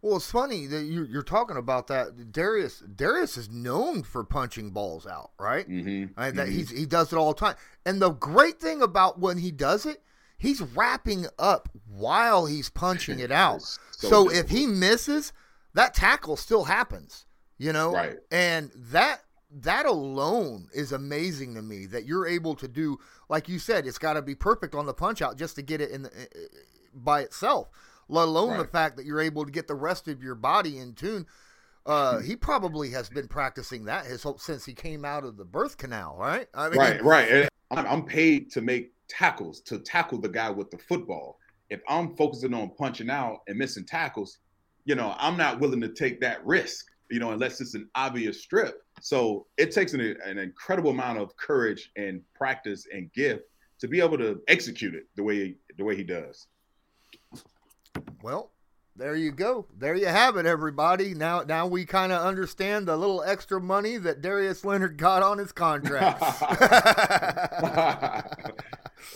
Well, 0.01 0.15
it's 0.15 0.31
funny 0.31 0.65
that 0.65 0.85
you, 0.85 1.03
you're 1.03 1.21
talking 1.21 1.57
about 1.57 1.85
that. 1.87 2.31
Darius 2.31 2.79
Darius 2.79 3.37
is 3.37 3.51
known 3.51 4.01
for 4.01 4.23
punching 4.23 4.71
balls 4.71 5.05
out, 5.05 5.31
right? 5.39 5.69
Mm-hmm. 5.69 6.19
I, 6.19 6.31
that 6.31 6.49
he's 6.49 6.71
he 6.71 6.87
does 6.87 7.13
it 7.13 7.17
all 7.17 7.33
the 7.33 7.39
time. 7.39 7.55
And 7.85 8.01
the 8.01 8.09
great 8.09 8.59
thing 8.59 8.81
about 8.81 9.19
when 9.19 9.37
he 9.37 9.51
does 9.51 9.85
it, 9.85 10.01
he's 10.39 10.61
wrapping 10.61 11.27
up 11.37 11.69
while 11.87 12.47
he's 12.47 12.69
punching 12.69 13.19
it 13.19 13.31
out. 13.31 13.61
So 13.61 14.09
so 14.09 14.31
if 14.31 14.49
he 14.49 14.65
misses, 14.65 15.33
that 15.73 15.93
tackle 15.93 16.35
still 16.35 16.63
happens, 16.63 17.25
you 17.59 17.71
know? 17.71 17.93
Right. 17.93 18.17
And 18.31 18.71
that 18.75 19.21
that 19.53 19.85
alone 19.85 20.69
is 20.73 20.91
amazing 20.91 21.55
to 21.55 21.61
me 21.61 21.85
that 21.87 22.05
you're 22.05 22.27
able 22.27 22.55
to 22.55 22.67
do 22.67 22.97
like 23.31 23.47
you 23.47 23.59
said, 23.59 23.87
it's 23.87 23.97
got 23.97 24.13
to 24.13 24.21
be 24.21 24.35
perfect 24.35 24.75
on 24.75 24.85
the 24.85 24.93
punch 24.93 25.21
out 25.21 25.37
just 25.37 25.55
to 25.55 25.61
get 25.61 25.79
it 25.79 25.89
in 25.91 26.03
the, 26.03 26.11
by 26.93 27.21
itself. 27.21 27.69
Let 28.09 28.27
alone 28.27 28.57
the 28.57 28.65
fact 28.65 28.97
that 28.97 29.05
you're 29.05 29.21
able 29.21 29.45
to 29.45 29.51
get 29.51 29.69
the 29.69 29.73
rest 29.73 30.09
of 30.09 30.21
your 30.21 30.35
body 30.35 30.79
in 30.79 30.93
tune. 30.93 31.25
Uh, 31.85 32.19
he 32.27 32.35
probably 32.35 32.91
has 32.91 33.09
been 33.09 33.29
practicing 33.29 33.85
that 33.85 34.05
his 34.05 34.21
whole, 34.21 34.37
since 34.37 34.65
he 34.65 34.73
came 34.73 35.05
out 35.05 35.23
of 35.23 35.37
the 35.37 35.45
birth 35.45 35.77
canal, 35.77 36.17
right? 36.17 36.47
I 36.53 36.67
mean, 36.67 36.77
right, 36.77 37.03
right. 37.03 37.47
I'm 37.71 38.03
paid 38.03 38.51
to 38.51 38.61
make 38.61 38.91
tackles 39.07 39.61
to 39.61 39.79
tackle 39.79 40.19
the 40.19 40.27
guy 40.27 40.49
with 40.49 40.69
the 40.69 40.77
football. 40.77 41.39
If 41.69 41.79
I'm 41.87 42.13
focusing 42.17 42.53
on 42.53 42.71
punching 42.77 43.09
out 43.09 43.39
and 43.47 43.57
missing 43.57 43.85
tackles, 43.85 44.39
you 44.83 44.95
know, 44.95 45.15
I'm 45.17 45.37
not 45.37 45.61
willing 45.61 45.79
to 45.79 45.87
take 45.87 46.19
that 46.19 46.45
risk. 46.45 46.87
You 47.11 47.19
know, 47.19 47.31
unless 47.31 47.61
it's 47.61 47.75
an 47.75 47.89
obvious 47.95 48.41
strip. 48.41 48.83
So 49.01 49.47
it 49.57 49.71
takes 49.71 49.93
an, 49.93 50.01
an 50.01 50.37
incredible 50.37 50.91
amount 50.91 51.19
of 51.19 51.35
courage 51.37 51.91
and 51.95 52.21
practice 52.33 52.87
and 52.93 53.11
gift 53.13 53.43
to 53.79 53.87
be 53.87 53.99
able 53.99 54.17
to 54.17 54.41
execute 54.47 54.95
it 54.95 55.07
the 55.15 55.23
way 55.23 55.55
the 55.77 55.83
way 55.83 55.95
he 55.95 56.03
does. 56.03 56.47
Well, 58.23 58.51
there 58.95 59.15
you 59.15 59.31
go. 59.31 59.65
There 59.77 59.95
you 59.95 60.07
have 60.07 60.37
it, 60.37 60.45
everybody. 60.45 61.13
Now, 61.13 61.41
now 61.41 61.65
we 61.65 61.85
kind 61.85 62.11
of 62.11 62.21
understand 62.21 62.87
the 62.87 62.97
little 62.97 63.23
extra 63.23 63.59
money 63.59 63.97
that 63.97 64.21
Darius 64.21 64.63
Leonard 64.65 64.97
got 64.97 65.23
on 65.23 65.37
his 65.37 65.51
contract. 65.51 66.21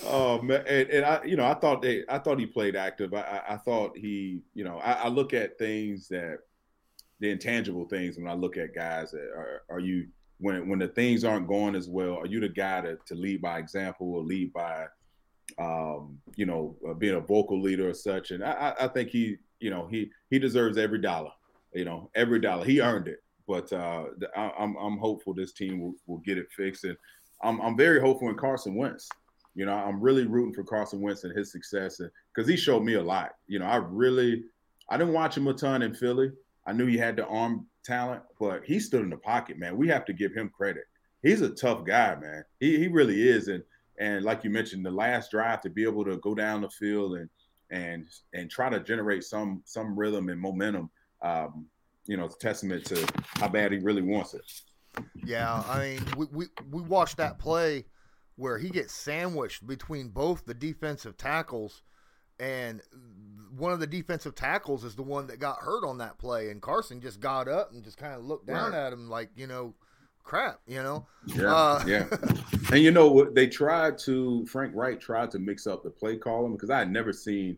oh 0.05 0.41
man, 0.41 0.63
and, 0.67 0.89
and 0.89 1.05
I, 1.05 1.23
you 1.25 1.35
know, 1.35 1.45
I 1.45 1.53
thought 1.55 1.81
they, 1.81 2.03
I 2.09 2.19
thought 2.19 2.39
he 2.39 2.45
played 2.45 2.75
active. 2.75 3.13
I, 3.13 3.21
I, 3.21 3.53
I 3.53 3.57
thought 3.57 3.97
he, 3.97 4.41
you 4.53 4.63
know, 4.63 4.79
I, 4.79 4.93
I 4.93 5.07
look 5.09 5.33
at 5.33 5.59
things 5.59 6.07
that 6.07 6.39
the 7.19 7.29
intangible 7.31 7.85
things 7.85 8.17
when 8.17 8.27
I 8.27 8.33
look 8.33 8.57
at 8.57 8.75
guys 8.75 9.11
that 9.11 9.29
are, 9.35 9.63
are 9.69 9.79
you 9.79 10.07
when 10.39 10.67
when 10.67 10.79
the 10.79 10.87
things 10.87 11.23
aren't 11.23 11.47
going 11.47 11.75
as 11.75 11.87
well, 11.87 12.17
are 12.17 12.25
you 12.25 12.39
the 12.39 12.49
guy 12.49 12.81
to, 12.81 12.97
to 13.05 13.15
lead 13.15 13.41
by 13.41 13.57
example 13.59 14.13
or 14.13 14.21
lead 14.23 14.51
by, 14.51 14.85
um, 15.57 16.17
you 16.35 16.45
know, 16.45 16.75
uh, 16.87 16.93
being 16.93 17.15
a 17.15 17.19
vocal 17.21 17.61
leader 17.61 17.89
or 17.89 17.93
such? 17.93 18.31
And 18.31 18.43
I, 18.43 18.73
I- 18.79 18.87
think 18.89 19.09
he, 19.09 19.37
you 19.59 19.69
know, 19.69 19.87
he 19.87 20.11
he 20.29 20.39
deserves 20.39 20.77
every 20.77 20.99
dollar, 20.99 21.31
you 21.73 21.85
know, 21.85 22.09
every 22.15 22.39
dollar. 22.39 22.65
He 22.65 22.81
earned 22.81 23.07
it. 23.07 23.21
But 23.47 23.71
uh, 23.71 24.05
I, 24.35 24.51
I'm 24.57 24.75
I'm 24.75 24.97
hopeful 24.97 25.33
this 25.33 25.53
team 25.53 25.79
will, 25.79 25.93
will 26.07 26.17
get 26.17 26.37
it 26.39 26.47
fixed, 26.51 26.83
and 26.83 26.97
I'm 27.43 27.61
I'm 27.61 27.77
very 27.77 28.01
hopeful 28.01 28.29
in 28.29 28.35
Carson 28.35 28.73
Wentz. 28.75 29.07
You 29.53 29.65
know, 29.67 29.73
I'm 29.73 30.01
really 30.01 30.25
rooting 30.25 30.53
for 30.53 30.63
Carson 30.63 30.99
Wentz 30.99 31.23
and 31.23 31.37
his 31.37 31.51
success, 31.51 32.01
because 32.33 32.49
he 32.49 32.57
showed 32.57 32.83
me 32.83 32.95
a 32.95 33.03
lot. 33.03 33.35
You 33.47 33.59
know, 33.59 33.67
I 33.67 33.75
really, 33.77 34.45
I 34.89 34.97
didn't 34.97 35.13
watch 35.13 35.37
him 35.37 35.47
a 35.47 35.53
ton 35.53 35.81
in 35.83 35.93
Philly. 35.93 36.31
I 36.65 36.73
knew 36.73 36.85
he 36.85 36.97
had 36.97 37.15
the 37.15 37.25
arm 37.27 37.67
talent, 37.83 38.23
but 38.39 38.63
he 38.65 38.79
stood 38.79 39.03
in 39.03 39.09
the 39.09 39.17
pocket, 39.17 39.57
man. 39.57 39.77
We 39.77 39.87
have 39.89 40.05
to 40.05 40.13
give 40.13 40.33
him 40.33 40.49
credit. 40.49 40.85
He's 41.21 41.41
a 41.41 41.49
tough 41.49 41.85
guy, 41.85 42.15
man. 42.15 42.43
He 42.59 42.77
he 42.77 42.87
really 42.87 43.27
is, 43.27 43.47
and 43.47 43.63
and 43.99 44.25
like 44.25 44.43
you 44.43 44.49
mentioned, 44.49 44.85
the 44.85 44.91
last 44.91 45.31
drive 45.31 45.61
to 45.61 45.69
be 45.69 45.83
able 45.83 46.05
to 46.05 46.17
go 46.17 46.35
down 46.35 46.61
the 46.61 46.69
field 46.69 47.17
and 47.17 47.29
and 47.71 48.07
and 48.33 48.49
try 48.49 48.69
to 48.69 48.79
generate 48.79 49.23
some 49.23 49.61
some 49.65 49.97
rhythm 49.97 50.29
and 50.29 50.39
momentum. 50.39 50.89
Um, 51.21 51.65
you 52.05 52.17
know, 52.17 52.25
it's 52.25 52.37
testament 52.37 52.85
to 52.85 53.07
how 53.35 53.47
bad 53.47 53.71
he 53.71 53.79
really 53.79 54.03
wants 54.03 54.35
it. 54.35 54.43
yeah, 55.25 55.63
I 55.67 55.79
mean, 55.79 56.05
we, 56.17 56.25
we 56.31 56.45
we 56.71 56.81
watched 56.81 57.17
that 57.17 57.39
play 57.39 57.85
where 58.35 58.57
he 58.57 58.69
gets 58.69 58.93
sandwiched 58.93 59.65
between 59.65 60.09
both 60.09 60.45
the 60.45 60.53
defensive 60.53 61.17
tackles, 61.17 61.83
and 62.39 62.81
one 63.57 63.71
of 63.71 63.79
the 63.79 63.87
defensive 63.87 64.35
tackles 64.35 64.83
is 64.83 64.95
the 64.95 65.03
one 65.03 65.27
that 65.27 65.39
got 65.39 65.59
hurt 65.59 65.85
on 65.85 65.97
that 65.99 66.17
play, 66.17 66.49
and 66.49 66.61
Carson 66.61 66.99
just 67.01 67.19
got 67.19 67.47
up 67.47 67.71
and 67.71 67.83
just 67.83 67.97
kind 67.97 68.13
of 68.13 68.23
looked 68.25 68.47
down 68.47 68.71
Right. 68.71 68.87
at 68.87 68.91
him 68.93 69.09
like, 69.09 69.29
you 69.35 69.47
know, 69.47 69.73
crap, 70.23 70.59
you 70.67 70.83
know. 70.83 71.05
Yeah, 71.25 71.53
Uh, 71.55 71.83
yeah. 71.87 72.05
And 72.71 72.81
you 72.81 72.89
know 72.91 73.09
what? 73.11 73.35
They 73.35 73.47
tried 73.47 73.97
to 73.99 74.45
Frank 74.47 74.73
Reich 74.75 74.99
tried 74.99 75.29
to 75.31 75.39
mix 75.39 75.67
up 75.67 75.83
the 75.83 75.89
play 75.91 76.17
calling 76.17 76.53
because 76.53 76.69
I 76.71 76.79
had 76.79 76.91
never 76.91 77.13
seen 77.13 77.57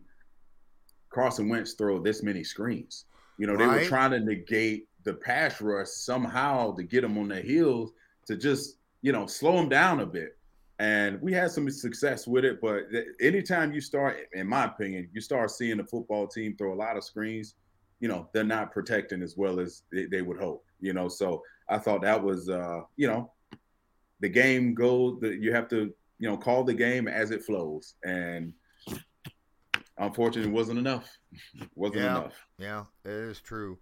Carson 1.10 1.48
Wentz 1.48 1.72
throw 1.72 1.98
this 1.98 2.22
many 2.22 2.44
screens. 2.44 3.06
You 3.38 3.46
know, 3.46 3.56
they 3.56 3.66
were 3.66 3.84
trying 3.84 4.10
to 4.12 4.20
negate 4.20 4.86
the 5.04 5.14
pass 5.14 5.60
rush 5.60 5.88
somehow 5.88 6.72
to 6.76 6.82
get 6.82 7.04
him 7.04 7.16
on 7.18 7.28
their 7.28 7.42
heels 7.42 7.92
to 8.26 8.36
just 8.36 8.76
you 9.02 9.12
know 9.12 9.26
slow 9.26 9.56
him 9.58 9.68
down 9.68 10.00
a 10.00 10.06
bit. 10.06 10.36
And 10.80 11.20
we 11.20 11.32
had 11.32 11.50
some 11.50 11.68
success 11.70 12.26
with 12.26 12.44
it, 12.44 12.60
but 12.60 12.84
anytime 13.20 13.72
you 13.72 13.80
start, 13.80 14.16
in 14.32 14.46
my 14.46 14.64
opinion, 14.66 15.08
you 15.12 15.20
start 15.20 15.50
seeing 15.50 15.78
the 15.78 15.84
football 15.84 16.28
team 16.28 16.54
throw 16.56 16.72
a 16.72 16.76
lot 16.76 16.96
of 16.96 17.02
screens, 17.02 17.56
you 17.98 18.06
know, 18.06 18.28
they're 18.32 18.44
not 18.44 18.70
protecting 18.70 19.20
as 19.22 19.36
well 19.36 19.58
as 19.58 19.82
they, 19.90 20.06
they 20.06 20.22
would 20.22 20.38
hope. 20.38 20.64
You 20.80 20.92
know, 20.92 21.08
so 21.08 21.42
I 21.68 21.78
thought 21.78 22.02
that 22.02 22.22
was, 22.22 22.48
uh, 22.48 22.82
you 22.96 23.08
know, 23.08 23.32
the 24.20 24.28
game 24.28 24.72
goes. 24.74 25.18
The, 25.20 25.34
you 25.34 25.52
have 25.52 25.68
to, 25.70 25.92
you 26.20 26.28
know, 26.28 26.36
call 26.36 26.62
the 26.62 26.74
game 26.74 27.08
as 27.08 27.32
it 27.32 27.42
flows, 27.42 27.94
and 28.04 28.52
unfortunately, 29.98 30.50
it 30.50 30.54
wasn't 30.54 30.78
enough. 30.78 31.10
Wasn't 31.74 32.00
Yeah. 32.00 32.18
enough. 32.18 32.34
Yeah, 32.58 32.84
it 33.04 33.10
is 33.10 33.40
true. 33.40 33.78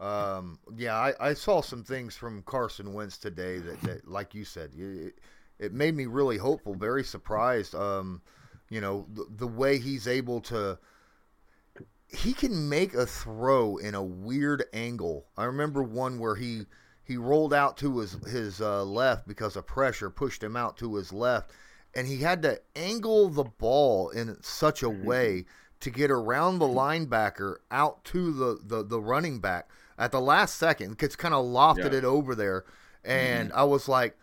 Um, 0.00 0.58
yeah, 0.76 0.96
I, 0.96 1.14
I 1.20 1.34
saw 1.34 1.60
some 1.60 1.84
things 1.84 2.16
from 2.16 2.42
Carson 2.42 2.92
Wentz 2.92 3.18
today 3.18 3.58
that, 3.58 3.80
that 3.82 4.08
like 4.08 4.34
you 4.34 4.44
said, 4.44 4.72
it, 4.76 5.18
it 5.58 5.72
made 5.72 5.94
me 5.96 6.06
really 6.06 6.38
hopeful, 6.38 6.74
very 6.74 7.04
surprised. 7.04 7.74
Um, 7.74 8.20
you 8.68 8.80
know, 8.80 9.06
the, 9.12 9.26
the 9.30 9.46
way 9.46 9.78
he's 9.78 10.06
able 10.08 10.40
to, 10.42 10.78
he 12.08 12.32
can 12.32 12.68
make 12.68 12.94
a 12.94 13.06
throw 13.06 13.76
in 13.76 13.94
a 13.94 14.02
weird 14.02 14.64
angle. 14.72 15.26
I 15.36 15.44
remember 15.44 15.82
one 15.82 16.18
where 16.18 16.36
he 16.36 16.62
he 17.04 17.16
rolled 17.16 17.54
out 17.54 17.76
to 17.78 17.98
his 17.98 18.12
his 18.30 18.60
uh, 18.60 18.84
left 18.84 19.28
because 19.28 19.56
of 19.56 19.66
pressure 19.66 20.10
pushed 20.10 20.42
him 20.42 20.56
out 20.56 20.76
to 20.78 20.94
his 20.96 21.12
left, 21.12 21.52
and 21.94 22.06
he 22.06 22.18
had 22.18 22.42
to 22.42 22.60
angle 22.74 23.28
the 23.28 23.44
ball 23.44 24.10
in 24.10 24.36
such 24.42 24.82
a 24.82 24.90
way 24.90 25.44
to 25.80 25.90
get 25.90 26.10
around 26.10 26.58
the 26.58 26.66
linebacker 26.66 27.56
out 27.70 28.04
to 28.04 28.32
the 28.32 28.58
the, 28.64 28.82
the 28.84 29.00
running 29.00 29.40
back 29.40 29.68
at 29.98 30.10
the 30.12 30.20
last 30.20 30.56
second. 30.56 31.00
It's 31.02 31.16
kind 31.16 31.34
of 31.34 31.44
lofted 31.44 31.92
Yeah. 31.92 31.98
it 31.98 32.04
over 32.04 32.34
there, 32.34 32.64
and 33.04 33.52
I 33.52 33.64
was 33.64 33.88
like, 33.88 34.16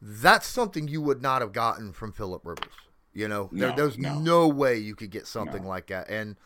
that's 0.00 0.46
something 0.46 0.88
you 0.88 1.02
would 1.02 1.22
not 1.22 1.42
have 1.42 1.52
gotten 1.52 1.92
from 1.92 2.12
Philip 2.12 2.42
Rivers. 2.44 2.72
You 3.12 3.26
know, 3.28 3.48
there, 3.52 3.72
there's 3.72 3.98
no. 3.98 4.18
no 4.18 4.48
way 4.48 4.76
you 4.78 4.94
could 4.94 5.10
get 5.10 5.26
something 5.26 5.62
No. 5.62 5.68
like 5.68 5.88
that, 5.88 6.08
and 6.08 6.36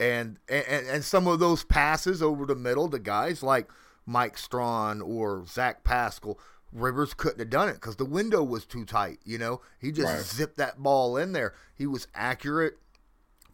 And, 0.00 0.38
and 0.48 0.86
and 0.86 1.04
some 1.04 1.26
of 1.26 1.38
those 1.40 1.64
passes 1.64 2.22
over 2.22 2.46
the 2.46 2.54
middle 2.54 2.88
to 2.88 2.98
guys 2.98 3.42
like 3.42 3.68
Mike 4.06 4.38
Strachan 4.38 5.02
or 5.02 5.44
Zach 5.46 5.84
Pascal, 5.84 6.38
Rivers 6.72 7.14
couldn't 7.14 7.40
have 7.40 7.50
done 7.50 7.68
it 7.68 7.74
because 7.74 7.96
the 7.96 8.04
window 8.04 8.42
was 8.42 8.64
too 8.64 8.84
tight. 8.84 9.18
You 9.24 9.38
know, 9.38 9.60
he 9.80 9.90
just 9.92 10.12
right. 10.12 10.22
zipped 10.22 10.56
that 10.58 10.78
ball 10.82 11.16
in 11.16 11.32
there. 11.32 11.54
He 11.74 11.86
was 11.86 12.06
accurate 12.14 12.78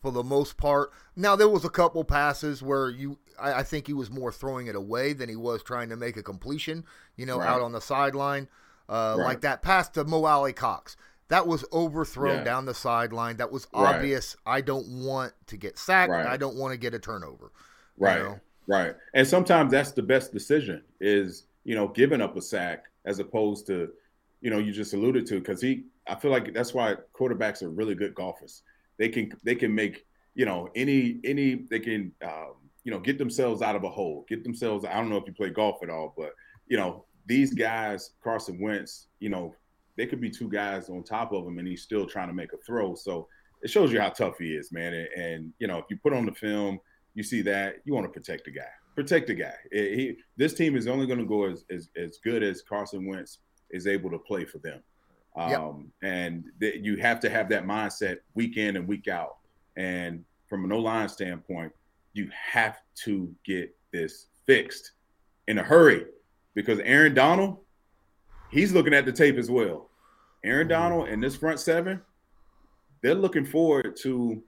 for 0.02 0.12
the 0.12 0.22
most 0.22 0.56
part. 0.56 0.90
Now 1.16 1.34
there 1.34 1.48
was 1.48 1.64
a 1.64 1.70
couple 1.70 2.04
passes 2.04 2.62
where 2.62 2.90
you, 2.90 3.18
I, 3.38 3.54
I 3.54 3.62
think 3.62 3.86
he 3.86 3.94
was 3.94 4.10
more 4.10 4.30
throwing 4.32 4.66
it 4.66 4.76
away 4.76 5.12
than 5.14 5.28
he 5.28 5.36
was 5.36 5.62
trying 5.62 5.88
to 5.88 5.96
make 5.96 6.16
a 6.16 6.22
completion. 6.22 6.84
You 7.16 7.26
know, 7.26 7.38
right. 7.38 7.48
out 7.48 7.62
on 7.62 7.72
the 7.72 7.80
sideline, 7.80 8.48
uh, 8.88 9.16
right. 9.18 9.24
like 9.24 9.40
that 9.42 9.62
pass 9.62 9.88
to 9.90 10.04
Mo 10.04 10.24
Alie-Cox. 10.24 10.96
That 11.28 11.46
was 11.46 11.64
overthrown 11.72 12.38
yeah. 12.38 12.44
down 12.44 12.66
the 12.66 12.74
sideline. 12.74 13.38
That 13.38 13.50
was 13.50 13.66
obvious. 13.72 14.36
Right. 14.46 14.56
I 14.56 14.60
don't 14.60 14.86
want 15.04 15.32
to 15.46 15.56
get 15.56 15.78
sacked. 15.78 16.12
I 16.12 16.36
don't 16.36 16.56
want 16.56 16.72
to 16.72 16.78
get 16.78 16.94
a 16.94 16.98
turnover. 16.98 17.50
Right. 17.96 18.18
You 18.18 18.24
know? 18.24 18.40
Right. 18.66 18.94
And 19.14 19.26
sometimes 19.26 19.72
that's 19.72 19.92
the 19.92 20.02
best 20.02 20.32
decision 20.32 20.82
is, 21.00 21.46
you 21.64 21.74
know, 21.74 21.88
giving 21.88 22.20
up 22.20 22.36
a 22.36 22.42
sack 22.42 22.84
as 23.06 23.18
opposed 23.18 23.66
to, 23.68 23.90
you 24.42 24.50
know, 24.50 24.58
you 24.58 24.70
just 24.72 24.92
alluded 24.92 25.26
to 25.26 25.38
because 25.38 25.60
he 25.62 25.84
I 26.06 26.14
feel 26.14 26.30
like 26.30 26.52
that's 26.52 26.74
why 26.74 26.96
quarterbacks 27.18 27.62
are 27.62 27.70
really 27.70 27.94
good 27.94 28.14
golfers 28.14 28.62
they 28.98 29.08
can 29.08 29.32
they 29.42 29.54
can 29.54 29.74
make 29.74 30.06
you 30.34 30.44
know 30.44 30.68
any 30.74 31.20
any 31.24 31.66
they 31.70 31.80
can 31.80 32.12
um, 32.22 32.54
you 32.84 32.90
know 32.90 32.98
get 32.98 33.18
themselves 33.18 33.62
out 33.62 33.76
of 33.76 33.84
a 33.84 33.88
hole, 33.88 34.24
get 34.28 34.44
themselves. 34.44 34.84
I 34.84 34.94
don't 34.94 35.08
know 35.08 35.16
if 35.16 35.26
you 35.26 35.32
play 35.32 35.50
golf 35.50 35.82
at 35.82 35.90
all, 35.90 36.14
but 36.16 36.34
you 36.66 36.76
know 36.76 37.04
these 37.26 37.54
guys, 37.54 38.10
Carson 38.22 38.60
Wentz, 38.60 39.08
you 39.20 39.28
know 39.28 39.54
they 39.96 40.06
could 40.06 40.20
be 40.20 40.30
two 40.30 40.48
guys 40.48 40.88
on 40.88 41.04
top 41.04 41.32
of 41.32 41.46
him, 41.46 41.58
and 41.58 41.68
he's 41.68 41.82
still 41.82 42.06
trying 42.06 42.28
to 42.28 42.34
make 42.34 42.52
a 42.52 42.56
throw. 42.58 42.94
So 42.94 43.28
it 43.62 43.70
shows 43.70 43.92
you 43.92 44.00
how 44.00 44.10
tough 44.10 44.38
he 44.38 44.54
is, 44.54 44.72
man. 44.72 44.92
And, 44.92 45.08
and 45.16 45.52
you 45.58 45.66
know 45.66 45.78
if 45.78 45.86
you 45.88 45.96
put 45.96 46.12
on 46.12 46.26
the 46.26 46.32
film, 46.32 46.80
you 47.14 47.22
see 47.22 47.42
that 47.42 47.76
you 47.84 47.94
want 47.94 48.04
to 48.06 48.12
protect 48.12 48.44
the 48.44 48.50
guy, 48.50 48.62
protect 48.94 49.28
the 49.28 49.34
guy. 49.34 49.54
It, 49.70 49.94
he, 49.96 50.16
this 50.36 50.54
team 50.54 50.76
is 50.76 50.86
only 50.86 51.06
going 51.06 51.20
to 51.20 51.24
go 51.24 51.44
as, 51.44 51.64
as 51.70 51.88
as 51.96 52.18
good 52.22 52.42
as 52.42 52.62
Carson 52.62 53.06
Wentz 53.06 53.38
is 53.70 53.86
able 53.86 54.10
to 54.10 54.18
play 54.18 54.44
for 54.44 54.58
them. 54.58 54.82
Um, 55.36 55.50
yep. 55.50 56.10
And 56.10 56.44
th- 56.60 56.84
you 56.84 56.96
have 56.98 57.18
to 57.20 57.30
have 57.30 57.48
that 57.48 57.64
mindset 57.64 58.18
week 58.34 58.56
in 58.56 58.76
and 58.76 58.86
week 58.86 59.08
out. 59.08 59.36
And 59.76 60.24
from 60.46 60.64
an 60.64 60.70
O 60.70 60.78
line 60.78 61.08
standpoint, 61.08 61.72
you 62.12 62.30
have 62.32 62.78
to 63.04 63.34
get 63.44 63.74
this 63.92 64.26
fixed 64.46 64.92
in 65.48 65.58
a 65.58 65.62
hurry 65.62 66.06
because 66.54 66.78
Aaron 66.80 67.14
Donald, 67.14 67.58
he's 68.50 68.72
looking 68.72 68.94
at 68.94 69.04
the 69.04 69.12
tape 69.12 69.36
as 69.36 69.50
well. 69.50 69.90
Aaron 70.44 70.68
mm-hmm. 70.68 70.80
Donald 70.80 71.08
and 71.08 71.22
this 71.22 71.36
front 71.36 71.60
seven, 71.60 72.00
they're 73.02 73.14
looking 73.14 73.44
forward 73.44 73.96
to 74.02 74.42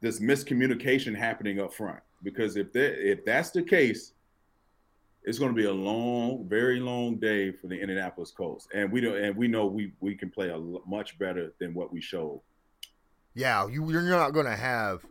this 0.00 0.20
miscommunication 0.20 1.16
happening 1.16 1.60
up 1.60 1.72
front 1.72 2.00
because 2.22 2.56
if 2.56 2.72
that 2.72 2.98
if 2.98 3.24
that's 3.24 3.50
the 3.50 3.62
case, 3.62 4.12
it's 5.22 5.38
going 5.38 5.50
to 5.50 5.56
be 5.56 5.66
a 5.66 5.72
long, 5.72 6.46
very 6.48 6.78
long 6.78 7.16
day 7.16 7.50
for 7.50 7.66
the 7.66 7.78
Indianapolis 7.80 8.30
Colts, 8.30 8.68
and 8.72 8.90
we 8.92 9.00
don't, 9.00 9.16
and 9.16 9.36
we 9.36 9.48
know 9.48 9.66
we 9.66 9.92
we 10.00 10.14
can 10.14 10.30
play 10.30 10.50
a 10.50 10.58
much 10.86 11.18
better 11.18 11.52
than 11.58 11.74
what 11.74 11.92
we 11.92 12.00
showed. 12.00 12.40
Yeah, 13.34 13.66
you, 13.68 13.90
you're 13.90 14.02
not 14.02 14.30
going 14.30 14.46
to 14.46 14.56
have 14.56 15.04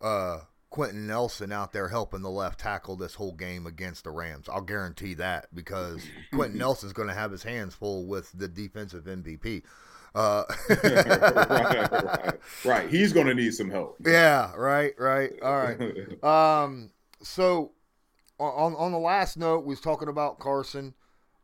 uh, 0.00 0.38
Quenton 0.70 1.06
Nelson 1.06 1.50
out 1.50 1.72
there 1.72 1.88
helping 1.88 2.22
the 2.22 2.30
left 2.30 2.60
tackle 2.60 2.96
this 2.96 3.14
whole 3.14 3.32
game 3.32 3.66
against 3.66 4.04
the 4.04 4.10
Rams. 4.10 4.48
I'll 4.48 4.60
guarantee 4.60 5.14
that 5.14 5.54
because 5.54 6.02
Quenton 6.32 6.58
Nelson's 6.58 6.92
going 6.92 7.08
to 7.08 7.14
have 7.14 7.30
his 7.30 7.42
hands 7.42 7.74
full 7.74 8.06
with 8.06 8.30
the 8.32 8.48
defensive 8.48 9.04
MVP. 9.04 9.62
Uh, 10.14 10.44
right, 10.68 11.06
right, 12.02 12.40
right, 12.64 12.88
He's 12.88 13.12
going 13.12 13.26
to 13.26 13.34
need 13.34 13.54
some 13.54 13.70
help. 13.70 13.96
Yeah, 14.04 14.52
right, 14.56 14.92
right. 14.98 15.32
All 15.42 15.56
right. 15.56 16.22
Um, 16.24 16.90
so 17.22 17.72
on 18.38 18.74
on 18.74 18.92
the 18.92 18.98
last 18.98 19.36
note, 19.36 19.64
we 19.64 19.70
was 19.70 19.80
talking 19.80 20.08
about 20.08 20.38
Carson. 20.38 20.94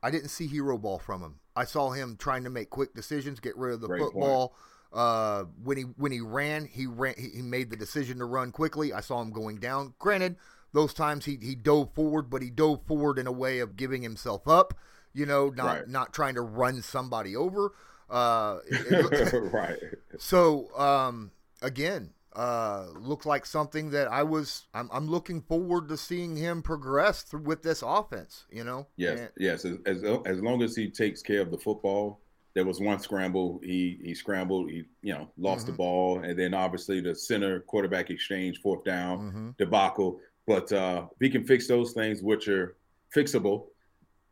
I 0.03 0.11
didn't 0.11 0.29
see 0.29 0.47
hero 0.47 0.77
ball 0.77 0.99
from 0.99 1.23
him. 1.23 1.41
I 1.57 1.65
saw 1.65 1.91
him 1.91 2.17
trying 2.19 2.45
to 2.45 2.51
make 2.51 2.71
quick 2.71 2.95
decisions, 2.95 3.41
get 3.41 3.57
rid 3.57 3.75
of 3.75 3.81
the 3.81 3.87
Great 3.87 4.03
football. 4.03 4.55
Uh, 4.95 5.45
when 5.65 5.77
he 5.77 5.83
when 5.83 6.13
he 6.13 6.21
ran, 6.21 6.67
he 6.67 6.87
ran. 6.87 7.15
He, 7.19 7.29
he 7.37 7.43
made 7.43 7.69
the 7.69 7.77
decision 7.77 8.19
to 8.19 8.25
run 8.25 8.53
quickly. 8.53 8.93
I 8.93 9.01
saw 9.01 9.21
him 9.21 9.33
going 9.33 9.57
down. 9.57 9.95
Granted, 9.99 10.37
those 10.73 10.95
times 10.95 11.25
he 11.25 11.37
he 11.43 11.57
dove 11.57 11.93
forward, 11.95 12.31
but 12.31 12.43
he 12.43 12.51
dove 12.51 12.87
forward 12.87 13.19
in 13.19 13.27
a 13.27 13.33
way 13.33 13.59
of 13.59 13.77
giving 13.77 14.03
himself 14.03 14.47
up. 14.47 14.73
You 15.13 15.27
know, 15.27 15.51
not 15.51 15.65
right. 15.67 15.89
not 15.89 16.13
trying 16.13 16.37
to 16.37 16.43
run 16.43 16.81
somebody 16.81 17.35
over. 17.35 17.73
Uh, 18.09 18.59
it, 18.67 19.33
right. 19.53 19.79
So 20.19 20.69
um, 20.79 21.33
again, 21.61 22.11
uh, 22.37 22.87
looked 22.97 23.27
like 23.27 23.47
something 23.47 23.91
that 23.91 24.07
I 24.07 24.23
was. 24.23 24.67
I'm, 24.75 24.89
I'm, 24.93 25.09
looking 25.09 25.43
forward 25.43 25.89
to 25.89 25.97
seeing 25.97 26.37
him 26.37 26.63
progress 26.63 27.23
through, 27.23 27.43
with 27.43 27.65
this 27.65 27.83
offense. 27.83 28.45
You 28.51 28.63
know. 28.63 28.87
Yes, 28.97 29.19
and, 29.19 29.29
yes. 29.39 29.65
As, 29.65 29.79
as, 29.87 30.05
as 30.25 30.41
long 30.41 30.63
as 30.63 30.77
he 30.77 30.89
takes 30.89 31.23
care 31.23 31.41
of 31.41 31.51
the 31.51 31.59
football, 31.59 32.21
there 32.55 32.65
was 32.65 32.81
one 32.81 33.01
scramble. 33.01 33.61
He 33.63 33.99
he 34.03 34.15
scrambled. 34.15 34.71
He 34.71 34.85
you 35.03 35.13
know 35.15 35.29
lost 35.37 35.63
mm-hmm. 35.63 35.73
the 35.73 35.77
ball, 35.77 36.19
and 36.21 36.39
then 36.39 36.55
obviously 36.55 37.01
the 37.01 37.15
center 37.15 37.61
quarterback 37.61 38.11
exchange, 38.11 38.61
fourth 38.61 38.85
down 38.85 39.19
mm-hmm. 39.19 39.51
debacle. 39.59 40.21
But 40.47 40.73
uh, 40.73 41.07
if 41.11 41.17
he 41.21 41.31
can 41.31 41.45
fix 41.45 41.67
those 41.67 41.93
things, 41.93 42.23
which 42.23 42.49
are 42.49 42.77
fixable, 43.15 43.67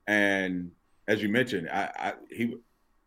and 0.06 0.70
as 1.08 1.22
you 1.22 1.28
mentioned, 1.28 1.68
I, 1.70 1.90
I 1.98 2.12
he 2.30 2.54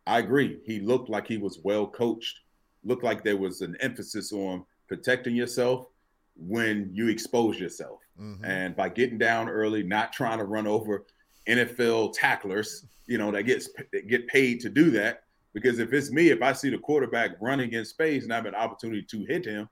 I 0.06 0.18
agree. 0.18 0.58
He 0.64 0.80
looked 0.80 1.08
like 1.08 1.26
he 1.26 1.38
was 1.38 1.60
well 1.64 1.86
coached. 1.86 2.40
Looked 2.84 3.04
like 3.04 3.24
there 3.24 3.36
was 3.36 3.62
an 3.62 3.76
emphasis 3.80 4.32
on 4.32 4.64
protecting 4.86 5.34
yourself 5.34 5.86
when 6.36 6.90
you 6.92 7.08
expose 7.08 7.58
yourself. 7.58 8.00
Mm-hmm. 8.20 8.44
And 8.44 8.76
by 8.76 8.90
getting 8.90 9.18
down 9.18 9.48
early, 9.48 9.82
not 9.82 10.12
trying 10.12 10.38
to 10.38 10.44
run 10.44 10.66
over 10.66 11.06
NFL 11.48 12.14
tacklers, 12.14 12.86
you 13.06 13.18
know, 13.18 13.30
that 13.30 13.44
gets 13.44 13.68
that 13.92 14.08
get 14.08 14.26
paid 14.28 14.60
to 14.60 14.68
do 14.68 14.90
that. 14.92 15.22
Because 15.52 15.78
if 15.78 15.92
it's 15.92 16.10
me, 16.10 16.28
if 16.28 16.42
I 16.42 16.52
see 16.52 16.68
the 16.68 16.78
quarterback 16.78 17.32
running 17.40 17.72
in 17.72 17.84
space 17.84 18.24
and 18.24 18.32
I 18.32 18.36
have 18.36 18.46
an 18.46 18.54
opportunity 18.54 19.02
to 19.02 19.24
hit 19.24 19.46
him, 19.46 19.68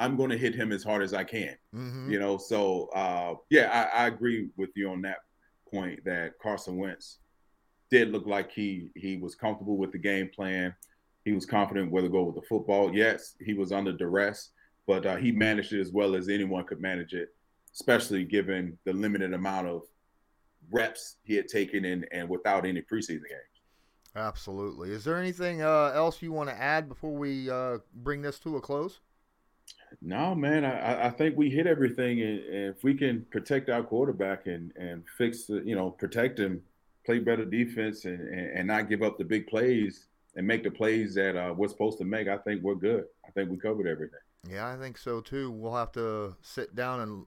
I'm 0.00 0.16
going 0.16 0.30
to 0.30 0.38
hit 0.38 0.54
him 0.54 0.72
as 0.72 0.82
hard 0.82 1.02
as 1.02 1.14
I 1.14 1.24
can. 1.24 1.56
Mm-hmm. 1.74 2.10
You 2.10 2.18
know, 2.18 2.38
so 2.38 2.88
uh, 2.94 3.34
yeah, 3.50 3.88
I, 3.94 4.04
I 4.04 4.06
agree 4.08 4.48
with 4.56 4.70
you 4.74 4.90
on 4.90 5.02
that 5.02 5.18
point 5.70 6.04
that 6.04 6.38
Carson 6.40 6.76
Wentz 6.76 7.18
did 7.90 8.10
look 8.10 8.26
like 8.26 8.50
he 8.50 8.90
he 8.94 9.16
was 9.16 9.34
comfortable 9.34 9.76
with 9.76 9.92
the 9.92 9.98
game 9.98 10.28
plan. 10.34 10.74
He 11.24 11.32
was 11.32 11.46
confident 11.46 11.90
where 11.90 12.02
to 12.02 12.08
go 12.08 12.22
with 12.24 12.36
the 12.36 12.48
football. 12.48 12.94
Yes, 12.94 13.34
he 13.40 13.54
was 13.54 13.72
under 13.72 13.92
duress, 13.92 14.50
but 14.86 15.04
uh, 15.04 15.16
he 15.16 15.32
managed 15.32 15.72
it 15.72 15.80
as 15.80 15.92
well 15.92 16.14
as 16.14 16.28
anyone 16.28 16.64
could 16.64 16.80
manage 16.80 17.12
it, 17.12 17.34
especially 17.74 18.24
given 18.24 18.78
the 18.84 18.92
limited 18.92 19.34
amount 19.34 19.66
of 19.66 19.82
reps 20.70 21.16
he 21.24 21.34
had 21.34 21.48
taken 21.48 21.84
in 21.84 22.04
and 22.12 22.28
without 22.28 22.66
any 22.66 22.82
preseason 22.82 23.28
games. 23.28 23.58
Absolutely. 24.16 24.90
Is 24.90 25.04
there 25.04 25.16
anything 25.16 25.62
uh, 25.62 25.92
else 25.94 26.22
you 26.22 26.32
want 26.32 26.48
to 26.48 26.60
add 26.60 26.88
before 26.88 27.14
we 27.14 27.50
uh, 27.50 27.78
bring 27.94 28.22
this 28.22 28.38
to 28.40 28.56
a 28.56 28.60
close? 28.60 29.00
No, 30.02 30.34
man. 30.34 30.64
I, 30.64 31.06
I 31.06 31.10
think 31.10 31.36
we 31.36 31.50
hit 31.50 31.66
everything, 31.66 32.20
and, 32.20 32.40
if 32.48 32.82
we 32.82 32.94
can 32.94 33.26
protect 33.30 33.68
our 33.70 33.82
quarterback 33.82 34.46
and 34.46 34.72
and 34.76 35.04
fix 35.16 35.44
the, 35.44 35.62
you 35.64 35.74
know, 35.74 35.90
protect 35.90 36.38
him, 36.38 36.62
play 37.06 37.18
better 37.18 37.44
defense, 37.44 38.04
and, 38.04 38.20
and, 38.20 38.58
and 38.58 38.66
not 38.66 38.88
give 38.88 39.02
up 39.02 39.18
the 39.18 39.24
big 39.24 39.46
plays 39.46 40.06
and 40.36 40.46
make 40.46 40.62
the 40.62 40.70
plays 40.70 41.14
that 41.14 41.36
uh, 41.36 41.52
we're 41.54 41.68
supposed 41.68 41.98
to 41.98 42.04
make, 42.04 42.28
I 42.28 42.38
think 42.38 42.62
we're 42.62 42.76
good. 42.76 43.04
I 43.26 43.30
think 43.32 43.50
we 43.50 43.56
covered 43.56 43.86
everything. 43.86 44.20
Yeah, 44.48 44.68
I 44.68 44.76
think 44.76 44.96
so 44.96 45.20
too. 45.20 45.50
We'll 45.50 45.74
have 45.74 45.92
to 45.92 46.36
sit 46.42 46.74
down 46.74 47.00
and 47.00 47.26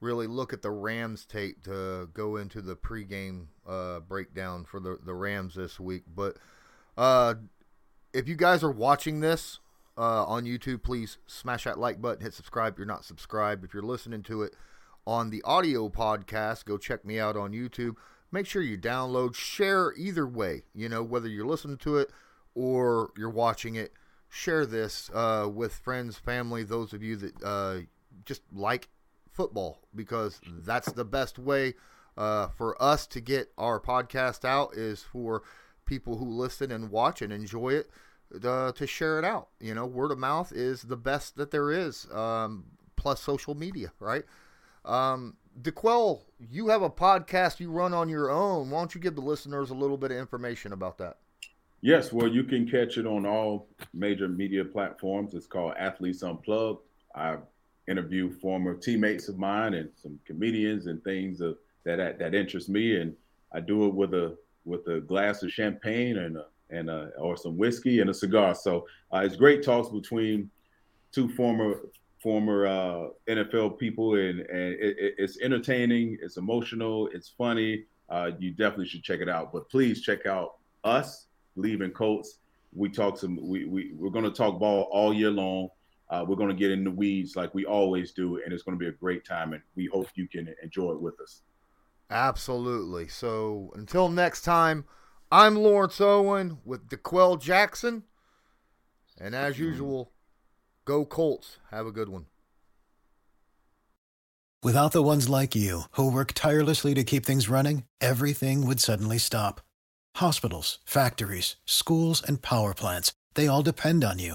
really 0.00 0.26
look 0.26 0.52
at 0.52 0.62
the 0.62 0.70
Rams 0.70 1.26
tape 1.26 1.62
to 1.64 2.08
go 2.14 2.36
into 2.36 2.60
the 2.62 2.76
pregame 2.76 3.46
uh, 3.68 4.00
breakdown 4.00 4.64
for 4.64 4.80
the, 4.80 4.98
the 5.04 5.14
Rams 5.14 5.54
this 5.54 5.78
week. 5.78 6.04
But 6.14 6.36
uh, 6.96 7.34
if 8.12 8.28
you 8.28 8.36
guys 8.36 8.62
are 8.62 8.70
watching 8.70 9.20
this 9.20 9.60
uh, 9.96 10.24
on 10.24 10.44
YouTube, 10.44 10.82
please 10.82 11.18
smash 11.26 11.64
that 11.64 11.78
like 11.78 12.00
button, 12.00 12.22
hit 12.22 12.34
subscribe 12.34 12.74
if 12.74 12.78
you're 12.78 12.86
not 12.86 13.04
subscribed. 13.04 13.64
If 13.64 13.74
you're 13.74 13.82
listening 13.82 14.22
to 14.24 14.42
it 14.42 14.54
on 15.06 15.30
the 15.30 15.42
audio 15.42 15.88
podcast, 15.88 16.64
go 16.64 16.78
check 16.78 17.04
me 17.04 17.18
out 17.18 17.36
on 17.36 17.52
YouTube. 17.52 17.96
Make 18.32 18.46
sure 18.46 18.62
you 18.62 18.78
download, 18.78 19.34
share 19.34 19.92
either 19.96 20.26
way, 20.26 20.62
you 20.74 20.88
know, 20.88 21.02
whether 21.02 21.28
you're 21.28 21.46
listening 21.46 21.78
to 21.78 21.98
it 21.98 22.10
or 22.54 23.10
you're 23.16 23.28
watching 23.28 23.74
it 23.74 23.92
share 24.30 24.64
this 24.64 25.10
uh, 25.12 25.48
with 25.52 25.74
friends, 25.74 26.16
family, 26.16 26.62
those 26.62 26.92
of 26.92 27.02
you 27.02 27.16
that 27.16 27.42
uh, 27.42 27.78
just 28.24 28.42
like 28.52 28.88
football, 29.32 29.80
because 29.94 30.40
that's 30.64 30.92
the 30.92 31.04
best 31.04 31.38
way 31.38 31.74
uh, 32.16 32.48
for 32.48 32.80
us 32.82 33.06
to 33.08 33.20
get 33.20 33.52
our 33.56 33.80
podcast 33.80 34.44
out 34.44 34.74
is 34.74 35.02
for 35.02 35.42
people 35.86 36.18
who 36.18 36.28
listen 36.28 36.70
and 36.70 36.90
watch 36.90 37.22
and 37.22 37.32
enjoy 37.32 37.70
it 37.70 37.90
uh, 38.44 38.72
to 38.72 38.86
share 38.86 39.18
it 39.18 39.24
out. 39.24 39.48
You 39.60 39.74
know, 39.74 39.86
word 39.86 40.12
of 40.12 40.18
mouth 40.18 40.52
is 40.52 40.82
the 40.82 40.96
best 40.96 41.36
that 41.36 41.50
there 41.50 41.72
is, 41.72 42.06
um, 42.12 42.64
plus 42.96 43.20
social 43.20 43.54
media, 43.54 43.92
right? 43.98 44.24
Um, 44.84 45.36
D'Qwell, 45.60 46.22
you 46.38 46.68
have 46.68 46.82
a 46.82 46.90
podcast 46.90 47.60
you 47.60 47.70
run 47.70 47.92
on 47.92 48.08
your 48.08 48.30
own. 48.30 48.70
Why 48.70 48.80
don't 48.80 48.94
you 48.94 49.00
give 49.00 49.14
the 49.14 49.20
listeners 49.20 49.70
a 49.70 49.74
little 49.74 49.96
bit 49.96 50.10
of 50.10 50.18
information 50.18 50.72
about 50.72 50.98
that? 50.98 51.18
Yes, 51.82 52.12
well, 52.12 52.28
you 52.28 52.44
can 52.44 52.70
catch 52.70 52.98
it 52.98 53.06
on 53.06 53.24
all 53.24 53.68
major 53.94 54.28
media 54.28 54.64
platforms. 54.64 55.34
It's 55.34 55.46
called 55.46 55.74
Athletes 55.78 56.22
Unplugged. 56.22 56.82
I 57.14 57.36
interview 57.90 58.30
former 58.30 58.74
teammates 58.74 59.28
of 59.28 59.38
mine 59.38 59.74
and 59.74 59.90
some 59.96 60.18
comedians 60.24 60.86
and 60.86 61.02
things 61.02 61.40
of, 61.40 61.56
that 61.84 62.18
that 62.18 62.34
interest 62.34 62.68
me, 62.68 63.00
and 63.00 63.14
I 63.52 63.60
do 63.60 63.86
it 63.86 63.94
with 63.94 64.14
a 64.14 64.36
with 64.64 64.86
a 64.88 65.00
glass 65.00 65.42
of 65.42 65.50
champagne 65.50 66.18
and 66.18 66.36
a, 66.36 66.44
and 66.68 66.90
a, 66.90 67.10
or 67.18 67.36
some 67.36 67.56
whiskey 67.56 68.00
and 68.00 68.10
a 68.10 68.14
cigar. 68.14 68.54
So 68.54 68.86
uh, 69.12 69.18
it's 69.24 69.36
great 69.36 69.62
talks 69.62 69.88
between 69.88 70.50
two 71.12 71.28
former 71.30 71.80
former 72.22 72.66
uh, 72.66 73.08
NFL 73.28 73.78
people, 73.78 74.14
and, 74.14 74.40
and 74.40 74.74
it, 74.74 75.14
it's 75.18 75.40
entertaining, 75.40 76.18
it's 76.20 76.36
emotional, 76.36 77.08
it's 77.08 77.30
funny. 77.30 77.84
Uh, 78.08 78.32
you 78.38 78.50
definitely 78.50 78.88
should 78.88 79.02
check 79.02 79.20
it 79.20 79.28
out. 79.28 79.52
But 79.52 79.70
please 79.70 80.02
check 80.02 80.26
out 80.26 80.56
us, 80.84 81.26
Leaving 81.56 81.86
in 81.86 81.90
Colts. 81.92 82.38
We 82.72 82.88
talk 82.88 83.18
some. 83.18 83.38
We 83.40 83.64
we 83.64 83.92
we're 83.94 84.10
going 84.10 84.24
to 84.24 84.30
talk 84.30 84.58
ball 84.60 84.88
all 84.92 85.12
year 85.12 85.30
long. 85.30 85.68
Uh, 86.10 86.24
we're 86.26 86.36
going 86.36 86.48
to 86.48 86.54
get 86.54 86.72
in 86.72 86.82
the 86.82 86.90
weeds 86.90 87.36
like 87.36 87.54
we 87.54 87.64
always 87.64 88.12
do, 88.12 88.40
and 88.42 88.52
it's 88.52 88.64
going 88.64 88.76
to 88.76 88.82
be 88.82 88.88
a 88.88 88.92
great 88.92 89.24
time. 89.24 89.52
And 89.52 89.62
we 89.76 89.86
hope 89.86 90.08
you 90.16 90.28
can 90.28 90.52
enjoy 90.62 90.92
it 90.92 91.00
with 91.00 91.20
us. 91.20 91.42
Absolutely. 92.10 93.06
So 93.06 93.72
until 93.76 94.08
next 94.08 94.42
time, 94.42 94.84
I'm 95.30 95.54
Lawrence 95.54 96.00
Owen 96.00 96.58
with 96.64 96.88
D'Qwell 96.88 97.40
Jackson. 97.40 98.02
And 99.18 99.34
as 99.34 99.58
usual, 99.58 100.10
go 100.84 101.04
Colts. 101.04 101.58
Have 101.70 101.86
a 101.86 101.92
good 101.92 102.08
one. 102.08 102.26
Without 104.62 104.92
the 104.92 105.02
ones 105.02 105.28
like 105.28 105.54
you, 105.54 105.84
who 105.92 106.12
work 106.12 106.32
tirelessly 106.34 106.92
to 106.94 107.04
keep 107.04 107.24
things 107.24 107.48
running, 107.48 107.84
everything 108.00 108.66
would 108.66 108.80
suddenly 108.80 109.16
stop. 109.16 109.60
Hospitals, 110.16 110.80
factories, 110.84 111.56
schools, 111.64 112.22
and 112.26 112.42
power 112.42 112.74
plants, 112.74 113.12
they 113.34 113.46
all 113.46 113.62
depend 113.62 114.04
on 114.04 114.18
you. 114.18 114.34